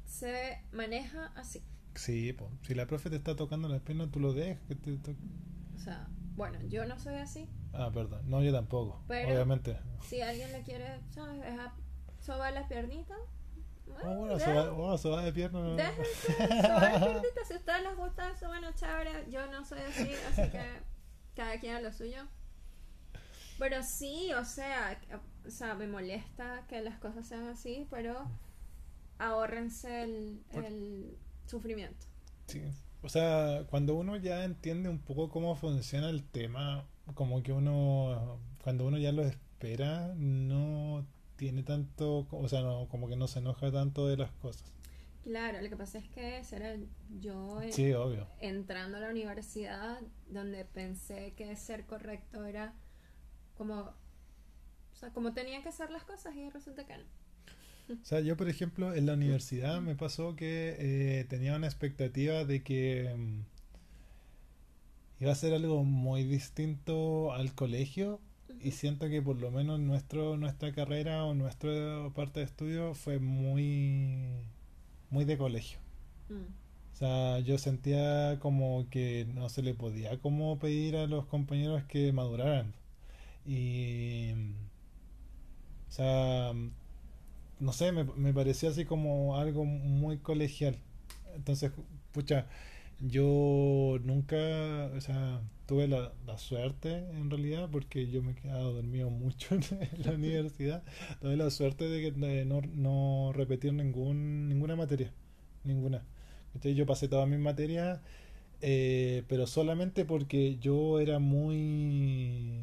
se 0.06 0.62
maneja 0.72 1.32
así. 1.36 1.62
Sí, 1.96 2.32
po. 2.34 2.50
si 2.62 2.74
la 2.74 2.88
profe 2.88 3.10
te 3.10 3.18
está 3.18 3.36
tocando 3.36 3.68
las 3.68 3.82
piernas, 3.82 4.10
tú 4.12 4.20
lo 4.20 4.34
dejas. 4.34 4.62
Que 4.68 4.76
te 4.76 4.98
to- 4.98 5.16
O 5.76 5.80
sea, 5.80 6.08
bueno, 6.36 6.58
yo 6.70 6.86
no 6.86 6.98
soy 7.00 7.16
así. 7.16 7.50
Ah, 7.74 7.92
perdón. 7.94 8.22
No, 8.30 8.42
yo 8.42 8.52
tampoco. 8.54 9.04
Pero- 9.08 9.34
Obviamente. 9.34 9.78
Si 10.08 10.22
alguien 10.22 10.52
le 10.54 10.62
quiere, 10.64 11.00
¿sabes? 11.12 11.40
Dejar 11.42 11.74
sobar 12.22 12.54
las 12.54 12.68
piernitas. 12.68 13.18
Oh, 14.04 14.16
bueno, 14.16 14.34
de- 14.38 14.40
se 14.44 14.54
va, 14.54 14.98
se 14.98 15.10
va 15.10 15.24
de 15.24 15.34
pierna. 15.34 15.60
no. 15.60 15.76
Déjense 15.76 16.38
sobar 16.62 17.00
piernitas. 17.00 17.48
Si 17.48 17.54
a 17.54 17.58
ustedes 17.58 17.84
les 17.84 17.98
gusta 17.98 18.30
eso, 18.32 18.48
bueno, 18.48 18.68
chévere. 18.76 19.30
Yo 19.30 19.48
no 19.48 19.66
soy 19.66 19.80
así, 19.82 20.12
así 20.32 20.50
que 20.52 20.64
cada 21.36 21.60
quien 21.60 21.76
a 21.76 21.82
lo 21.82 21.92
suyo. 21.92 22.24
Pero 23.60 23.84
sí, 23.84 24.32
o 24.34 24.44
sea, 24.46 25.00
o 25.46 25.50
sea, 25.50 25.76
me 25.76 25.88
molesta 25.88 26.66
que 26.68 26.82
las 26.82 26.98
cosas 27.00 27.28
sean 27.28 27.48
así, 27.48 27.88
pero 27.92 28.28
ahórrense 29.20 30.04
el, 30.04 30.44
el 30.54 31.18
sufrimiento. 31.46 32.08
Sí. 32.48 32.64
O 33.04 33.10
sea, 33.10 33.66
cuando 33.70 33.96
uno 33.96 34.16
ya 34.18 34.44
entiende 34.44 34.90
un 34.90 35.00
poco 35.00 35.30
cómo 35.30 35.56
funciona 35.56 36.10
el 36.10 36.24
tema, 36.24 36.86
como 37.14 37.42
que 37.44 37.52
uno, 37.52 38.40
cuando 38.64 38.86
uno 38.86 38.98
ya 38.98 39.12
lo 39.12 39.24
espera, 39.24 40.14
no 40.16 41.06
tiene 41.42 41.64
tanto, 41.64 42.28
o 42.30 42.48
sea, 42.48 42.62
no, 42.62 42.88
como 42.88 43.10
que 43.10 43.16
no 43.16 43.28
se 43.28 43.40
enoja 43.40 43.72
tanto 43.72 44.08
de 44.08 44.16
las 44.16 44.30
cosas. 44.32 44.72
Claro, 45.24 45.60
lo 45.60 45.70
que 45.70 45.76
pasa 45.76 45.98
es 45.98 46.08
que 46.10 46.44
será 46.44 46.78
yo 47.20 47.60
eh, 47.62 47.72
Sí, 47.72 47.92
obvio. 47.94 48.28
entrando 48.40 48.98
a 48.98 49.02
la 49.02 49.10
universidad 49.10 50.00
donde 50.30 50.66
pensé 50.66 51.34
que 51.36 51.56
ser 51.56 51.88
correcto 51.88 52.46
era 52.46 52.76
como, 53.58 53.80
o 53.80 54.96
sea, 54.96 55.10
como 55.14 55.34
tenían 55.34 55.64
que 55.64 55.72
ser 55.72 55.90
las 55.90 56.04
cosas 56.04 56.36
y 56.36 56.48
resulta 56.52 56.86
que 56.86 56.96
no. 56.98 57.06
O 57.90 58.06
sea, 58.06 58.20
yo, 58.20 58.38
por 58.38 58.50
ejemplo, 58.50 58.94
en 58.94 59.08
la 59.08 59.14
universidad 59.14 59.82
me 59.82 59.96
pasó 59.96 60.36
que 60.36 60.76
eh, 60.78 61.26
tenía 61.28 61.56
una 61.56 61.66
expectativa 61.68 62.46
de 62.46 62.64
que 62.64 63.12
mm, 63.18 63.42
iba 65.24 65.32
a 65.32 65.36
ser 65.36 65.54
algo 65.56 65.84
muy 65.84 66.24
distinto 66.24 67.34
al 67.34 67.56
colegio 67.56 68.22
y 68.60 68.72
siento 68.72 69.10
que 69.10 69.22
por 69.22 69.38
lo 69.38 69.52
menos 69.52 69.80
nuestro, 69.80 70.38
nuestra 70.38 70.72
carrera 70.74 71.24
o 71.26 71.34
nuestra 71.34 72.10
parte 72.16 72.40
de 72.42 72.46
estudio 72.46 72.94
fue 72.94 73.20
muy, 73.20 74.28
muy 75.10 75.26
de 75.26 75.38
colegio. 75.38 75.80
Mm. 76.30 76.62
O 76.94 76.96
sea, 76.96 77.40
yo 77.40 77.58
sentía 77.58 78.38
como 78.40 78.88
que 78.90 79.28
no 79.34 79.50
se 79.50 79.64
le 79.64 79.74
podía 79.74 80.20
como 80.20 80.60
pedir 80.60 80.96
a 80.98 81.08
los 81.08 81.26
compañeros 81.26 81.84
que 81.86 82.12
maduraran. 82.12 82.74
Y... 83.46 84.34
O 85.88 85.94
sea, 85.94 86.54
no 87.60 87.74
sé, 87.74 87.92
me, 87.92 88.04
me 88.04 88.34
parecía 88.34 88.70
así 88.70 88.86
como 88.86 89.38
algo 89.38 89.66
muy 89.66 90.20
colegial. 90.20 90.78
Entonces, 91.36 91.72
pucha, 92.12 92.48
yo 93.02 94.00
nunca, 94.04 94.38
o 94.96 95.02
sea, 95.02 95.42
tuve 95.66 95.88
la, 95.88 96.14
la 96.26 96.38
suerte 96.38 97.06
en 97.12 97.30
realidad, 97.30 97.70
porque 97.72 98.10
yo 98.10 98.22
me 98.22 98.32
he 98.34 98.36
quedado 98.36 98.74
dormido 98.74 99.10
mucho 99.10 99.56
en 99.72 100.04
la 100.04 100.12
universidad. 100.14 100.84
Tuve 101.22 101.38
la 101.38 101.50
suerte 101.50 101.88
de, 101.90 102.02
que, 102.02 102.12
de 102.12 102.46
no, 102.46 102.62
no 102.62 103.32
repetir 103.34 103.74
ningún, 103.74 104.50
ninguna 104.50 104.76
materia, 104.76 105.12
ninguna. 105.64 106.04
¿Cachai? 106.54 106.76
Yo 106.76 106.86
pasé 106.86 107.08
todas 107.08 107.28
mis 107.30 107.40
materias, 107.40 108.02
eh, 108.62 109.24
pero 109.28 109.48
solamente 109.48 110.06
porque 110.06 110.58
yo 110.60 111.00
era 111.00 111.20
muy 111.20 112.62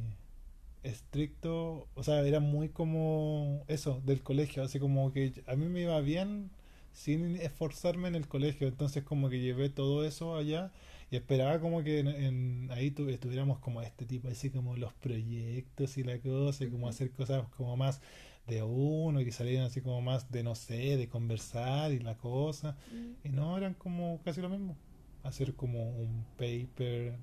estricto, 0.82 1.88
o 1.94 2.02
sea, 2.02 2.20
era 2.26 2.40
muy 2.40 2.68
como 2.68 3.64
eso, 3.68 4.00
del 4.06 4.22
colegio, 4.22 4.62
así 4.62 4.78
como 4.78 5.12
que 5.12 5.32
a 5.46 5.56
mí 5.56 5.66
me 5.66 5.82
iba 5.82 6.00
bien 6.00 6.50
sin 6.98 7.36
esforzarme 7.36 8.08
en 8.08 8.14
el 8.16 8.26
colegio, 8.28 8.66
entonces 8.68 9.04
como 9.04 9.28
que 9.30 9.40
llevé 9.40 9.68
todo 9.70 10.04
eso 10.04 10.36
allá 10.36 10.72
y 11.10 11.16
esperaba 11.16 11.60
como 11.60 11.82
que 11.84 12.00
en, 12.00 12.08
en- 12.08 12.68
ahí 12.72 12.90
tu- 12.90 13.08
estuviéramos 13.08 13.58
como 13.60 13.82
este 13.82 14.04
tipo, 14.06 14.28
así 14.28 14.50
como 14.50 14.76
los 14.76 14.92
proyectos 14.94 15.96
y 15.98 16.02
la 16.04 16.18
cosa, 16.20 16.64
y 16.64 16.70
como 16.70 16.88
hacer 16.88 17.10
cosas 17.12 17.46
como 17.56 17.76
más 17.76 18.00
de 18.46 18.62
uno, 18.62 19.20
y 19.20 19.24
que 19.24 19.32
salieran 19.32 19.66
así 19.66 19.80
como 19.80 20.00
más 20.02 20.30
de 20.30 20.42
no 20.42 20.54
sé, 20.54 20.96
de 20.96 21.08
conversar 21.08 21.92
y 21.92 21.98
la 22.00 22.16
cosa. 22.16 22.76
Mm. 22.92 23.26
Y 23.26 23.28
no, 23.30 23.56
eran 23.56 23.74
como 23.74 24.20
casi 24.24 24.40
lo 24.40 24.48
mismo. 24.48 24.76
Hacer 25.22 25.54
como 25.54 25.90
un 25.90 26.24
paper, 26.36 27.16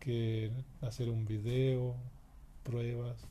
que 0.00 0.50
hacer 0.80 1.10
un 1.10 1.24
video, 1.26 1.96
pruebas. 2.62 3.26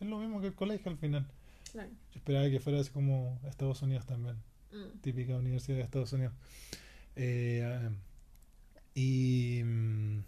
Es 0.00 0.06
lo 0.08 0.18
mismo 0.18 0.40
que 0.40 0.48
el 0.48 0.54
colegio 0.54 0.90
al 0.90 0.98
final. 0.98 1.26
Claro. 1.72 1.90
Yo 2.12 2.18
esperaba 2.18 2.48
que 2.50 2.60
fuera 2.60 2.80
así 2.80 2.90
como 2.90 3.38
Estados 3.46 3.82
Unidos 3.82 4.06
también, 4.06 4.36
Mm. 4.72 5.00
típica 5.00 5.36
universidad 5.36 5.78
de 5.78 5.82
Estados 5.82 6.12
Unidos. 6.12 6.34
Eh, 7.14 7.62
ah, 7.64 7.90
y 8.94 9.62
mm, 9.64 10.24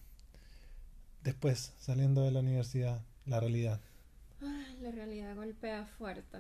después, 1.22 1.74
saliendo 1.78 2.24
de 2.24 2.32
la 2.32 2.41
universidad, 2.41 3.03
la 3.26 3.41
realidad. 3.41 3.80
Ay, 4.41 4.78
la 4.80 4.91
realidad 4.91 5.34
golpea 5.36 5.86
fuerte. 5.86 6.39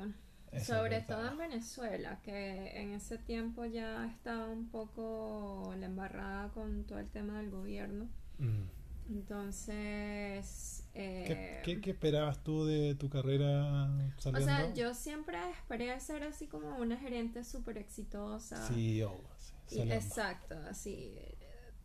Esa 0.52 0.78
Sobre 0.78 1.02
todo 1.02 1.28
en 1.28 1.36
Venezuela, 1.36 2.20
que 2.22 2.80
en 2.80 2.92
ese 2.92 3.18
tiempo 3.18 3.66
ya 3.66 4.06
estaba 4.06 4.46
un 4.46 4.68
poco 4.68 5.74
la 5.78 5.86
embarrada 5.86 6.48
con 6.50 6.84
todo 6.84 6.98
el 6.98 7.08
tema 7.08 7.38
del 7.38 7.50
gobierno. 7.50 8.08
Mm. 8.38 8.77
Entonces, 9.08 10.84
¿Qué, 10.92 11.32
eh, 11.32 11.62
qué, 11.64 11.80
qué 11.80 11.90
esperabas 11.92 12.42
tú 12.44 12.64
de 12.66 12.94
tu 12.94 13.08
carrera 13.08 13.88
o 14.16 14.20
saliendo? 14.20 14.46
sea, 14.46 14.74
yo 14.74 14.94
siempre 14.94 15.38
esperé 15.50 15.98
ser 16.00 16.24
así 16.24 16.46
como 16.46 16.76
una 16.76 16.96
gerente 16.96 17.42
súper 17.44 17.78
exitosa. 17.78 18.68
Sí, 18.68 19.02
oh, 19.02 19.20
sí, 19.66 19.80
Y- 19.80 19.92
exacto, 19.92 20.56
así, 20.68 21.14
eh, 21.16 21.38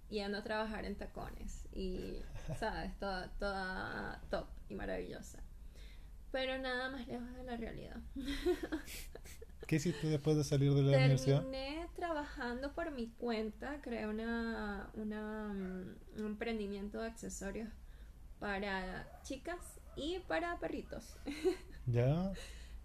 yendo 0.09 0.37
a 0.39 0.43
trabajar 0.43 0.85
en 0.85 0.95
tacones 0.97 1.63
y, 1.71 2.17
¿sabes? 2.59 2.97
Toda, 2.99 3.29
toda 3.39 4.21
top 4.29 4.47
y 4.69 4.75
maravillosa. 4.75 5.39
Pero 6.31 6.57
nada 6.57 6.89
más 6.89 7.07
lejos 7.07 7.33
de 7.35 7.43
la 7.43 7.55
realidad. 7.57 8.01
¿Qué 9.67 9.77
hiciste 9.77 10.07
después 10.07 10.35
de 10.37 10.43
salir 10.43 10.73
de 10.73 10.81
la 10.83 10.97
universidad? 10.97 11.41
Terminé 11.41 11.87
trabajando 11.95 12.73
por 12.73 12.91
mi 12.91 13.07
cuenta, 13.17 13.81
creé 13.81 14.07
una, 14.07 14.89
una, 14.95 15.53
mm, 15.53 15.95
un 16.19 16.25
emprendimiento 16.25 16.99
de 16.99 17.07
accesorios 17.07 17.69
para 18.39 19.07
chicas 19.23 19.57
y 19.95 20.19
para 20.27 20.59
perritos. 20.59 21.15
¿Ya? 21.85 22.31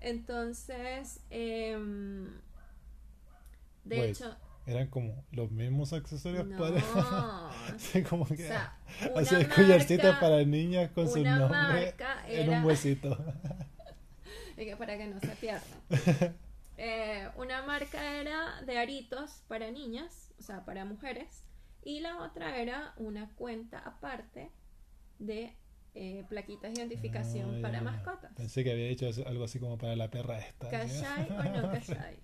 Entonces, 0.01 1.21
em, 1.31 2.27
De 3.85 4.01
Wait. 4.01 4.11
hecho, 4.11 4.37
Eran 4.67 4.89
como 4.89 5.25
los 5.33 5.51
mismos 5.51 5.93
accesorios 5.93 6.47
no. 6.47 6.59
para. 6.59 6.81
Como 8.09 8.25
o 8.25 8.27
que. 8.27 8.37
sea, 8.37 8.77
Así 9.17 9.35
una 9.35 9.49
collarcitas 9.49 10.19
para 10.21 10.45
niñas 10.45 10.91
con 10.91 11.09
su 11.09 11.23
nombre 11.25 11.95
en 12.29 12.49
era- 12.49 12.59
un 12.59 12.65
huesito. 12.67 13.17
y 14.59 14.65
que 14.67 14.77
para 14.77 14.97
que 14.99 15.07
no 15.07 15.19
se 15.21 15.29
pierdan. 15.37 16.37
Eh, 16.79 17.29
una 17.37 17.63
marca 17.63 18.21
era 18.21 18.63
de 18.63 18.79
aritos 18.79 19.43
para 19.49 19.71
niñas, 19.71 20.33
o 20.39 20.43
sea, 20.43 20.65
para 20.65 20.85
mujeres, 20.85 21.45
y 21.83 22.01
la 22.01 22.23
otra 22.23 22.59
era 22.59 22.95
una 22.97 23.29
cuenta 23.35 23.79
aparte 23.81 24.51
de 25.19 25.57
eh, 25.95 26.25
plaquitas 26.29 26.73
de 26.75 26.81
identificación 26.83 27.57
Ah, 27.57 27.63
para 27.63 27.81
mascotas. 27.83 28.33
Pensé 28.37 28.63
que 28.63 28.71
había 28.71 28.87
hecho 28.87 29.11
algo 29.27 29.45
así 29.45 29.59
como 29.59 29.77
para 29.77 29.97
la 29.97 30.11
perra 30.11 30.39
esta. 30.39 30.71
¿sí? 30.87 31.03
¿Cachai 31.03 31.31
o 31.31 31.63
no 31.63 31.73
cachai? 31.73 32.17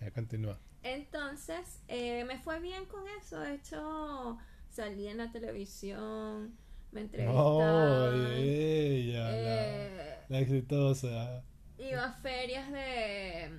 Ya, 0.00 0.10
continúa. 0.12 0.58
Entonces, 0.82 1.82
eh, 1.88 2.24
me 2.24 2.38
fue 2.38 2.58
bien 2.60 2.86
con 2.86 3.04
eso. 3.20 3.38
De 3.40 3.54
hecho, 3.54 4.38
salí 4.70 5.08
en 5.08 5.18
la 5.18 5.30
televisión, 5.30 6.56
me 6.92 7.08
Oh, 7.28 8.10
la, 8.10 8.34
eh, 8.38 10.18
la 10.28 10.40
exitosa. 10.40 11.44
Iba 11.90 12.04
a 12.04 12.12
ferias 12.12 12.70
de... 12.72 13.50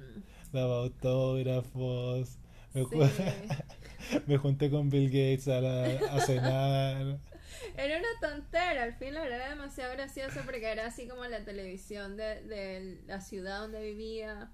Daba 0.52 0.80
autógrafos. 0.84 2.38
Me, 2.74 2.86
sí, 2.86 2.98
me 4.28 4.38
junté 4.38 4.70
con 4.70 4.90
Bill 4.90 5.08
Gates 5.08 5.48
a, 5.48 5.62
la- 5.62 6.12
a 6.12 6.20
cenar. 6.22 7.20
Era 7.78 7.98
una 8.00 8.08
tontera, 8.22 8.84
al 8.84 8.94
fin 8.96 9.14
la 9.14 9.22
verdad 9.22 9.38
era 9.40 9.50
demasiado 9.50 9.94
gracioso 9.94 10.40
porque 10.44 10.66
era 10.72 10.86
así 10.88 11.08
como 11.08 11.26
la 11.26 11.44
televisión 11.46 12.18
de, 12.18 12.42
de 12.44 13.02
la 13.08 13.22
ciudad 13.22 13.60
donde 13.60 13.82
vivía. 13.82 14.52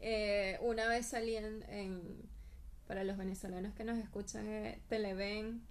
Eh, 0.00 0.58
una 0.60 0.88
vez 0.88 1.06
salí 1.06 1.36
en, 1.36 1.62
en- 1.68 2.28
para 2.86 3.04
los 3.04 3.16
venezolanos 3.16 3.74
que 3.74 3.84
nos 3.84 3.98
escuchan, 3.98 4.46
eh, 4.48 4.80
Televen, 4.88 5.62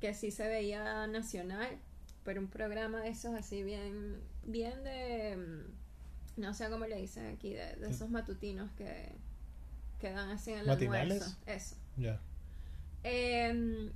que 0.00 0.14
sí 0.14 0.30
se 0.30 0.48
veía 0.48 1.06
nacional, 1.06 1.78
pero 2.24 2.40
un 2.40 2.48
programa 2.48 3.00
de 3.02 3.10
esos 3.10 3.34
así 3.34 3.62
bien, 3.62 4.20
bien 4.44 4.82
de, 4.84 5.36
mm, 5.36 5.77
no 6.38 6.54
sé 6.54 6.68
cómo 6.70 6.86
le 6.86 6.96
dicen 6.96 7.26
aquí, 7.26 7.52
de, 7.54 7.76
de 7.76 7.90
esos 7.90 8.10
matutinos 8.10 8.70
que, 8.72 9.12
que 9.98 10.10
dan 10.10 10.30
así 10.30 10.52
en 10.52 10.60
el 10.60 10.66
¿Matinales? 10.66 11.22
almuerzo. 11.22 11.36
Eso. 11.46 11.76
Ya. 11.96 12.20
Em, 13.04 13.90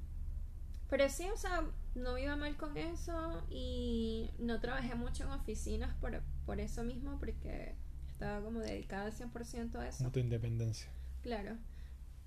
pero 0.88 1.09
sí, 1.09 1.28
o 1.32 1.36
sea, 1.36 1.64
no 1.95 2.18
iba 2.18 2.36
mal 2.36 2.57
con 2.57 2.76
eso 2.76 3.43
y 3.51 4.30
no 4.38 4.61
trabajé 4.61 4.95
mucho 4.95 5.24
en 5.24 5.30
oficinas 5.30 5.95
por, 5.97 6.22
por 6.47 6.61
eso 6.61 6.84
mismo, 6.84 7.18
porque 7.18 7.74
estaba 8.09 8.40
como 8.43 8.61
dedicada 8.61 9.07
al 9.07 9.12
100% 9.12 9.76
a 9.76 9.88
eso. 9.88 9.99
Como 9.99 10.12
tu 10.12 10.20
independencia. 10.20 10.88
Claro. 11.22 11.57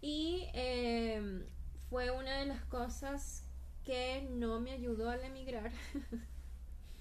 Y 0.01 0.47
em, 0.53 1.45
fue 1.89 2.11
una 2.11 2.39
de 2.39 2.45
las 2.45 2.63
cosas 2.65 3.43
que 3.83 4.27
no 4.31 4.59
me 4.59 4.71
ayudó 4.71 5.09
al 5.09 5.23
emigrar, 5.23 5.71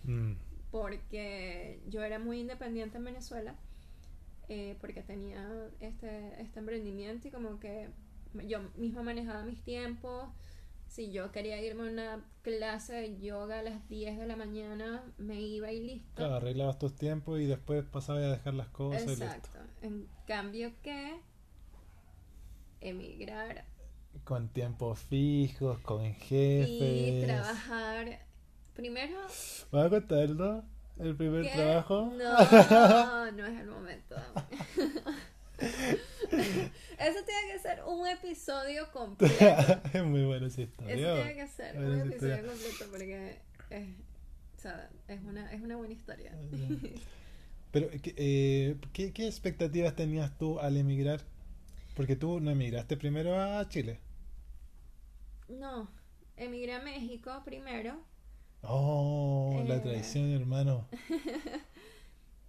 Mm, 0.06 0.34
porque 0.74 1.80
yo 1.86 2.02
era 2.02 2.18
muy 2.18 2.40
independiente 2.40 2.98
en 2.98 3.04
Venezuela, 3.04 3.54
eh, 4.48 4.76
porque 4.80 5.04
tenía 5.04 5.48
este, 5.78 6.42
este 6.42 6.58
emprendimiento 6.58 7.28
y 7.28 7.30
como 7.30 7.60
que 7.60 7.90
yo 8.48 8.58
misma 8.74 9.04
manejaba 9.04 9.44
mis 9.44 9.62
tiempos. 9.62 10.30
Si 10.88 11.12
yo 11.12 11.30
quería 11.30 11.62
irme 11.62 11.86
a 11.88 11.92
una 11.92 12.24
clase 12.42 12.94
de 12.94 13.20
yoga 13.20 13.60
a 13.60 13.62
las 13.62 13.88
10 13.88 14.18
de 14.18 14.26
la 14.26 14.34
mañana, 14.34 15.04
me 15.16 15.40
iba 15.40 15.70
y 15.70 15.78
listo. 15.78 16.10
Claro, 16.16 16.34
arreglabas 16.34 16.76
tus 16.80 16.96
tiempos 16.96 17.40
y 17.40 17.46
después 17.46 17.84
pasabas 17.84 18.24
a 18.24 18.30
dejar 18.32 18.54
las 18.54 18.66
cosas 18.66 19.04
y 19.04 19.06
listo. 19.10 19.24
Exacto. 19.26 19.58
En 19.80 20.08
cambio 20.26 20.72
que 20.82 21.20
emigrar 22.80 23.64
Con 24.24 24.48
tiempos 24.48 24.98
fijos, 24.98 25.78
con 25.80 26.04
y 26.04 26.14
jefes. 26.14 27.26
trabajar 27.26 28.23
primero 28.74 29.20
¿Vas 29.70 29.86
a 29.86 29.90
contarlo? 29.90 30.64
¿El 30.98 31.16
primer 31.16 31.42
¿Qué? 31.42 31.50
trabajo? 31.50 32.12
No, 32.16 33.32
no 33.32 33.46
es 33.46 33.60
el 33.60 33.66
momento. 33.66 34.16
Eso 35.58 37.18
tiene 37.24 37.52
que 37.52 37.58
ser 37.60 37.82
un 37.84 38.06
episodio 38.06 38.90
completo. 38.92 39.34
es 39.92 40.04
muy 40.04 40.24
buena 40.24 40.46
esa 40.46 40.62
historia. 40.62 40.94
Eso 40.94 41.14
tiene 41.14 41.34
que 41.34 41.48
ser 41.48 41.76
un 41.76 41.84
episodio 41.84 42.36
historia. 42.36 42.42
completo 42.42 42.84
porque 42.90 43.38
es, 43.70 43.88
o 44.56 44.60
sea, 44.60 44.90
es, 45.08 45.20
una, 45.22 45.52
es 45.52 45.60
una 45.62 45.76
buena 45.76 45.94
historia. 45.94 46.32
Pero, 47.72 47.90
¿qué, 48.02 48.14
eh, 48.16 48.76
¿qué, 48.92 49.12
qué 49.12 49.26
expectativas 49.26 49.96
tenías 49.96 50.36
tú 50.38 50.60
al 50.60 50.76
emigrar? 50.76 51.20
Porque 51.96 52.14
tú 52.14 52.40
no 52.40 52.50
emigraste 52.50 52.96
primero 52.96 53.40
a 53.40 53.68
Chile. 53.68 53.98
No, 55.48 55.90
emigré 56.36 56.74
a 56.74 56.82
México 56.82 57.42
primero. 57.44 58.00
Oh, 58.66 59.62
la 59.66 59.76
Eh. 59.76 59.80
traición, 59.80 60.30
hermano. 60.32 60.88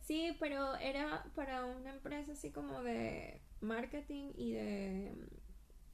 Sí, 0.01 0.35
pero 0.39 0.75
era 0.75 1.25
para 1.35 1.65
una 1.65 1.89
empresa 1.89 2.33
así 2.33 2.51
como 2.51 2.83
de 2.83 3.41
marketing 3.59 4.33
y 4.35 4.51
de 4.53 5.15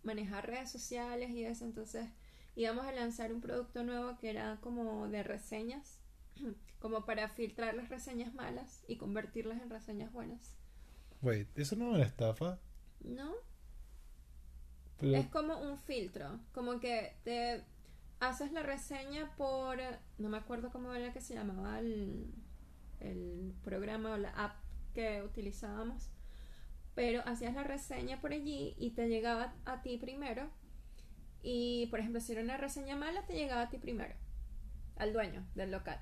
manejar 0.03 0.47
redes 0.47 0.69
sociales 0.69 1.29
y 1.31 1.45
eso. 1.45 1.63
Entonces 1.63 2.09
íbamos 2.57 2.85
a 2.85 2.91
lanzar 2.91 3.31
un 3.33 3.39
producto 3.39 3.83
nuevo 3.83 4.17
que 4.19 4.29
era 4.29 4.59
como 4.59 5.07
de 5.07 5.23
reseñas, 5.23 5.99
como 6.79 7.05
para 7.05 7.29
filtrar 7.29 7.73
las 7.73 7.87
reseñas 7.87 8.33
malas 8.33 8.83
y 8.85 8.97
convertirlas 8.97 9.61
en 9.61 9.69
reseñas 9.69 10.11
buenas. 10.11 10.53
Wait, 11.21 11.47
¿eso 11.57 11.77
no 11.77 11.91
es 11.91 11.95
una 11.95 12.05
estafa? 12.05 12.59
¿No? 12.99 13.31
Pero, 14.99 15.15
Es 15.15 15.27
como 15.27 15.57
un 15.57 15.77
filtro, 15.77 16.37
como 16.53 16.79
que 16.81 17.15
te 17.23 17.63
haces 18.21 18.51
la 18.51 18.63
reseña 18.63 19.35
por, 19.35 19.77
no 20.19 20.29
me 20.29 20.37
acuerdo 20.37 20.71
cómo 20.71 20.93
era 20.93 21.11
que 21.11 21.21
se 21.21 21.33
llamaba 21.33 21.79
el, 21.79 22.31
el 22.99 23.53
programa 23.63 24.11
o 24.11 24.17
la 24.17 24.29
app 24.29 24.55
que 24.93 25.23
utilizábamos, 25.23 26.09
pero 26.93 27.21
hacías 27.25 27.55
la 27.55 27.63
reseña 27.63 28.21
por 28.21 28.31
allí 28.31 28.75
y 28.77 28.91
te 28.91 29.09
llegaba 29.09 29.53
a 29.65 29.81
ti 29.81 29.97
primero. 29.97 30.49
Y 31.41 31.87
por 31.87 31.99
ejemplo, 31.99 32.21
si 32.21 32.33
era 32.33 32.43
una 32.43 32.57
reseña 32.57 32.95
mala, 32.95 33.25
te 33.25 33.33
llegaba 33.33 33.63
a 33.63 33.69
ti 33.69 33.79
primero, 33.79 34.13
al 34.97 35.13
dueño 35.13 35.43
del 35.55 35.71
local. 35.71 35.99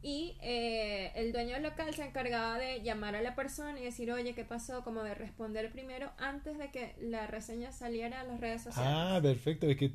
Y 0.00 0.38
eh, 0.40 1.12
el 1.16 1.32
dueño 1.32 1.54
del 1.54 1.64
local 1.64 1.92
se 1.94 2.04
encargaba 2.04 2.58
de 2.58 2.80
llamar 2.82 3.14
a 3.14 3.20
la 3.20 3.34
persona 3.34 3.78
y 3.78 3.84
decir, 3.84 4.10
oye, 4.10 4.34
¿qué 4.34 4.44
pasó? 4.44 4.84
Como 4.84 5.02
de 5.02 5.14
responder 5.14 5.70
primero 5.70 6.12
antes 6.16 6.56
de 6.56 6.70
que 6.70 6.94
la 7.00 7.26
reseña 7.26 7.72
saliera 7.72 8.20
a 8.20 8.24
las 8.24 8.40
redes 8.40 8.62
sociales. 8.62 8.92
ah, 8.94 9.18
perfecto. 9.20 9.66
Es 9.66 9.76
que 9.76 9.92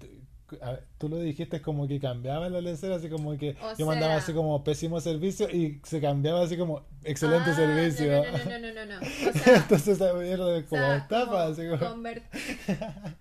ver, 0.72 0.84
tú 0.98 1.10
lo 1.10 1.18
dijiste 1.18 1.62
como 1.62 1.88
que 1.88 2.00
cambiaba 2.00 2.50
la 2.50 2.62
lecera, 2.62 2.96
así 2.96 3.10
como 3.10 3.38
que 3.38 3.56
O 3.62 3.76
yo 3.78 3.86
mandaba 3.86 4.14
sea- 4.14 4.24
así 4.24 4.34
como 4.34 4.64
pésimo 4.64 5.00
servicio 5.02 5.50
y 5.50 5.80
se 5.84 6.02
cambiaba 6.02 6.44
así 6.44 6.58
como 6.58 6.86
excelente 7.04 7.52
Ah, 7.52 7.56
servicio. 7.56 8.24
No, 8.24 8.38
no, 8.38 8.60
no, 8.60 8.74
no, 8.74 8.86
no, 8.86 9.00
no. 9.00 9.02
O 9.02 9.34
sea, 9.34 9.56
Entonces 9.58 9.88
esa 10.02 10.14
mierda 10.14 10.46
o 10.46 10.56
es 10.56 10.66
como 10.66 10.82
sea, 10.82 10.98
estafa, 10.98 11.26
como 11.26 11.38
así 11.38 11.62
como... 11.70 11.96
conver- 11.96 12.24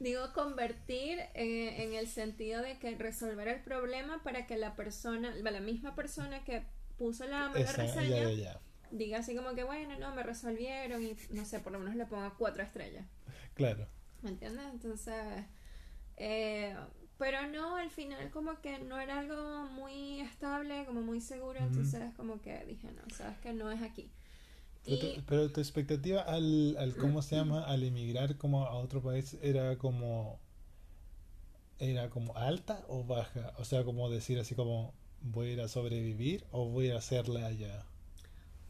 Digo 0.00 0.32
convertir 0.34 1.18
eh, 1.34 1.84
en 1.84 1.94
el 1.94 2.08
sentido 2.08 2.60
de 2.62 2.78
que 2.78 2.94
resolver 2.96 3.48
el 3.48 3.60
problema 3.62 4.22
para 4.22 4.46
que 4.46 4.56
la 4.56 4.74
persona, 4.74 5.34
la 5.36 5.60
misma 5.60 5.94
persona 5.94 6.44
que 6.44 6.64
puso 6.98 7.26
la, 7.26 7.48
la 7.48 7.60
Esa- 7.60 7.72
reseña, 7.82 8.08
ya, 8.08 8.30
ya, 8.30 8.30
ya. 8.32 8.60
diga 8.90 9.18
así 9.18 9.34
como 9.36 9.54
que 9.54 9.62
bueno, 9.64 9.98
no, 9.98 10.14
me 10.14 10.22
resolvieron 10.22 11.02
y 11.02 11.16
no 11.30 11.44
sé, 11.44 11.60
por 11.60 11.72
lo 11.72 11.78
menos 11.78 11.94
le 11.94 12.06
ponga 12.06 12.34
cuatro 12.36 12.62
estrellas. 12.62 13.06
Claro. 13.54 13.86
¿Me 14.22 14.30
entiendes? 14.30 14.64
Entonces, 14.72 15.14
eh, 16.16 16.76
pero 17.18 17.46
no, 17.48 17.76
al 17.76 17.90
final 17.90 18.30
como 18.30 18.60
que 18.60 18.78
no 18.80 18.98
era 19.00 19.20
algo 19.20 19.64
muy 19.70 20.20
estable, 20.20 20.84
como 20.86 21.02
muy 21.02 21.20
seguro, 21.20 21.60
entonces 21.60 22.14
como 22.16 22.40
que 22.42 22.64
dije, 22.66 22.90
no, 22.92 23.02
sabes 23.10 23.38
que 23.38 23.52
no 23.52 23.70
es 23.70 23.82
aquí. 23.82 24.10
Pero, 24.84 24.96
Y 24.96 24.96
tu, 24.98 25.24
pero 25.26 25.50
tu 25.52 25.60
expectativa 25.60 26.22
al, 26.22 26.76
al, 26.78 26.96
¿cómo 26.96 27.22
se 27.22 27.36
llama? 27.36 27.64
Al 27.64 27.82
emigrar 27.82 28.36
como 28.36 28.64
a 28.66 28.74
otro 28.76 29.02
país 29.02 29.36
era 29.42 29.76
como, 29.78 30.38
era 31.78 32.10
como 32.10 32.36
alta 32.36 32.84
o 32.88 33.04
baja? 33.04 33.52
O 33.58 33.64
sea, 33.64 33.84
como 33.84 34.10
decir 34.10 34.38
así 34.38 34.54
como, 34.54 34.92
voy 35.20 35.48
a 35.48 35.52
ir 35.54 35.60
a 35.60 35.68
sobrevivir 35.68 36.44
o 36.50 36.68
voy 36.68 36.90
a 36.90 36.96
hacerla 36.98 37.46
allá. 37.46 37.84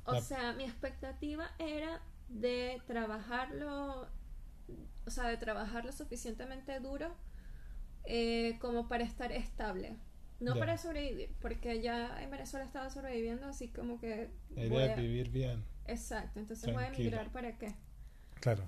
O 0.07 0.15
La- 0.15 0.25
sea, 0.27 0.53
mi 0.53 0.65
expectativa 0.65 1.51
era 1.59 2.01
de 2.29 2.83
trabajarlo, 2.87 4.09
o 5.07 5.11
sea, 5.11 5.29
de 5.29 5.37
trabajar 5.37 5.85
lo 5.85 5.93
suficientemente 5.93 6.81
duro 6.81 7.15
eh, 8.05 8.57
como 8.61 8.89
para 8.89 9.05
estar 9.05 9.33
estable. 9.33 9.97
No 10.41 10.57
para 10.57 10.77
sobrevivir, 10.77 11.31
porque 11.41 11.81
ya 11.81 12.23
en 12.23 12.31
Venezuela 12.31 12.67
estaba 12.67 12.91
sobreviviendo, 12.91 13.47
así 13.47 13.69
como 13.69 13.99
que... 14.01 14.29
La 14.55 14.65
idea 14.67 14.81
a- 14.81 14.87
es 14.95 14.97
vivir 15.01 15.31
bien. 15.31 15.65
Exacto, 15.87 16.39
entonces 16.41 16.73
voy 16.73 16.83
a 16.85 16.89
emigrar 16.89 17.31
para 17.33 17.57
qué. 17.57 17.75
Claro. 18.41 18.65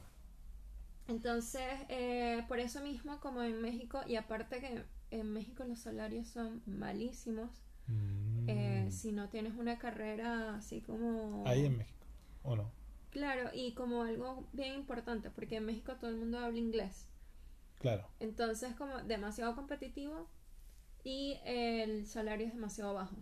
Entonces, 1.08 1.62
eh, 1.88 2.44
por 2.48 2.58
eso 2.60 2.80
mismo, 2.82 3.20
como 3.20 3.42
en 3.42 3.60
México, 3.60 4.00
y 4.06 4.16
aparte 4.16 4.60
que 4.60 4.84
en 5.10 5.32
México 5.32 5.64
los 5.64 5.80
salarios 5.80 6.28
son 6.28 6.62
malísimos, 6.66 7.50
Mm. 7.88 8.48
eh, 8.48 8.88
si 8.90 9.12
no 9.12 9.28
tienes 9.28 9.54
una 9.54 9.78
carrera 9.78 10.56
así 10.56 10.80
como... 10.80 11.44
Ahí 11.46 11.66
en 11.66 11.78
México, 11.78 12.04
¿o 12.42 12.56
no? 12.56 12.70
Claro, 13.10 13.50
y 13.54 13.74
como 13.74 14.02
algo 14.02 14.48
bien 14.52 14.74
importante, 14.74 15.30
porque 15.30 15.56
en 15.56 15.66
México 15.66 15.94
todo 16.00 16.10
el 16.10 16.16
mundo 16.16 16.38
habla 16.40 16.58
inglés. 16.58 17.06
Claro. 17.78 18.08
Entonces, 18.20 18.74
como 18.74 19.02
demasiado 19.02 19.54
competitivo 19.54 20.28
y 21.04 21.38
el 21.44 22.06
salario 22.06 22.46
es 22.46 22.52
demasiado 22.54 22.94
bajo. 22.94 23.16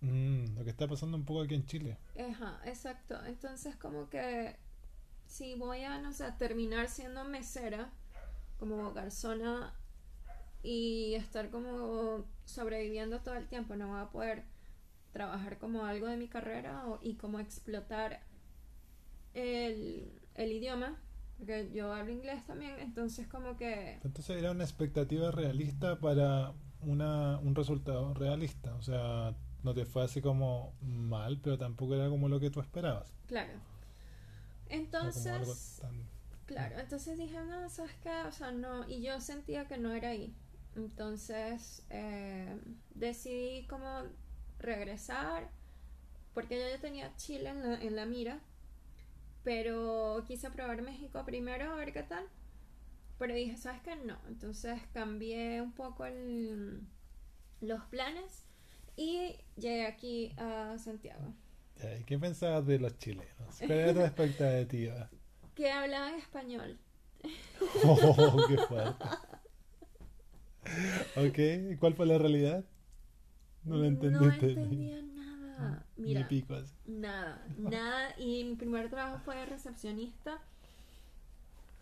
Mm, 0.00 0.56
lo 0.56 0.64
que 0.64 0.70
está 0.70 0.86
pasando 0.86 1.16
un 1.16 1.24
poco 1.24 1.42
aquí 1.42 1.54
en 1.54 1.66
Chile. 1.66 1.98
Ajá, 2.18 2.60
exacto. 2.64 3.24
Entonces, 3.24 3.76
como 3.76 4.10
que 4.10 4.56
si 5.26 5.54
voy 5.54 5.82
a, 5.82 5.98
no 5.98 6.12
sé, 6.12 6.30
terminar 6.38 6.88
siendo 6.88 7.24
mesera, 7.24 7.90
como 8.58 8.92
garzona, 8.92 9.74
y 10.64 11.14
estar 11.14 11.50
como 11.50 12.24
sobreviviendo 12.46 13.20
todo 13.20 13.34
el 13.34 13.46
tiempo, 13.46 13.76
no 13.76 13.88
voy 13.88 14.00
a 14.00 14.10
poder 14.10 14.44
trabajar 15.12 15.58
como 15.58 15.84
algo 15.84 16.06
de 16.06 16.16
mi 16.16 16.26
carrera 16.26 16.86
o, 16.86 16.98
y 17.02 17.16
como 17.16 17.38
explotar 17.38 18.22
el, 19.34 20.10
el 20.34 20.52
idioma, 20.52 20.98
porque 21.38 21.70
yo 21.74 21.92
hablo 21.92 22.12
inglés 22.12 22.44
también, 22.46 22.78
entonces 22.78 23.26
como 23.28 23.56
que... 23.56 23.94
Entonces 24.04 24.36
era 24.36 24.50
una 24.50 24.64
expectativa 24.64 25.30
realista 25.30 25.98
para 25.98 26.52
una, 26.82 27.38
un 27.38 27.54
resultado 27.54 28.14
realista, 28.14 28.74
o 28.76 28.82
sea, 28.82 29.34
no 29.62 29.74
te 29.74 29.84
fue 29.86 30.04
así 30.04 30.20
como 30.20 30.74
mal, 30.82 31.40
pero 31.42 31.58
tampoco 31.58 31.94
era 31.94 32.08
como 32.08 32.28
lo 32.28 32.38
que 32.40 32.50
tú 32.50 32.60
esperabas. 32.60 33.12
Claro. 33.26 33.52
Entonces... 34.68 35.78
tan- 35.80 36.14
Claro, 36.46 36.78
entonces 36.78 37.16
dije, 37.16 37.38
no, 37.42 37.70
¿sabes 37.70 37.94
qué? 38.02 38.10
O 38.28 38.32
sea, 38.32 38.52
no, 38.52 38.86
y 38.86 39.00
yo 39.00 39.18
sentía 39.18 39.66
que 39.66 39.78
no 39.78 39.92
era 39.94 40.10
ahí. 40.10 40.34
Entonces 40.76 41.82
eh, 41.88 42.58
decidí 42.94 43.66
como 43.66 44.02
regresar, 44.58 45.48
porque 46.34 46.60
yo 46.60 46.68
ya 46.68 46.78
tenía 46.82 47.16
Chile 47.16 47.48
en 47.48 47.62
la, 47.62 47.74
en 47.80 47.96
la 47.96 48.04
mira, 48.04 48.40
pero 49.44 50.24
quise 50.26 50.50
probar 50.50 50.82
México 50.82 51.22
primero 51.24 51.70
a 51.72 51.76
ver 51.76 51.92
qué 51.92 52.02
tal. 52.02 52.24
Pero 53.18 53.34
dije, 53.34 53.56
¿sabes 53.56 53.80
qué? 53.82 53.94
No. 53.96 54.18
Entonces 54.26 54.80
cambié 54.92 55.60
un 55.62 55.72
poco 55.72 56.04
el- 56.06 56.80
los 57.60 57.82
planes 57.84 58.44
y 58.96 59.36
llegué 59.56 59.86
aquí 59.86 60.32
a 60.36 60.76
Santiago. 60.78 61.32
Ya, 61.82 61.96
¿y 61.98 62.04
¿Qué 62.04 62.18
pensabas 62.18 62.66
de 62.66 62.78
los 62.78 62.98
chilenos? 62.98 63.58
¿Cuál 63.58 63.70
era 63.72 63.94
tu 63.94 64.00
expectativa? 64.04 65.10
Que 65.54 65.70
hablaban 65.70 66.14
español. 66.16 66.78
Oh, 67.84 68.36
qué 68.48 68.58
fuerte. 68.58 69.04
Ok, 71.16 71.38
¿y 71.72 71.76
¿cuál 71.76 71.94
fue 71.94 72.06
la 72.06 72.18
realidad? 72.18 72.64
No 73.64 73.76
lo 73.76 73.82
No 73.82 73.88
entendiste. 73.88 74.54
Nada. 75.58 75.86
Ni 75.96 76.14
Mira, 76.14 76.28
picos. 76.28 76.74
Nada, 76.86 77.44
nada. 77.58 78.14
Y 78.18 78.44
mi 78.44 78.56
primer 78.56 78.90
trabajo 78.90 79.18
fue 79.24 79.36
de 79.36 79.46
recepcionista. 79.46 80.40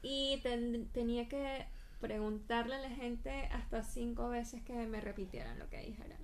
Y 0.02 0.40
ten- 0.42 0.88
tenía 0.92 1.28
que 1.28 1.66
preguntarle 2.00 2.74
a 2.76 2.80
la 2.80 2.90
gente 2.90 3.30
hasta 3.52 3.82
cinco 3.84 4.28
veces 4.28 4.62
que 4.62 4.74
me 4.86 5.00
repitieran 5.00 5.58
lo 5.58 5.68
que 5.68 5.78
dijeran. 5.80 6.18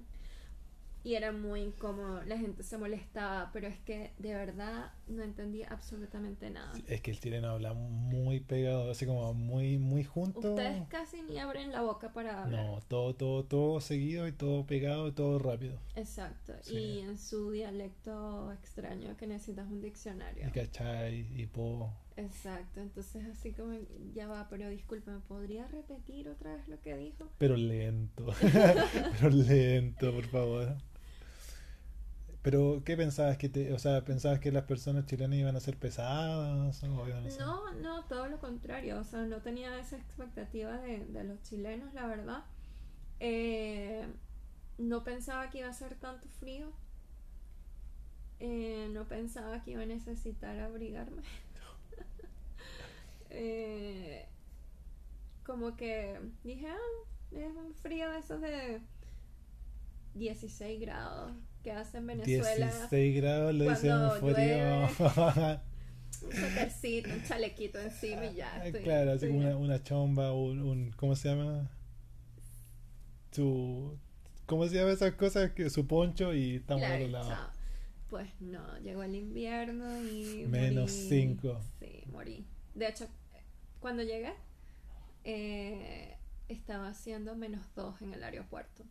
Y 1.08 1.14
era 1.14 1.32
muy 1.32 1.62
incómodo, 1.62 2.22
la 2.24 2.36
gente 2.36 2.62
se 2.62 2.76
molestaba, 2.76 3.48
pero 3.50 3.66
es 3.66 3.78
que 3.78 4.12
de 4.18 4.34
verdad 4.34 4.92
no 5.06 5.22
entendía 5.22 5.66
absolutamente 5.70 6.50
nada. 6.50 6.70
Es 6.86 7.00
que 7.00 7.12
el 7.12 7.18
chileno 7.18 7.48
habla 7.48 7.72
muy 7.72 8.40
pegado, 8.40 8.90
así 8.90 9.06
como 9.06 9.32
muy, 9.32 9.78
muy 9.78 10.04
junto. 10.04 10.40
Ustedes 10.40 10.86
casi 10.88 11.22
ni 11.22 11.38
abren 11.38 11.72
la 11.72 11.80
boca 11.80 12.12
para 12.12 12.42
hablar. 12.42 12.62
No, 12.62 12.80
todo, 12.88 13.14
todo, 13.14 13.42
todo 13.42 13.80
seguido 13.80 14.28
y 14.28 14.32
todo 14.32 14.66
pegado 14.66 15.08
y 15.08 15.12
todo 15.12 15.38
rápido. 15.38 15.78
Exacto. 15.96 16.52
Sí. 16.60 16.76
Y 16.76 16.98
en 16.98 17.16
su 17.16 17.52
dialecto 17.52 18.52
extraño 18.52 19.16
que 19.16 19.26
necesitas 19.26 19.66
un 19.66 19.80
diccionario. 19.80 20.46
Y 20.46 20.50
cachai, 20.50 21.26
y 21.40 21.46
po. 21.46 21.90
Exacto, 22.18 22.80
entonces 22.80 23.24
así 23.26 23.52
como, 23.52 23.78
ya 24.12 24.26
va, 24.26 24.48
pero 24.50 24.68
disculpe, 24.68 25.10
¿me 25.10 25.20
podría 25.20 25.68
repetir 25.68 26.28
otra 26.28 26.56
vez 26.56 26.68
lo 26.68 26.78
que 26.82 26.96
dijo? 26.96 27.30
Pero 27.38 27.56
lento. 27.56 28.26
Pero 29.20 29.30
lento, 29.30 30.12
por 30.12 30.26
favor. 30.26 30.76
Pero, 32.42 32.82
¿qué 32.84 32.96
pensabas 32.96 33.36
que 33.36 33.48
te, 33.48 33.72
o 33.72 33.78
sea, 33.78 34.04
pensabas 34.04 34.38
que 34.38 34.52
las 34.52 34.64
personas 34.64 35.06
chilenas 35.06 35.38
iban 35.38 35.56
a 35.56 35.60
ser 35.60 35.76
pesadas 35.76 36.82
o 36.82 37.08
iban 37.08 37.26
a 37.26 37.30
ser- 37.30 37.40
No, 37.40 37.72
no, 37.74 38.04
todo 38.04 38.28
lo 38.28 38.38
contrario, 38.38 38.98
o 39.00 39.04
sea, 39.04 39.22
no 39.24 39.42
tenía 39.42 39.78
esa 39.78 39.96
expectativa 39.96 40.78
de, 40.78 41.04
de 41.06 41.24
los 41.24 41.42
chilenos, 41.42 41.92
la 41.94 42.06
verdad. 42.06 42.44
Eh, 43.20 44.06
no 44.78 45.02
pensaba 45.04 45.50
que 45.50 45.58
iba 45.58 45.68
a 45.68 45.72
ser 45.72 45.94
tanto 45.96 46.28
frío. 46.28 46.70
Eh, 48.40 48.88
no 48.92 49.08
pensaba 49.08 49.62
que 49.64 49.72
iba 49.72 49.82
a 49.82 49.86
necesitar 49.86 50.58
abrigarme. 50.60 51.22
Eh, 53.30 54.26
como 55.44 55.76
que 55.76 56.18
dije, 56.44 56.66
ah, 56.68 57.36
es 57.36 57.54
un 57.54 57.74
frío 57.74 58.10
de 58.10 58.18
esos 58.18 58.40
de 58.40 58.80
16 60.14 60.80
grados 60.80 61.32
que 61.68 61.72
hace 61.72 61.98
en 61.98 62.06
Venezuela. 62.06 62.66
16 62.66 63.16
grados 63.16 63.54
le 63.54 63.68
dicen 63.68 64.10
frío. 64.20 64.88
Un 66.20 66.32
suétercito, 66.32 67.10
un 67.10 67.22
chalequito 67.24 67.78
encima 67.78 68.24
y 68.26 68.34
ya. 68.36 68.64
estoy- 68.64 68.82
claro, 68.82 69.12
así 69.12 69.26
como 69.28 69.38
una, 69.40 69.56
una 69.56 69.82
chomba, 69.82 70.32
un, 70.32 70.62
un- 70.62 70.90
¿cómo 70.92 71.14
se 71.14 71.28
llama? 71.28 71.70
Su, 73.30 73.96
¿cómo 74.46 74.66
se 74.66 74.76
llama 74.76 74.92
esas 74.92 75.12
cosas? 75.14 75.52
que 75.52 75.70
Su 75.70 75.86
poncho 75.86 76.34
y 76.34 76.56
estamos 76.56 76.84
Claro, 76.84 77.04
al 77.04 77.12
lado. 77.12 77.28
chao. 77.28 77.50
Pues 78.10 78.28
no, 78.40 78.78
llegó 78.78 79.02
el 79.02 79.14
invierno 79.14 80.02
y. 80.02 80.46
Menos 80.48 80.90
morí. 80.90 81.08
cinco. 81.08 81.60
Sí, 81.78 82.04
morí. 82.10 82.46
De 82.74 82.88
hecho, 82.88 83.06
cuando 83.80 84.02
llegué, 84.02 84.32
eh, 85.24 86.16
estaba 86.48 86.88
haciendo 86.88 87.36
menos 87.36 87.66
2 87.76 88.00
en 88.00 88.14
el 88.14 88.24
aeropuerto. 88.24 88.82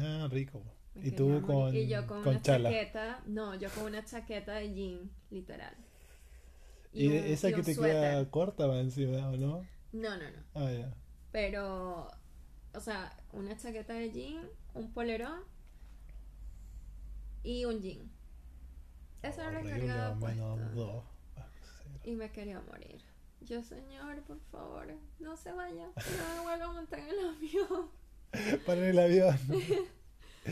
Ah, 0.00 0.28
rico. 0.30 0.60
Y 1.02 1.10
tú 1.12 1.42
con, 1.42 1.74
Y 1.74 1.86
yo 1.88 2.06
con, 2.06 2.22
con 2.22 2.28
una 2.34 2.42
chala. 2.42 2.70
chaqueta. 2.70 3.22
No, 3.26 3.54
yo 3.54 3.68
con 3.70 3.84
una 3.84 4.04
chaqueta 4.04 4.54
de 4.54 4.74
jean, 4.74 5.10
literal. 5.30 5.74
Y, 6.92 7.08
un- 7.08 7.14
esa 7.14 7.50
y 7.50 7.54
que 7.54 7.62
te 7.62 7.74
suéter. 7.74 7.94
queda 7.96 8.30
corta 8.30 8.66
va 8.66 8.80
encima, 8.80 9.28
¿o 9.28 9.36
no? 9.36 9.66
No, 9.92 10.16
no, 10.16 10.30
no. 10.30 10.42
Ah, 10.54 10.70
ya. 10.72 10.92
Pero, 11.32 12.08
o 12.74 12.80
sea, 12.80 13.12
una 13.32 13.56
chaqueta 13.56 13.92
de 13.94 14.10
jean, 14.10 14.48
un 14.74 14.92
polerón 14.92 15.40
y 17.42 17.64
un 17.64 17.80
jean. 17.80 18.10
Eso 19.22 19.40
era 19.42 19.52
lo 19.52 19.62
que 19.62 19.70
cargaba 19.70 20.18
puesto. 20.18 21.04
Y 22.04 22.12
me 22.14 22.30
quería 22.30 22.60
morir. 22.60 23.02
Yo, 23.40 23.62
señor, 23.62 24.22
por 24.22 24.40
favor, 24.50 24.86
no 25.20 25.36
se 25.36 25.52
vaya. 25.52 25.86
No 25.96 26.34
me 26.36 26.40
vuelva 26.42 26.64
a 26.66 26.72
montar 26.72 26.98
en 27.00 27.08
el 27.08 27.28
avión. 27.28 27.90
Para 28.66 28.88
el 28.88 28.98
avión. 28.98 29.38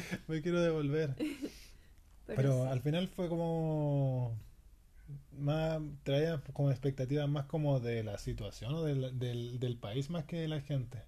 Me 0.29 0.43
quiero 0.43 0.61
devolver. 0.61 1.17
Pero, 2.27 2.51
Pero 2.51 2.53
sí. 2.53 2.69
al 2.69 2.81
final 2.83 3.09
fue 3.09 3.29
como 3.29 4.39
más 5.33 5.81
traía 6.05 6.41
como 6.55 6.71
expectativas 6.71 7.29
más 7.29 7.47
como 7.47 7.81
de 7.81 8.03
la 8.05 8.19
situación 8.19 8.75
o 8.75 8.85
del, 8.85 9.19
del, 9.19 9.61
del 9.61 9.79
país 9.79 10.11
más 10.11 10.25
que 10.25 10.39
de 10.41 10.49
la 10.49 10.61
gente. 10.61 11.05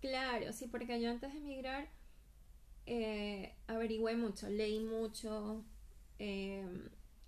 Claro, 0.00 0.52
sí, 0.52 0.66
porque 0.68 1.00
yo 1.00 1.10
antes 1.10 1.32
de 1.32 1.38
emigrar 1.38 1.88
eh, 2.86 3.54
averigüé 3.66 4.16
mucho, 4.16 4.48
leí 4.48 4.80
mucho, 4.80 5.64
eh, 6.18 6.66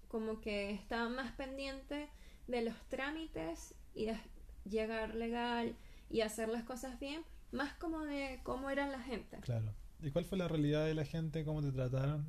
como 0.08 0.40
que 0.40 0.70
estaba 0.72 1.08
más 1.08 1.32
pendiente 1.32 2.08
de 2.46 2.62
los 2.62 2.74
trámites 2.88 3.74
y 3.94 4.06
de 4.06 4.18
llegar 4.64 5.14
legal 5.14 5.76
y 6.10 6.22
hacer 6.22 6.48
las 6.48 6.64
cosas 6.64 6.98
bien, 7.00 7.24
más 7.52 7.74
como 7.74 8.00
de 8.02 8.40
cómo 8.44 8.70
era 8.70 8.86
la 8.88 9.00
gente. 9.00 9.38
Claro. 9.40 9.74
¿Y 10.00 10.10
cuál 10.10 10.24
fue 10.24 10.38
la 10.38 10.48
realidad 10.48 10.84
de 10.86 10.94
la 10.94 11.04
gente? 11.04 11.44
¿Cómo 11.44 11.62
te 11.62 11.72
trataron? 11.72 12.24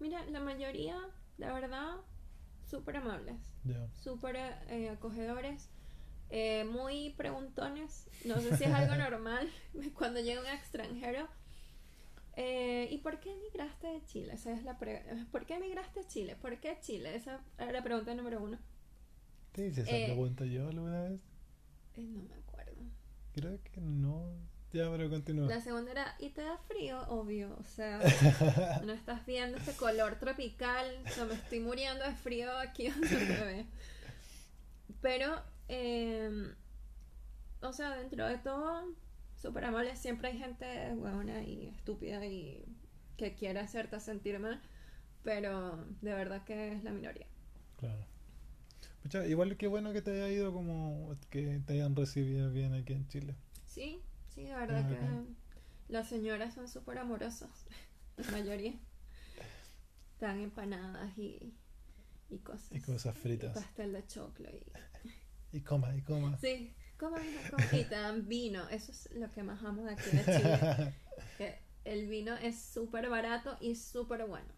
Mira, 0.00 0.24
la 0.26 0.40
mayoría, 0.40 0.98
la 1.38 1.52
verdad, 1.52 1.96
súper 2.68 2.96
amables, 2.96 3.36
Ya. 3.64 3.86
súper 3.94 4.36
eh, 4.68 4.90
acogedores, 4.90 5.68
eh, 6.30 6.64
muy 6.64 7.10
preguntones. 7.16 8.08
No 8.24 8.40
sé 8.40 8.56
si 8.56 8.64
es 8.64 8.70
algo 8.74 8.94
normal 9.10 9.48
cuando 9.94 10.20
llega 10.20 10.40
un 10.40 10.46
extranjero. 10.48 11.28
Eh, 12.38 12.88
¿Y 12.90 12.98
por 12.98 13.18
qué 13.20 13.32
emigraste 13.32 13.86
de 13.86 14.04
Chile? 14.04 14.34
Esa 14.34 14.52
es 14.52 14.62
la 14.64 14.78
pre- 14.78 15.04
¿Por 15.32 15.46
qué 15.46 15.54
emigraste 15.54 16.00
a 16.00 16.06
Chile? 16.06 16.36
¿Por 16.36 16.60
qué 16.60 16.76
Chile? 16.82 17.14
Esa 17.16 17.40
era 17.58 17.72
la 17.72 17.82
pregunta 17.82 18.14
número 18.14 18.42
uno. 18.42 18.58
¿Te 19.52 19.68
hice 19.68 19.80
esa 19.82 19.90
pregunta 19.92 20.44
yo 20.44 20.68
alguna 20.68 21.02
vez? 21.04 21.20
No 21.96 22.22
me 22.24 22.34
acuerdo. 22.34 22.82
Creo 23.32 23.58
que 23.62 23.80
no. 23.80 24.34
Ya, 24.76 24.90
pero 24.90 25.08
continúa. 25.08 25.48
La 25.48 25.62
segunda 25.62 25.90
era, 25.90 26.14
¿y 26.18 26.28
te 26.28 26.42
da 26.42 26.58
frío? 26.58 27.00
Obvio, 27.08 27.56
o 27.58 27.64
sea, 27.64 27.98
no 28.84 28.92
estás 28.92 29.24
viendo 29.24 29.56
este 29.56 29.72
color 29.72 30.16
tropical, 30.16 30.86
o 31.06 31.08
sea, 31.08 31.24
me 31.24 31.32
estoy 31.32 31.60
muriendo 31.60 32.04
de 32.04 32.14
frío 32.14 32.54
aquí 32.58 32.88
donde 32.88 33.08
me 33.08 33.44
ve. 33.44 33.66
Pero, 35.00 35.40
eh, 35.68 36.52
o 37.62 37.72
sea, 37.72 37.96
dentro 37.96 38.26
de 38.26 38.36
todo, 38.36 38.94
súper 39.40 39.64
amable, 39.64 39.96
siempre 39.96 40.28
hay 40.28 40.38
gente 40.38 40.92
huevona 40.94 41.42
y 41.42 41.68
estúpida 41.68 42.26
y 42.26 42.62
que 43.16 43.34
quiere 43.34 43.60
hacerte 43.60 43.98
sentir 43.98 44.38
mal, 44.38 44.60
pero 45.22 45.86
de 46.02 46.12
verdad 46.12 46.44
que 46.44 46.72
es 46.72 46.84
la 46.84 46.90
minoría. 46.90 47.26
Claro. 47.78 48.04
Pucha, 49.02 49.26
igual 49.26 49.56
que 49.56 49.68
bueno 49.68 49.94
que 49.94 50.02
te 50.02 50.10
haya 50.10 50.28
ido 50.28 50.52
como 50.52 51.16
que 51.30 51.62
te 51.64 51.72
hayan 51.72 51.96
recibido 51.96 52.50
bien 52.50 52.74
aquí 52.74 52.92
en 52.92 53.08
Chile. 53.08 53.36
Sí, 53.64 54.02
sí, 54.36 54.44
la 54.46 54.58
verdad 54.58 54.84
Ah, 54.84 54.88
que 54.88 54.94
ok. 54.94 55.26
las 55.88 56.08
señoras 56.08 56.54
son 56.54 56.68
súper 56.68 56.98
amorosas, 56.98 57.66
la 58.16 58.30
mayoría. 58.30 58.74
Están 60.14 60.40
empanadas 60.40 61.16
y, 61.18 61.54
y 62.30 62.38
cosas. 62.38 62.72
Y 62.72 62.80
cosas 62.80 63.16
fritas. 63.18 63.54
Pastel 63.54 63.92
de 63.92 64.06
choclo 64.06 64.48
y... 64.50 64.64
Y 65.52 65.60
coma, 65.60 65.94
y 65.96 66.02
coma. 66.02 66.36
Sí, 66.38 66.74
coma, 66.98 67.18
hija, 67.24 67.50
coma. 67.50 67.66
Y 67.78 67.84
dan 67.84 68.26
vino, 68.28 68.68
eso 68.68 68.92
es 68.92 69.08
lo 69.14 69.30
que 69.30 69.42
más 69.42 69.62
amo 69.64 69.84
de 69.84 69.92
aquí 69.92 70.10
de 70.10 70.24
Chile. 70.24 70.94
que 71.38 71.58
el 71.84 72.08
vino 72.08 72.34
es 72.36 72.58
súper 72.60 73.08
barato 73.08 73.56
y 73.60 73.74
súper 73.76 74.26
bueno. 74.26 74.48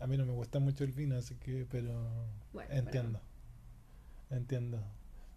A 0.00 0.06
mí 0.06 0.16
no 0.16 0.26
me 0.26 0.32
gusta 0.32 0.60
mucho 0.60 0.84
el 0.84 0.92
vino, 0.92 1.16
así 1.16 1.34
que, 1.36 1.66
pero 1.70 1.92
Bueno, 2.52 2.72
entiendo. 2.74 3.20
Entiendo. 4.30 4.82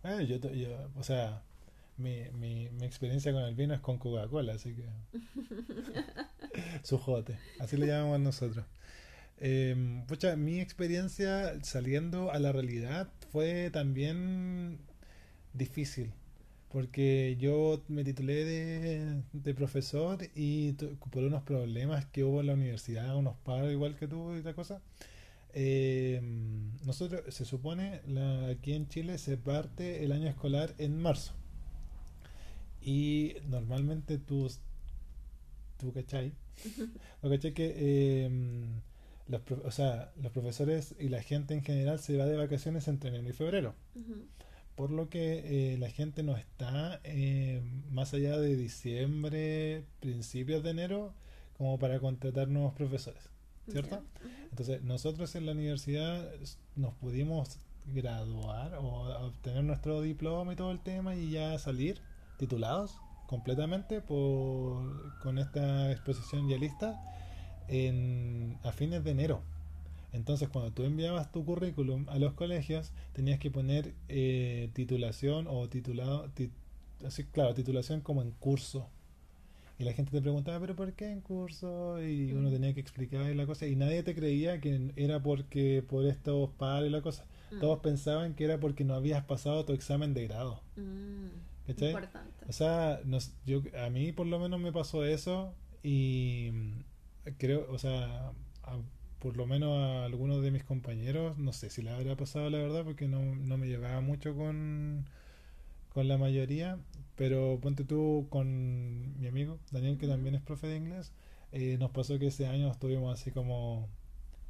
Eh, 0.04 0.26
yo, 0.28 0.38
yo- 0.52 0.90
o 0.96 1.04
sea, 1.04 1.44
mi, 2.02 2.30
mi, 2.32 2.70
mi 2.72 2.86
experiencia 2.86 3.32
con 3.34 3.44
el 3.44 3.56
vino 3.56 3.74
es 3.74 3.82
con 3.82 3.98
Coca-Cola, 4.00 4.54
así 4.54 4.74
que. 4.76 4.86
Su 6.84 6.98
jote, 6.98 7.38
así 7.60 7.78
le 7.78 7.88
llamamos 7.88 8.20
nosotros. 8.20 8.66
Eh, 9.40 10.04
pucha, 10.08 10.36
mi 10.38 10.60
experiencia 10.62 11.54
saliendo 11.64 12.32
a 12.32 12.40
la 12.40 12.52
realidad 12.52 13.10
fue 13.32 13.72
también 13.72 14.80
difícil, 15.54 16.12
porque 16.72 17.38
yo 17.40 17.84
me 17.90 18.04
titulé 18.04 18.46
de, 18.46 19.24
de 19.34 19.54
profesor 19.56 20.20
y 20.36 20.74
por 21.12 21.24
unos 21.24 21.44
problemas 21.44 22.06
que 22.08 22.24
hubo 22.24 22.42
en 22.42 22.48
la 22.48 22.54
universidad, 22.56 23.16
unos 23.18 23.38
paros 23.46 23.72
igual 23.72 23.96
que 23.98 24.08
tú 24.08 24.36
y 24.36 24.44
la 24.44 24.54
cosa. 24.54 24.82
eh, 25.54 26.22
nosotros, 26.86 27.24
se 27.34 27.46
supone, 27.46 28.02
la- 28.08 28.48
aquí 28.50 28.74
en 28.74 28.88
Chile 28.90 29.18
se 29.20 29.38
parte 29.38 30.04
el 30.06 30.12
año 30.14 30.30
escolar 30.30 30.76
en 30.80 30.98
marzo. 31.02 31.34
Y 32.82 33.36
normalmente 33.48 34.18
tú, 34.18 34.50
tú 35.78 35.94
¿cachai? 35.94 36.34
Lo 37.22 37.30
cachai 37.30 37.54
que 37.54 37.74
eh, 37.76 38.30
los, 39.28 39.42
o 39.64 39.72
sea, 39.72 40.12
los 40.22 40.32
profesores 40.32 40.96
y 41.00 41.10
la 41.10 41.22
gente 41.22 41.54
en 41.54 41.64
general 41.64 42.00
se 42.00 42.18
va 42.18 42.26
de 42.26 42.38
vacaciones 42.38 42.88
entre 42.88 43.10
enero 43.10 43.30
y 43.30 43.34
febrero. 43.34 43.76
Por 44.76 44.92
lo 44.92 45.10
que 45.10 45.74
eh, 45.74 45.78
la 45.78 45.90
gente 45.90 46.24
no 46.24 46.38
está 46.38 47.00
eh, 47.04 47.62
más 47.92 48.14
allá 48.14 48.38
de 48.40 48.56
diciembre, 48.56 49.86
principios 50.00 50.64
de 50.64 50.72
enero, 50.72 51.14
como 51.58 51.78
para 51.78 52.00
contratar 52.00 52.48
nuevos 52.48 52.74
profesores. 52.74 53.30
¿Cierto? 53.70 54.04
Entonces, 54.50 54.82
nosotros 54.82 55.36
en 55.36 55.46
la 55.46 55.52
universidad 55.52 56.30
nos 56.76 56.94
pudimos 56.96 57.60
graduar 57.86 58.76
o 58.76 59.28
obtener 59.28 59.64
nuestro 59.64 60.02
diploma 60.02 60.54
y 60.54 60.56
todo 60.56 60.72
el 60.72 60.80
tema 60.80 61.16
y 61.16 61.32
ya 61.32 61.58
salir 61.60 62.02
titulados 62.46 62.98
completamente 63.28 64.02
por, 64.02 65.18
con 65.20 65.38
esta 65.38 65.92
exposición 65.92 66.50
ya 66.50 66.58
lista 66.58 67.00
en, 67.68 68.58
a 68.64 68.72
fines 68.72 69.04
de 69.04 69.12
enero. 69.12 69.42
Entonces, 70.12 70.50
cuando 70.50 70.72
tú 70.72 70.84
enviabas 70.84 71.32
tu 71.32 71.46
currículum 71.46 72.10
a 72.10 72.18
los 72.20 72.34
colegios, 72.34 72.92
tenías 73.14 73.40
que 73.40 73.50
poner 73.52 73.94
eh, 74.10 74.70
titulación 74.74 75.46
o 75.48 75.70
titulado, 75.70 76.30
ti- 76.32 76.50
así, 77.06 77.24
claro, 77.26 77.54
titulación 77.54 78.02
como 78.02 78.22
en 78.22 78.32
curso. 78.32 78.90
Y 79.80 79.84
la 79.86 79.94
gente 79.94 80.12
te 80.12 80.22
preguntaba, 80.22 80.60
¿pero 80.60 80.76
por 80.76 80.92
qué 80.94 81.10
en 81.12 81.22
curso? 81.22 82.04
Y 82.04 82.34
uno 82.34 82.50
Mm. 82.50 82.54
tenía 82.54 82.74
que 82.74 82.82
explicar 82.82 83.34
la 83.36 83.46
cosa. 83.46 83.66
Y 83.68 83.76
nadie 83.76 84.04
te 84.04 84.14
creía 84.14 84.60
que 84.60 84.92
era 84.96 85.22
porque 85.24 85.84
por 85.88 86.06
estos 86.06 86.50
paros 86.58 86.88
y 86.88 86.92
la 86.92 87.02
cosa. 87.02 87.26
Mm. 87.52 87.60
Todos 87.62 87.80
pensaban 87.80 88.34
que 88.36 88.44
era 88.44 88.60
porque 88.60 88.84
no 88.84 88.94
habías 88.96 89.24
pasado 89.24 89.64
tu 89.66 89.72
examen 89.74 90.14
de 90.14 90.28
grado. 90.28 90.60
Mm. 90.76 91.30
¿Cachai? 91.68 91.90
Importante. 91.90 92.46
O 92.50 92.54
sea, 92.54 93.02
nos- 93.06 93.34
yo, 93.46 93.62
a 93.86 93.90
mí 93.90 94.12
por 94.12 94.28
lo 94.28 94.40
menos 94.40 94.60
me 94.60 94.72
pasó 94.72 95.06
eso 95.06 95.54
y 95.84 96.50
mm, 96.54 96.80
creo, 97.38 97.68
o 97.72 97.78
sea, 97.78 98.32
a- 98.64 98.80
por 99.20 99.38
lo 99.38 99.46
menos 99.46 99.78
a 99.78 100.06
algunos 100.06 100.42
de 100.44 100.52
mis 100.52 100.64
compañeros, 100.64 101.38
no 101.38 101.54
sé 101.54 101.70
si 101.70 101.82
le 101.84 101.92
habrá 101.92 102.16
pasado 102.18 102.50
la 102.50 102.58
verdad 102.58 102.84
porque 102.84 103.08
no, 103.08 103.36
no 103.36 103.58
me 103.58 103.68
llevaba 103.68 104.02
mucho 104.02 104.36
con, 104.36 105.06
con 105.94 106.08
la 106.08 106.18
mayoría, 106.18 106.80
pero 107.16 107.60
ponte 107.62 107.84
tú 107.86 108.28
con 108.30 109.20
mi 109.20 109.28
amigo 109.28 109.60
Daniel, 109.72 109.98
que 109.98 110.08
también 110.08 110.36
es 110.36 110.42
profe 110.42 110.68
de 110.68 110.78
inglés, 110.78 111.12
eh, 111.52 111.78
nos 111.80 111.92
pasó 111.92 112.20
que 112.20 112.28
ese 112.28 112.48
año 112.48 112.72
estuvimos 112.72 113.14
así 113.20 113.32
como, 113.32 113.90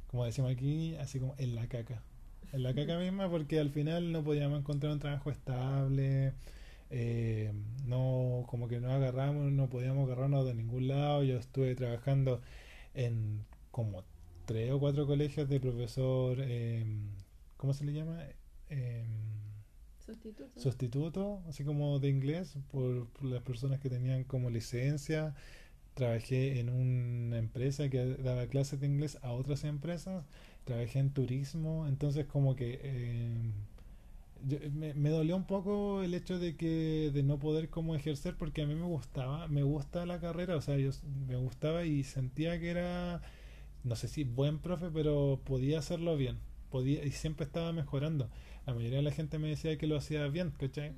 como 0.08 0.24
decimos 0.26 0.52
aquí, 0.52 0.96
así 0.96 1.18
como 1.20 1.34
en 1.38 1.54
la 1.54 1.66
caca. 1.68 2.02
En 2.52 2.62
la 2.62 2.74
caca 2.74 2.98
misma 2.98 3.30
porque 3.30 3.58
al 3.60 3.70
final 3.70 4.12
no 4.12 4.22
podíamos 4.24 4.60
encontrar 4.60 4.92
un 4.92 4.98
trabajo 5.00 5.30
estable, 5.30 6.34
eh, 6.92 7.52
no, 7.86 8.44
como 8.48 8.68
que 8.68 8.80
no 8.80 8.92
agarramos, 8.92 9.50
no 9.50 9.68
podíamos 9.70 10.06
agarrarnos 10.06 10.46
de 10.46 10.54
ningún 10.54 10.88
lado. 10.88 11.24
Yo 11.24 11.38
estuve 11.38 11.74
trabajando 11.74 12.40
en 12.94 13.44
como 13.70 14.04
tres 14.44 14.70
o 14.72 14.78
cuatro 14.78 15.06
colegios 15.06 15.48
de 15.48 15.58
profesor, 15.60 16.38
eh, 16.40 16.84
¿cómo 17.56 17.72
se 17.74 17.84
le 17.84 17.92
llama? 17.94 18.22
Eh, 18.68 19.06
Sustituto. 20.04 20.60
sustituto, 20.60 21.42
así 21.48 21.64
como 21.64 21.98
de 22.00 22.08
inglés, 22.08 22.58
por, 22.70 23.08
por 23.08 23.24
las 23.24 23.42
personas 23.42 23.80
que 23.80 23.88
tenían 23.88 24.24
como 24.24 24.50
licencia. 24.50 25.34
Trabajé 25.94 26.60
en 26.60 26.70
una 26.70 27.38
empresa 27.38 27.88
que 27.88 28.16
daba 28.16 28.46
clases 28.48 28.80
de 28.80 28.86
inglés 28.86 29.18
a 29.22 29.32
otras 29.32 29.64
empresas. 29.64 30.24
Trabajé 30.64 30.98
en 30.98 31.10
turismo, 31.12 31.86
entonces 31.88 32.26
como 32.26 32.56
que 32.56 32.80
eh, 32.82 33.52
yo- 34.46 34.58
me, 34.72 34.94
me 34.94 35.10
dolió 35.10 35.36
un 35.36 35.44
poco 35.46 36.02
el 36.02 36.14
hecho 36.14 36.38
de 36.38 36.56
que 36.56 37.10
de 37.12 37.22
no 37.22 37.38
poder 37.38 37.70
como 37.70 37.94
ejercer 37.94 38.36
porque 38.36 38.62
a 38.62 38.66
mí 38.66 38.74
me 38.74 38.86
gustaba, 38.86 39.48
me 39.48 39.62
gusta 39.62 40.06
la 40.06 40.20
carrera, 40.20 40.56
o 40.56 40.60
sea, 40.62 40.76
yo 40.78 40.90
me 41.28 41.36
gustaba 41.36 41.84
y 41.84 42.04
sentía 42.04 42.58
que 42.60 42.70
era, 42.70 43.22
no 43.84 43.96
sé 43.96 44.08
si 44.08 44.24
buen 44.24 44.58
profe, 44.60 44.90
pero 44.92 45.40
podía 45.44 45.78
hacerlo 45.80 46.16
bien, 46.16 46.38
podía 46.70 47.04
y 47.04 47.12
siempre 47.12 47.46
estaba 47.46 47.72
mejorando. 47.72 48.28
La 48.66 48.74
mayoría 48.74 48.98
de 48.98 49.04
la 49.04 49.12
gente 49.12 49.38
me 49.38 49.48
decía 49.48 49.78
que 49.78 49.86
lo 49.88 49.96
hacía 49.96 50.26
bien, 50.28 50.52
¿cachai? 50.58 50.92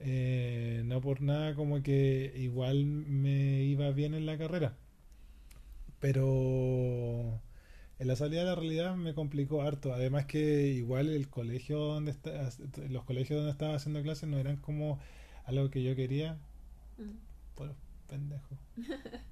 Eh, 0.00 0.82
no 0.86 1.00
por 1.00 1.22
nada 1.22 1.54
como 1.54 1.82
que 1.82 2.32
igual 2.36 2.84
me 2.86 3.62
iba 3.64 3.90
bien 3.92 4.14
en 4.14 4.26
la 4.26 4.38
carrera. 4.38 4.76
Pero 6.00 7.40
en 7.98 8.08
la 8.08 8.16
salida 8.16 8.40
de 8.40 8.46
la 8.46 8.54
realidad 8.54 8.94
me 8.96 9.14
complicó 9.14 9.62
harto. 9.62 9.92
Además 9.92 10.26
que 10.26 10.68
igual 10.68 11.08
el 11.08 11.28
colegio 11.28 11.78
donde 11.78 12.10
está, 12.10 12.50
los 12.88 13.04
colegios 13.04 13.38
donde 13.38 13.52
estaba 13.52 13.74
haciendo 13.74 14.02
clases 14.02 14.28
no 14.28 14.38
eran 14.38 14.56
como 14.56 14.98
algo 15.44 15.70
que 15.70 15.82
yo 15.82 15.96
quería. 15.96 16.38
Mm. 16.98 17.16
Por 17.54 17.74
pendejo. 18.06 18.56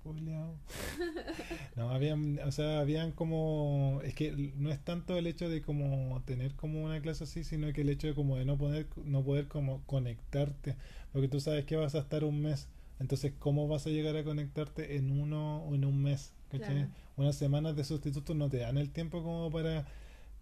No, 1.76 1.90
habían, 1.90 2.38
o 2.40 2.52
sea, 2.52 2.80
habían 2.80 3.12
como, 3.12 4.00
es 4.04 4.14
que 4.14 4.52
no 4.56 4.70
es 4.70 4.78
tanto 4.84 5.16
el 5.16 5.26
hecho 5.26 5.48
de 5.48 5.62
como 5.62 6.22
tener 6.24 6.54
como 6.54 6.84
una 6.84 7.00
clase 7.00 7.24
así, 7.24 7.42
sino 7.42 7.72
que 7.72 7.80
el 7.82 7.88
hecho 7.88 8.06
de 8.06 8.14
como 8.14 8.36
de 8.36 8.44
no 8.44 8.56
poder, 8.56 8.86
no 9.04 9.24
poder 9.24 9.48
como 9.48 9.82
conectarte, 9.86 10.76
porque 11.12 11.28
tú 11.28 11.40
sabes 11.40 11.64
que 11.64 11.76
vas 11.76 11.94
a 11.94 12.00
estar 12.00 12.24
un 12.24 12.40
mes, 12.42 12.68
entonces 13.00 13.32
cómo 13.38 13.66
vas 13.66 13.86
a 13.86 13.90
llegar 13.90 14.16
a 14.16 14.24
conectarte 14.24 14.96
en 14.96 15.10
uno 15.10 15.64
o 15.64 15.74
en 15.74 15.84
un 15.84 16.02
mes. 16.02 16.32
Claro. 16.58 16.88
Unas 17.16 17.36
semanas 17.36 17.76
de 17.76 17.84
sustituto 17.84 18.34
no 18.34 18.48
te 18.48 18.58
dan 18.58 18.78
el 18.78 18.90
tiempo 18.90 19.22
como 19.22 19.50
para, 19.50 19.86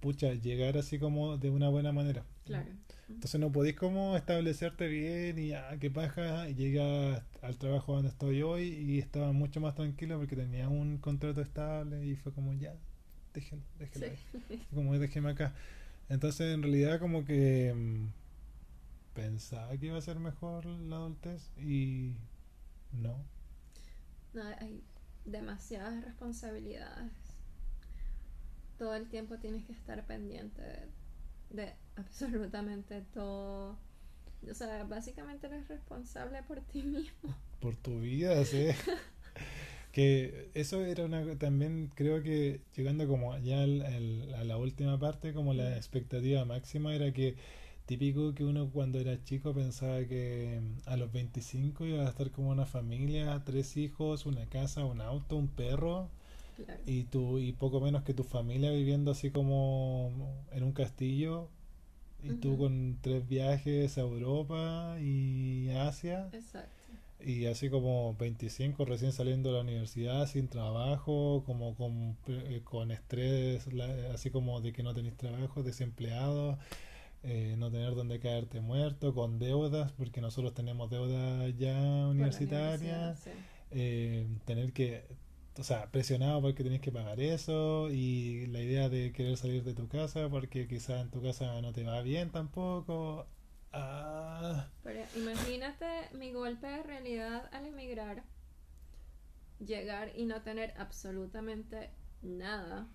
pucha, 0.00 0.32
llegar 0.34 0.76
así 0.78 0.98
como 0.98 1.36
de 1.36 1.50
una 1.50 1.68
buena 1.68 1.92
manera. 1.92 2.24
Claro. 2.44 2.70
Entonces 3.08 3.40
no 3.40 3.52
podéis 3.52 3.76
como 3.76 4.16
establecerte 4.16 4.88
bien 4.88 5.38
y 5.38 5.48
ya, 5.48 5.76
qué 5.78 5.90
paja, 5.90 6.48
y 6.48 6.54
llega 6.54 7.24
al 7.42 7.56
trabajo 7.58 7.94
donde 7.94 8.08
estoy 8.08 8.42
hoy 8.42 8.68
y 8.68 8.98
estaba 8.98 9.32
mucho 9.32 9.60
más 9.60 9.74
tranquilo 9.74 10.18
porque 10.18 10.34
tenía 10.34 10.68
un 10.68 10.98
contrato 10.98 11.40
estable 11.40 12.06
y 12.06 12.16
fue 12.16 12.32
como 12.32 12.54
ya, 12.54 12.74
déjenlo, 13.34 13.64
déjenlo. 13.78 14.16
Sí. 14.48 14.62
Como 14.74 14.98
déjeme 14.98 15.30
acá. 15.30 15.54
Entonces 16.08 16.54
en 16.54 16.62
realidad 16.62 16.98
como 17.00 17.24
que 17.24 17.72
mm, 17.74 18.06
pensaba 19.14 19.76
que 19.76 19.86
iba 19.86 19.98
a 19.98 20.02
ser 20.02 20.18
mejor 20.18 20.66
la 20.66 20.96
adultez 20.96 21.50
y 21.58 22.14
no. 22.92 23.16
No, 24.34 24.42
hay 24.60 24.82
demasiadas 25.24 26.04
responsabilidades. 26.04 27.12
Todo 28.78 28.94
el 28.96 29.08
tiempo 29.08 29.38
tienes 29.38 29.64
que 29.64 29.72
estar 29.72 30.04
pendiente 30.06 30.60
de, 30.62 30.88
de 31.50 31.74
absolutamente 31.96 33.02
todo. 33.14 33.78
O 34.50 34.54
sea, 34.54 34.84
básicamente 34.84 35.46
eres 35.46 35.68
responsable 35.68 36.42
por 36.42 36.60
ti 36.62 36.82
mismo. 36.82 37.34
por 37.60 37.76
tu 37.76 38.00
vida, 38.00 38.44
sí. 38.44 38.68
que 39.92 40.50
eso 40.54 40.84
era 40.84 41.04
una 41.04 41.36
también 41.38 41.90
creo 41.94 42.22
que 42.22 42.60
llegando 42.74 43.06
como 43.06 43.36
ya 43.38 43.62
al- 43.62 43.82
al- 43.82 44.34
a 44.34 44.44
la 44.44 44.56
última 44.56 44.98
parte 44.98 45.32
como 45.34 45.52
la 45.54 45.76
expectativa 45.76 46.44
máxima 46.44 46.94
era 46.94 47.12
que 47.12 47.36
típico 47.86 48.34
que 48.34 48.44
uno 48.44 48.70
cuando 48.70 48.98
era 49.00 49.22
chico 49.24 49.52
pensaba 49.54 50.04
que 50.04 50.60
a 50.86 50.96
los 50.96 51.12
25 51.12 51.84
iba 51.86 52.04
a 52.04 52.08
estar 52.08 52.30
como 52.30 52.50
una 52.50 52.66
familia, 52.66 53.42
tres 53.44 53.76
hijos, 53.76 54.26
una 54.26 54.46
casa, 54.46 54.84
un 54.84 55.00
auto, 55.00 55.36
un 55.36 55.48
perro 55.48 56.08
Claro. 56.56 56.80
y 56.86 57.04
tú 57.04 57.38
y 57.38 57.52
poco 57.52 57.80
menos 57.80 58.02
que 58.04 58.14
tu 58.14 58.24
familia 58.24 58.70
viviendo 58.72 59.10
así 59.12 59.30
como 59.30 60.10
en 60.52 60.62
un 60.64 60.72
castillo 60.72 61.48
Y 62.24 62.34
tú 62.34 62.50
Ujú. 62.52 62.58
con 62.64 62.98
tres 63.02 63.28
viajes 63.28 63.98
a 63.98 64.02
Europa 64.02 64.96
y 65.00 65.70
Asia. 65.70 66.28
Exacto. 66.32 66.70
Y 67.24 67.46
así 67.46 67.70
como 67.70 68.16
25 68.18 68.84
recién 68.84 69.12
saliendo 69.12 69.50
de 69.50 69.56
la 69.56 69.62
universidad, 69.62 70.26
sin 70.26 70.48
trabajo, 70.48 71.42
como 71.46 71.74
con, 71.76 72.16
eh, 72.28 72.60
con 72.64 72.90
estrés, 72.90 73.66
así 74.12 74.30
como 74.30 74.60
de 74.60 74.72
que 74.72 74.82
no 74.82 74.92
tenés 74.94 75.16
trabajo, 75.16 75.62
desempleado, 75.62 76.58
eh, 77.22 77.54
no 77.58 77.70
tener 77.70 77.94
donde 77.94 78.18
caerte 78.20 78.60
muerto, 78.60 79.14
con 79.14 79.38
deudas, 79.38 79.92
porque 79.92 80.20
nosotros 80.20 80.54
tenemos 80.54 80.90
deudas 80.90 81.56
ya 81.56 81.76
universitarias, 82.08 83.20
sí. 83.20 83.30
eh, 83.70 84.26
tener 84.44 84.72
que, 84.72 85.06
o 85.58 85.62
sea, 85.62 85.90
presionado 85.90 86.40
porque 86.42 86.64
tenés 86.64 86.80
que 86.80 86.92
pagar 86.92 87.20
eso 87.20 87.90
y 87.90 88.46
la 88.48 88.60
idea 88.60 88.88
de 88.88 89.12
querer 89.12 89.36
salir 89.36 89.62
de 89.64 89.74
tu 89.74 89.88
casa 89.88 90.28
porque 90.30 90.66
quizás 90.66 91.00
en 91.02 91.10
tu 91.10 91.22
casa 91.22 91.60
no 91.60 91.72
te 91.72 91.84
va 91.84 92.02
bien 92.02 92.30
tampoco. 92.30 93.26
Ah, 93.72 94.68
Pero 94.82 95.00
imagínate 95.16 95.86
mi 96.12 96.32
golpe 96.32 96.66
de 96.66 96.82
realidad 96.82 97.48
al 97.52 97.66
emigrar, 97.66 98.24
llegar 99.64 100.12
y 100.16 100.26
no 100.26 100.42
tener 100.42 100.74
absolutamente 100.76 101.90
nada, 102.22 102.88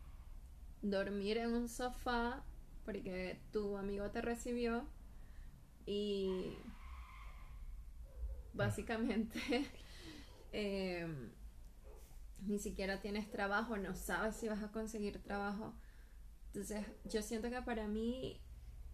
dormir 0.82 1.38
en 1.38 1.53
un 1.53 1.69
sofá 1.69 2.43
porque 2.88 3.38
tu 3.52 3.76
amigo 3.76 4.10
te 4.12 4.22
recibió 4.22 4.86
y 5.86 6.54
básicamente 8.54 9.42
eh, 10.54 11.06
ni 12.46 12.60
siquiera 12.60 13.02
tienes 13.02 13.30
trabajo, 13.30 13.76
no 13.76 13.94
sabes 13.94 14.38
si 14.38 14.48
vas 14.48 14.64
a 14.64 14.72
conseguir 14.72 15.22
trabajo. 15.22 15.74
Entonces 16.46 16.86
yo 17.04 17.22
siento 17.22 17.50
que 17.50 17.62
para 17.62 17.90
mí 17.90 18.40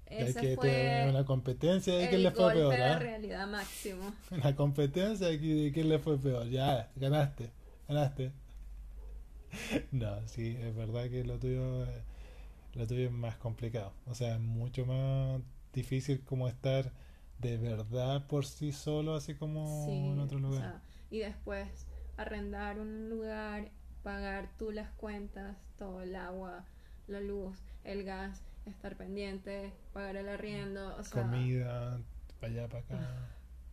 ese 0.07 0.41
que 0.41 0.55
fue 0.55 1.05
una 1.07 1.23
competencia 1.23 1.93
de 1.93 2.09
quién 2.09 2.15
el 2.15 2.23
le 2.23 2.31
fue 2.31 2.51
peor. 2.51 2.75
de 2.75 2.83
¿ah? 2.83 2.97
realidad 2.97 3.47
máximo. 3.47 4.11
Una 4.31 4.55
competencia 4.55 5.27
de 5.27 5.71
quién 5.71 5.87
le 5.87 5.99
fue 5.99 6.17
peor. 6.17 6.49
Ya, 6.49 6.91
ganaste, 6.95 7.51
ganaste. 7.87 8.31
No, 9.91 10.27
sí, 10.27 10.57
es 10.59 10.75
verdad 10.75 11.11
que 11.11 11.23
lo 11.23 11.37
tuyo, 11.37 11.85
lo 12.73 12.87
tuyo 12.87 13.05
es 13.07 13.11
más 13.11 13.37
complicado. 13.37 13.93
O 14.07 14.15
sea, 14.15 14.35
es 14.35 14.39
mucho 14.41 14.85
más 14.85 15.41
difícil 15.73 16.21
como 16.23 16.47
estar 16.47 16.91
de 17.39 17.57
verdad 17.57 18.27
por 18.27 18.45
sí 18.45 18.71
solo, 18.71 19.15
así 19.15 19.35
como 19.35 19.85
Sí, 19.85 19.91
en 20.07 20.19
otro 20.19 20.37
o 20.37 20.41
lugar. 20.41 20.61
sea, 20.61 20.81
y 21.09 21.19
después 21.19 21.87
arrendar 22.17 22.79
un 22.79 23.09
lugar, 23.09 23.69
pagar 24.03 24.49
tú 24.57 24.71
las 24.71 24.91
cuentas, 24.91 25.57
todo 25.77 26.01
el 26.01 26.15
agua, 26.15 26.65
la 27.07 27.19
luz, 27.19 27.57
el 27.83 28.03
gas, 28.03 28.41
estar 28.65 28.95
pendiente, 28.95 29.73
pagar 29.93 30.15
el 30.15 30.29
arriendo, 30.29 30.95
o 30.97 31.03
sea, 31.03 31.23
Comida, 31.23 31.99
para 32.39 32.53
allá, 32.53 32.67
para 32.69 32.83
acá. 32.83 33.29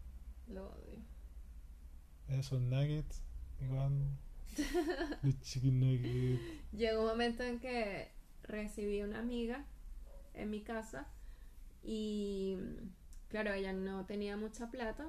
lo 0.48 0.66
odio. 0.68 0.98
Esos 2.28 2.60
nuggets, 2.60 3.22
igual. 3.60 3.92
Los 5.22 5.40
chicken 5.42 5.80
nuggets. 5.80 6.40
Llegó 6.72 7.00
un 7.02 7.06
momento 7.08 7.42
en 7.42 7.60
que 7.60 8.10
recibí 8.50 9.02
una 9.02 9.18
amiga 9.20 9.64
en 10.34 10.50
mi 10.50 10.60
casa 10.62 11.06
y 11.82 12.56
claro, 13.28 13.52
ella 13.52 13.72
no 13.72 14.04
tenía 14.06 14.36
mucha 14.36 14.70
plata 14.70 15.06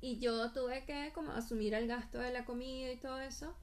y 0.00 0.18
yo 0.18 0.52
tuve 0.52 0.84
que 0.84 1.12
como 1.14 1.32
asumir 1.32 1.74
el 1.74 1.88
gasto 1.88 2.18
de 2.18 2.32
la 2.32 2.44
comida 2.44 2.92
y 2.92 2.98
todo 2.98 3.20
eso 3.20 3.54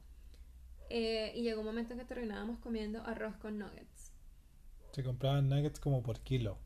Eh, 0.89 1.31
y 1.35 1.41
llegó 1.43 1.61
un 1.61 1.65
momento 1.67 1.93
en 1.93 1.99
que 1.99 2.05
terminábamos 2.05 2.59
comiendo 2.59 3.01
arroz 3.03 3.35
con 3.37 3.57
nuggets. 3.57 4.11
Se 4.91 5.03
compraban 5.03 5.49
nuggets 5.49 5.79
como 5.79 6.03
por 6.03 6.19
kilo. 6.19 6.59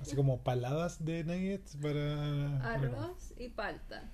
Así 0.00 0.16
como 0.16 0.42
paladas 0.42 1.04
de 1.04 1.22
nuggets 1.24 1.76
para... 1.76 2.60
Arroz 2.72 3.34
y 3.36 3.48
palta 3.50 4.10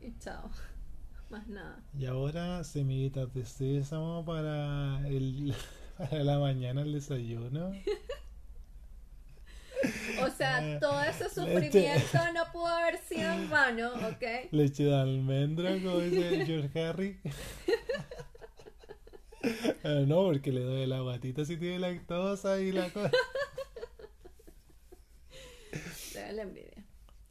y 0.00 0.16
chao, 0.18 0.50
más 1.30 1.46
nada. 1.48 1.82
Y 1.98 2.06
ahora 2.06 2.62
semillitas 2.64 3.32
de 3.34 3.44
sésamo 3.44 4.24
para, 4.24 5.06
el, 5.08 5.54
para 6.10 6.24
la 6.24 6.38
mañana 6.38 6.82
el 6.82 6.92
desayuno. 6.92 7.72
O 10.20 10.28
sea, 10.30 10.58
Eh, 10.74 10.78
todo 10.80 11.00
ese 11.04 11.24
leche. 11.24 11.34
sufrimiento 11.36 12.18
no 12.34 12.44
pudo 12.52 12.66
haber 12.66 12.98
sido 12.98 13.30
en 13.32 13.48
vano, 13.48 13.92
¿ok? 13.94 14.50
Leche 14.50 14.82
de 14.84 14.94
almendra, 14.96 15.70
como 15.80 16.00
dice 16.00 16.44
George 16.46 16.80
Harry. 16.80 17.20
Ah, 19.84 20.02
no, 20.04 20.24
porque 20.24 20.50
le 20.50 20.62
doy 20.62 20.84
la 20.86 21.00
guatita 21.00 21.44
si 21.44 21.56
tiene 21.56 21.78
lactosa 21.78 22.60
y 22.60 22.72
la 22.72 22.90
cosa. 22.90 23.12
La 26.34 26.42
envidia. 26.42 26.84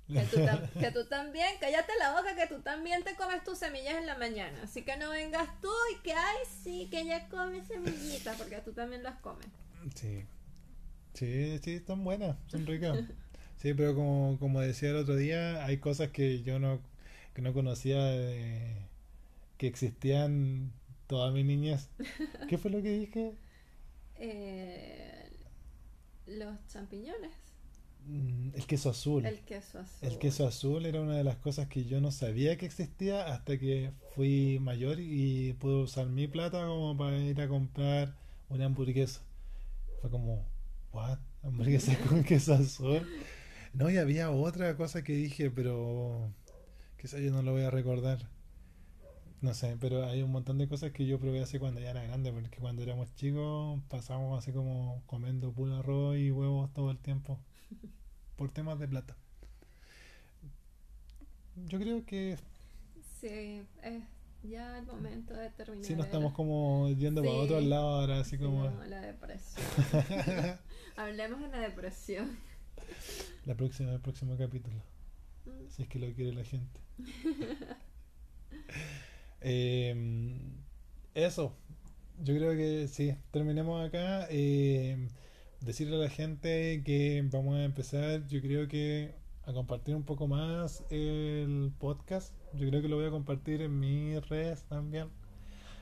Que 0.08 0.22
tú, 0.22 0.38
tam- 0.38 0.70
que 0.80 0.91
tú 0.91 1.05
también, 1.05 1.47
cállate 1.60 1.91
la 1.99 2.14
boca, 2.16 2.34
que 2.36 2.47
tú 2.47 2.62
también 2.62 3.03
te 3.03 3.16
comes 3.16 3.43
tus 3.43 3.58
semillas 3.58 3.95
en 3.95 4.05
la 4.05 4.18
mañana. 4.18 4.58
Así 4.64 4.84
que 4.84 4.95
no 4.97 5.10
vengas 5.10 5.49
tú 5.62 5.70
y 5.93 6.01
que, 6.01 6.14
ay, 6.14 6.38
sí, 6.64 6.88
que 6.89 7.01
ella 7.01 7.28
come 7.30 7.66
semillitas, 7.66 8.38
porque 8.38 8.58
tú 8.58 8.72
también 8.72 9.03
las 9.03 9.20
comes. 9.20 9.45
Sí. 9.95 10.24
Sí, 11.14 11.60
sí, 11.64 11.74
están 11.76 12.03
buenas, 12.03 12.38
son 12.47 12.66
ricas. 12.66 12.99
Sí, 13.62 13.74
pero 13.74 13.95
como, 13.95 14.38
como 14.39 14.62
decía 14.62 14.91
el 14.91 14.97
otro 14.97 15.16
día, 15.16 15.66
hay 15.66 15.78
cosas 15.80 16.10
que 16.10 16.41
yo 16.43 16.58
no, 16.60 16.80
que 17.34 17.41
no 17.41 17.53
conocía 17.53 18.01
de- 18.05 18.76
que 19.58 19.68
existían 19.68 20.72
toda 21.08 21.32
mi 21.32 21.43
niñez. 21.43 21.89
¿Qué 22.47 22.58
fue 22.58 22.72
lo 22.72 22.82
que 22.82 22.91
dije? 22.91 23.34
Eh, 24.20 25.30
los 26.26 26.55
champiñones, 26.70 27.32
El 28.54 28.66
queso 28.66 28.89
azul. 28.89 29.26
el 29.26 29.41
queso 29.41 29.80
azul. 29.80 30.10
El 30.10 30.18
queso 30.18 30.48
azul 30.48 30.86
era 30.86 31.02
una 31.02 31.16
de 31.16 31.24
las 31.24 31.38
cosas 31.38 31.68
que 31.68 31.86
yo 31.86 32.00
no 32.00 32.12
sabía 32.12 32.58
que 32.58 32.66
existía 32.66 33.34
hasta 33.34 33.58
que 33.58 33.91
fui 34.16 34.60
mayor 34.60 35.00
y 35.00 35.54
pude 35.54 35.84
usar 35.84 36.08
mi 36.08 36.28
plata 36.28 36.66
como 36.66 36.95
para 36.98 37.18
ir 37.18 37.41
a 37.41 37.48
comprar 37.48 38.16
una 38.50 38.66
hamburguesa. 38.66 39.22
Fue 40.02 40.10
como, 40.10 40.45
¿what? 40.93 41.20
¿Hamburguesa 41.43 41.98
con 42.10 42.24
queso 42.24 42.54
azul? 42.54 43.06
No, 43.74 43.89
y 43.89 43.98
había 43.98 44.32
otra 44.32 44.76
cosa 44.76 45.04
que 45.04 45.14
dije, 45.14 45.52
pero 45.52 46.34
quizás 47.00 47.20
yo 47.22 47.32
no 47.32 47.41
lo 47.41 47.52
voy 47.52 47.64
a 47.64 47.70
recordar. 47.72 48.30
No 49.41 49.54
sé, 49.54 49.78
pero 49.80 50.06
hay 50.08 50.24
un 50.24 50.32
montón 50.32 50.58
de 50.58 50.68
cosas 50.68 50.91
que 50.91 51.06
yo 51.06 51.20
probé 51.20 51.43
así 51.43 51.60
cuando 51.60 51.80
ya 51.80 51.91
era 51.91 52.02
grande, 52.04 52.32
porque 52.32 52.58
cuando 52.58 52.82
éramos 52.82 53.14
chicos 53.14 53.80
pasábamos 53.88 54.39
así 54.39 54.52
como 54.52 55.04
comiendo 55.06 55.52
puro 55.52 55.76
arroz 55.76 56.18
y 56.18 56.32
huevos 56.32 56.74
todo 56.74 56.89
el 56.89 56.98
tiempo, 56.98 57.39
por 58.36 58.51
temas 58.51 58.78
de 58.80 58.88
plata. 58.88 59.15
Yo 61.68 61.80
creo 61.80 62.05
que 62.05 62.38
Sí, 63.20 63.63
es 63.82 64.03
ya 64.43 64.78
el 64.78 64.86
momento 64.86 65.34
de 65.34 65.49
terminar. 65.49 65.86
sí 65.86 65.93
el- 65.93 65.99
estamos 66.01 66.34
como 66.34 66.88
yendo 66.91 67.22
para 67.24 67.34
Sí. 67.34 67.39
otro 67.39 67.59
lado 67.61 67.88
ahora, 67.89 68.20
así 68.20 68.38
Sí, 68.38 68.43
como 68.43 68.70
no, 68.70 68.86
la 68.86 69.01
depresión. 69.01 69.65
Hablemos 70.97 71.41
de 71.41 71.47
la 71.49 71.59
depresión. 71.59 72.38
la 73.45 73.55
próxima, 73.55 73.91
el 73.93 73.99
próximo 74.01 74.38
capítulo, 74.38 74.78
Mm. 75.45 75.68
si 75.70 75.82
es 75.84 75.88
que 75.89 75.97
lo 75.99 76.13
quiere 76.13 76.34
la 76.34 76.43
gente. 76.43 76.80
Eh, 79.41 79.95
eso, 81.13 81.55
yo 82.24 82.36
creo 82.36 82.51
que 82.55 82.88
sí, 82.88 83.15
terminemos 83.32 83.88
acá. 83.88 84.28
Eh, 84.30 85.07
decirle 85.68 85.97
a 85.97 85.99
la 85.99 86.09
gente 86.09 86.82
que 86.86 87.22
vamos 87.30 87.57
a 87.57 87.65
empezar, 87.65 88.26
yo 88.28 88.41
creo 88.41 88.70
que 88.70 89.15
a 89.43 89.51
compartir 89.51 89.95
un 89.95 90.03
poco 90.03 90.26
más 90.26 90.86
el 90.89 91.74
podcast. 91.78 92.34
Yo 92.53 92.70
creo 92.70 92.82
que 92.82 92.88
lo 92.88 92.95
voy 92.95 93.05
a 93.05 93.11
compartir 93.11 93.61
en 93.61 93.78
mis 93.78 94.26
redes 94.30 94.63
también. 94.63 95.09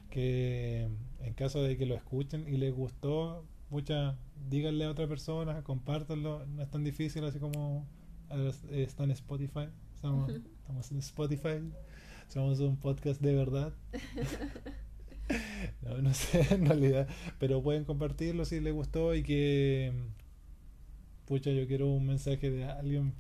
Que 0.10 0.90
en 1.20 1.34
caso 1.36 1.62
de 1.62 1.78
que 1.78 1.86
lo 1.86 1.94
escuchen 1.94 2.48
y 2.48 2.58
les 2.58 2.74
gustó, 2.74 3.46
mucha, 3.70 4.18
díganle 4.50 4.86
a 4.86 4.90
otra 4.90 5.08
persona, 5.08 5.64
compártanlo. 5.64 6.48
No 6.48 6.64
es 6.64 6.70
tan 6.72 6.84
difícil 6.84 7.24
así 7.24 7.38
como 7.38 7.88
está 8.72 9.04
en 9.04 9.12
Spotify. 9.12 9.70
Estamos, 9.94 10.32
estamos 10.32 10.92
en 10.92 10.98
Spotify. 10.98 11.62
Somos 12.28 12.60
un 12.60 12.78
podcast 12.78 13.22
de 13.22 13.36
verdad. 13.36 13.72
No, 15.82 15.98
no 16.02 16.14
sé 16.14 16.46
en 16.54 16.66
realidad, 16.66 17.08
pero 17.40 17.62
pueden 17.64 17.84
compartirlo 17.86 18.46
si 18.46 18.60
les 18.60 18.74
gustó 18.74 19.16
y 19.16 19.24
que 19.24 19.92
pucha, 21.26 21.52
yo 21.52 21.66
quiero 21.68 21.88
un 21.90 22.06
mensaje 22.06 22.50
de 22.52 22.66
alguien. 22.66 23.14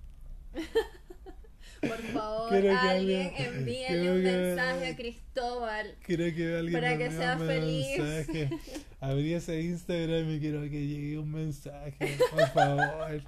Por 1.81 1.97
favor, 2.13 2.49
que 2.49 2.69
alguien 2.71 3.31
quiero 3.35 4.13
un 4.15 4.23
que- 4.23 4.31
mensaje 4.31 4.87
a 4.87 4.95
Cristóbal. 4.95 5.95
Quiero 6.03 6.35
que 6.35 6.55
alguien 6.55 6.73
Para 6.81 6.97
que 6.97 7.05
envíe 7.05 7.17
sea 7.17 7.37
feliz. 7.37 7.97
mensaje. 7.99 8.49
Abrí 8.99 9.33
ese 9.33 9.61
Instagram 9.61 10.29
y 10.31 10.39
quiero 10.39 10.61
que 10.63 10.87
llegue 10.87 11.19
un 11.19 11.31
mensaje, 11.31 12.17
por 12.31 12.47
favor. 12.49 13.21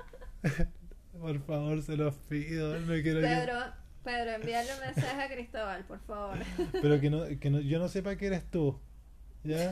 Por 1.20 1.44
favor, 1.48 1.82
se 1.82 1.98
los 1.98 2.14
pido. 2.30 2.80
No 2.82 2.94
quiero 3.02 3.22
Pedro, 3.22 3.54
Pedro, 4.08 4.32
envíale 4.32 4.70
un 4.74 4.80
mensaje 4.80 5.22
a 5.22 5.28
Cristóbal, 5.30 5.84
por 5.86 6.00
favor. 6.06 6.38
Pero 6.82 7.02
que 7.02 7.10
no, 7.10 7.26
que 7.40 7.50
no, 7.50 7.60
yo 7.60 7.78
no 7.78 7.90
sepa 7.90 8.16
que 8.16 8.28
eres 8.28 8.50
tú. 8.50 8.80
¿Ya? 9.44 9.70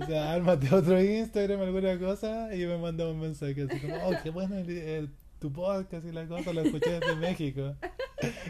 O 0.00 0.06
sea, 0.06 0.32
ármate 0.32 0.72
otro 0.74 1.02
Instagram, 1.02 1.60
alguna 1.62 1.98
cosa, 1.98 2.54
y 2.54 2.64
me 2.66 2.76
manda 2.78 3.08
un 3.08 3.20
mensaje 3.20 3.62
así 3.68 3.80
como, 3.80 3.96
oh, 4.06 4.12
qué 4.22 4.30
bueno 4.30 4.56
el, 4.58 4.70
el- 4.70 5.10
tu 5.40 5.50
podcast 5.50 6.06
y 6.06 6.12
la 6.12 6.26
cosa, 6.28 6.52
lo 6.52 6.60
escuché 6.60 7.00
desde 7.00 7.16
México. 7.16 7.74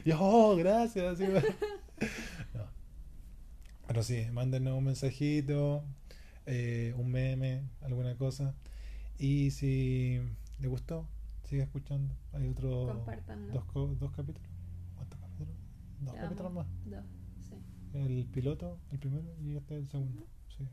Y 0.04 0.10
yo, 0.10 0.18
oh, 0.20 0.56
gracias. 0.56 1.04
así, 1.14 1.24
bueno. 1.30 1.46
No. 2.54 2.64
Pero 3.86 4.02
sí, 4.02 4.26
mándenos 4.32 4.76
un 4.76 4.84
mensajito, 4.84 5.84
eh, 6.46 6.92
un 6.96 7.08
meme, 7.12 7.62
alguna 7.82 8.16
cosa. 8.16 8.54
Y 9.18 9.52
si 9.52 10.20
le 10.58 10.66
gustó, 10.66 11.06
sigue 11.44 11.62
escuchando. 11.62 12.12
Hay 12.32 12.48
otro 12.48 12.86
Compártanlo. 12.88 13.64
dos, 13.72 13.98
dos 14.00 14.10
capítulos. 14.12 14.49
Dos 16.00 16.14
capítulos 16.16 16.54
vamos. 16.54 16.66
más. 16.66 16.84
Dos, 16.84 17.04
sí. 17.48 17.54
El 17.92 18.26
piloto, 18.26 18.78
el 18.90 18.98
primero, 18.98 19.34
y 19.40 19.56
este 19.56 19.76
el 19.76 19.88
segundo. 19.88 20.26
Sí. 20.56 20.68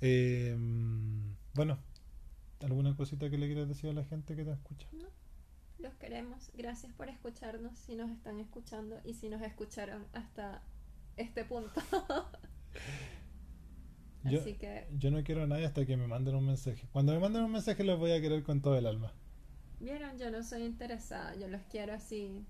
Eh, 0.00 0.56
bueno, 1.54 1.78
¿alguna 2.60 2.96
cosita 2.96 3.28
que 3.30 3.38
le 3.38 3.46
quieras 3.46 3.68
decir 3.68 3.90
a 3.90 3.92
la 3.92 4.04
gente 4.04 4.36
que 4.36 4.44
te 4.44 4.52
escucha? 4.52 4.88
Los 5.78 5.94
queremos. 5.94 6.50
Gracias 6.54 6.92
por 6.92 7.08
escucharnos, 7.08 7.78
si 7.78 7.96
nos 7.96 8.10
están 8.10 8.38
escuchando 8.38 9.00
y 9.04 9.14
si 9.14 9.28
nos 9.28 9.42
escucharon 9.42 10.06
hasta 10.12 10.62
este 11.16 11.44
punto. 11.44 11.80
Yo, 14.22 14.40
Así 14.40 14.54
que, 14.58 14.86
yo 14.98 15.10
no 15.10 15.24
quiero 15.24 15.44
a 15.44 15.46
nadie 15.46 15.64
hasta 15.64 15.86
que 15.86 15.96
me 15.96 16.06
manden 16.06 16.34
un 16.34 16.44
mensaje. 16.44 16.86
Cuando 16.92 17.12
me 17.14 17.18
manden 17.20 17.42
un 17.42 17.52
mensaje 17.52 17.84
los 17.84 17.98
voy 17.98 18.12
a 18.12 18.20
querer 18.20 18.42
con 18.42 18.60
todo 18.60 18.76
el 18.76 18.86
alma. 18.86 19.14
vieron, 19.78 20.18
yo 20.18 20.30
no 20.30 20.42
soy 20.42 20.64
interesada, 20.64 21.34
yo 21.36 21.48
los 21.48 21.62
quiero 21.62 21.94
así 21.94 22.44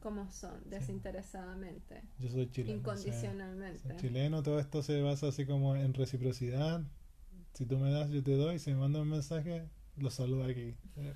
como 0.00 0.30
son, 0.32 0.68
desinteresadamente, 0.68 2.02
Yo 2.18 2.28
soy 2.30 2.50
chileno. 2.50 2.70
o 2.90 2.96
sea, 2.96 3.06
incondicionalmente. 3.10 3.96
chileno, 3.96 4.42
todo 4.42 4.58
esto 4.58 4.82
se 4.82 5.00
basa 5.02 5.28
así 5.28 5.46
como 5.46 5.76
en 5.76 5.94
reciprocidad. 5.94 6.82
Si 7.54 7.66
tú 7.66 7.78
me 7.78 7.90
das, 7.92 8.10
yo 8.10 8.22
te 8.22 8.32
doy. 8.36 8.58
Si 8.58 8.70
me 8.72 8.78
mandan 8.78 9.02
un 9.02 9.08
mensaje, 9.10 9.68
los 9.96 10.14
saludo 10.14 10.44
aquí. 10.44 10.74
eh, 10.96 11.14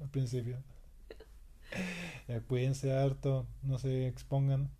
al 0.00 0.08
principio. 0.10 0.62
Eh, 2.26 2.40
cuídense 2.48 2.92
harto, 2.92 3.46
no 3.62 3.78
se 3.78 4.08
expongan. 4.08 4.70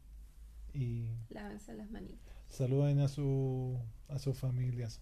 Y 0.75 1.09
Lávense 1.29 1.73
las 1.75 1.89
manitas. 1.91 2.35
saluden 2.49 2.99
a, 3.01 3.07
su, 3.09 3.79
a 4.09 4.19
sus 4.19 4.37
familias. 4.37 5.01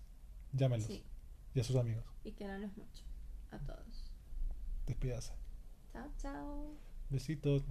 Llámenlos. 0.52 0.86
Sí, 0.86 1.02
Y 1.54 1.60
a 1.60 1.64
sus 1.64 1.76
amigos. 1.76 2.04
y 2.24 2.32
quieranlos 2.32 2.76
mucho. 2.76 3.04
A 3.50 3.58
todos. 3.58 4.12
Despídase. 4.86 5.32
Chao, 5.94 6.10
chao. 6.18 6.74
Besitos. 7.08 7.62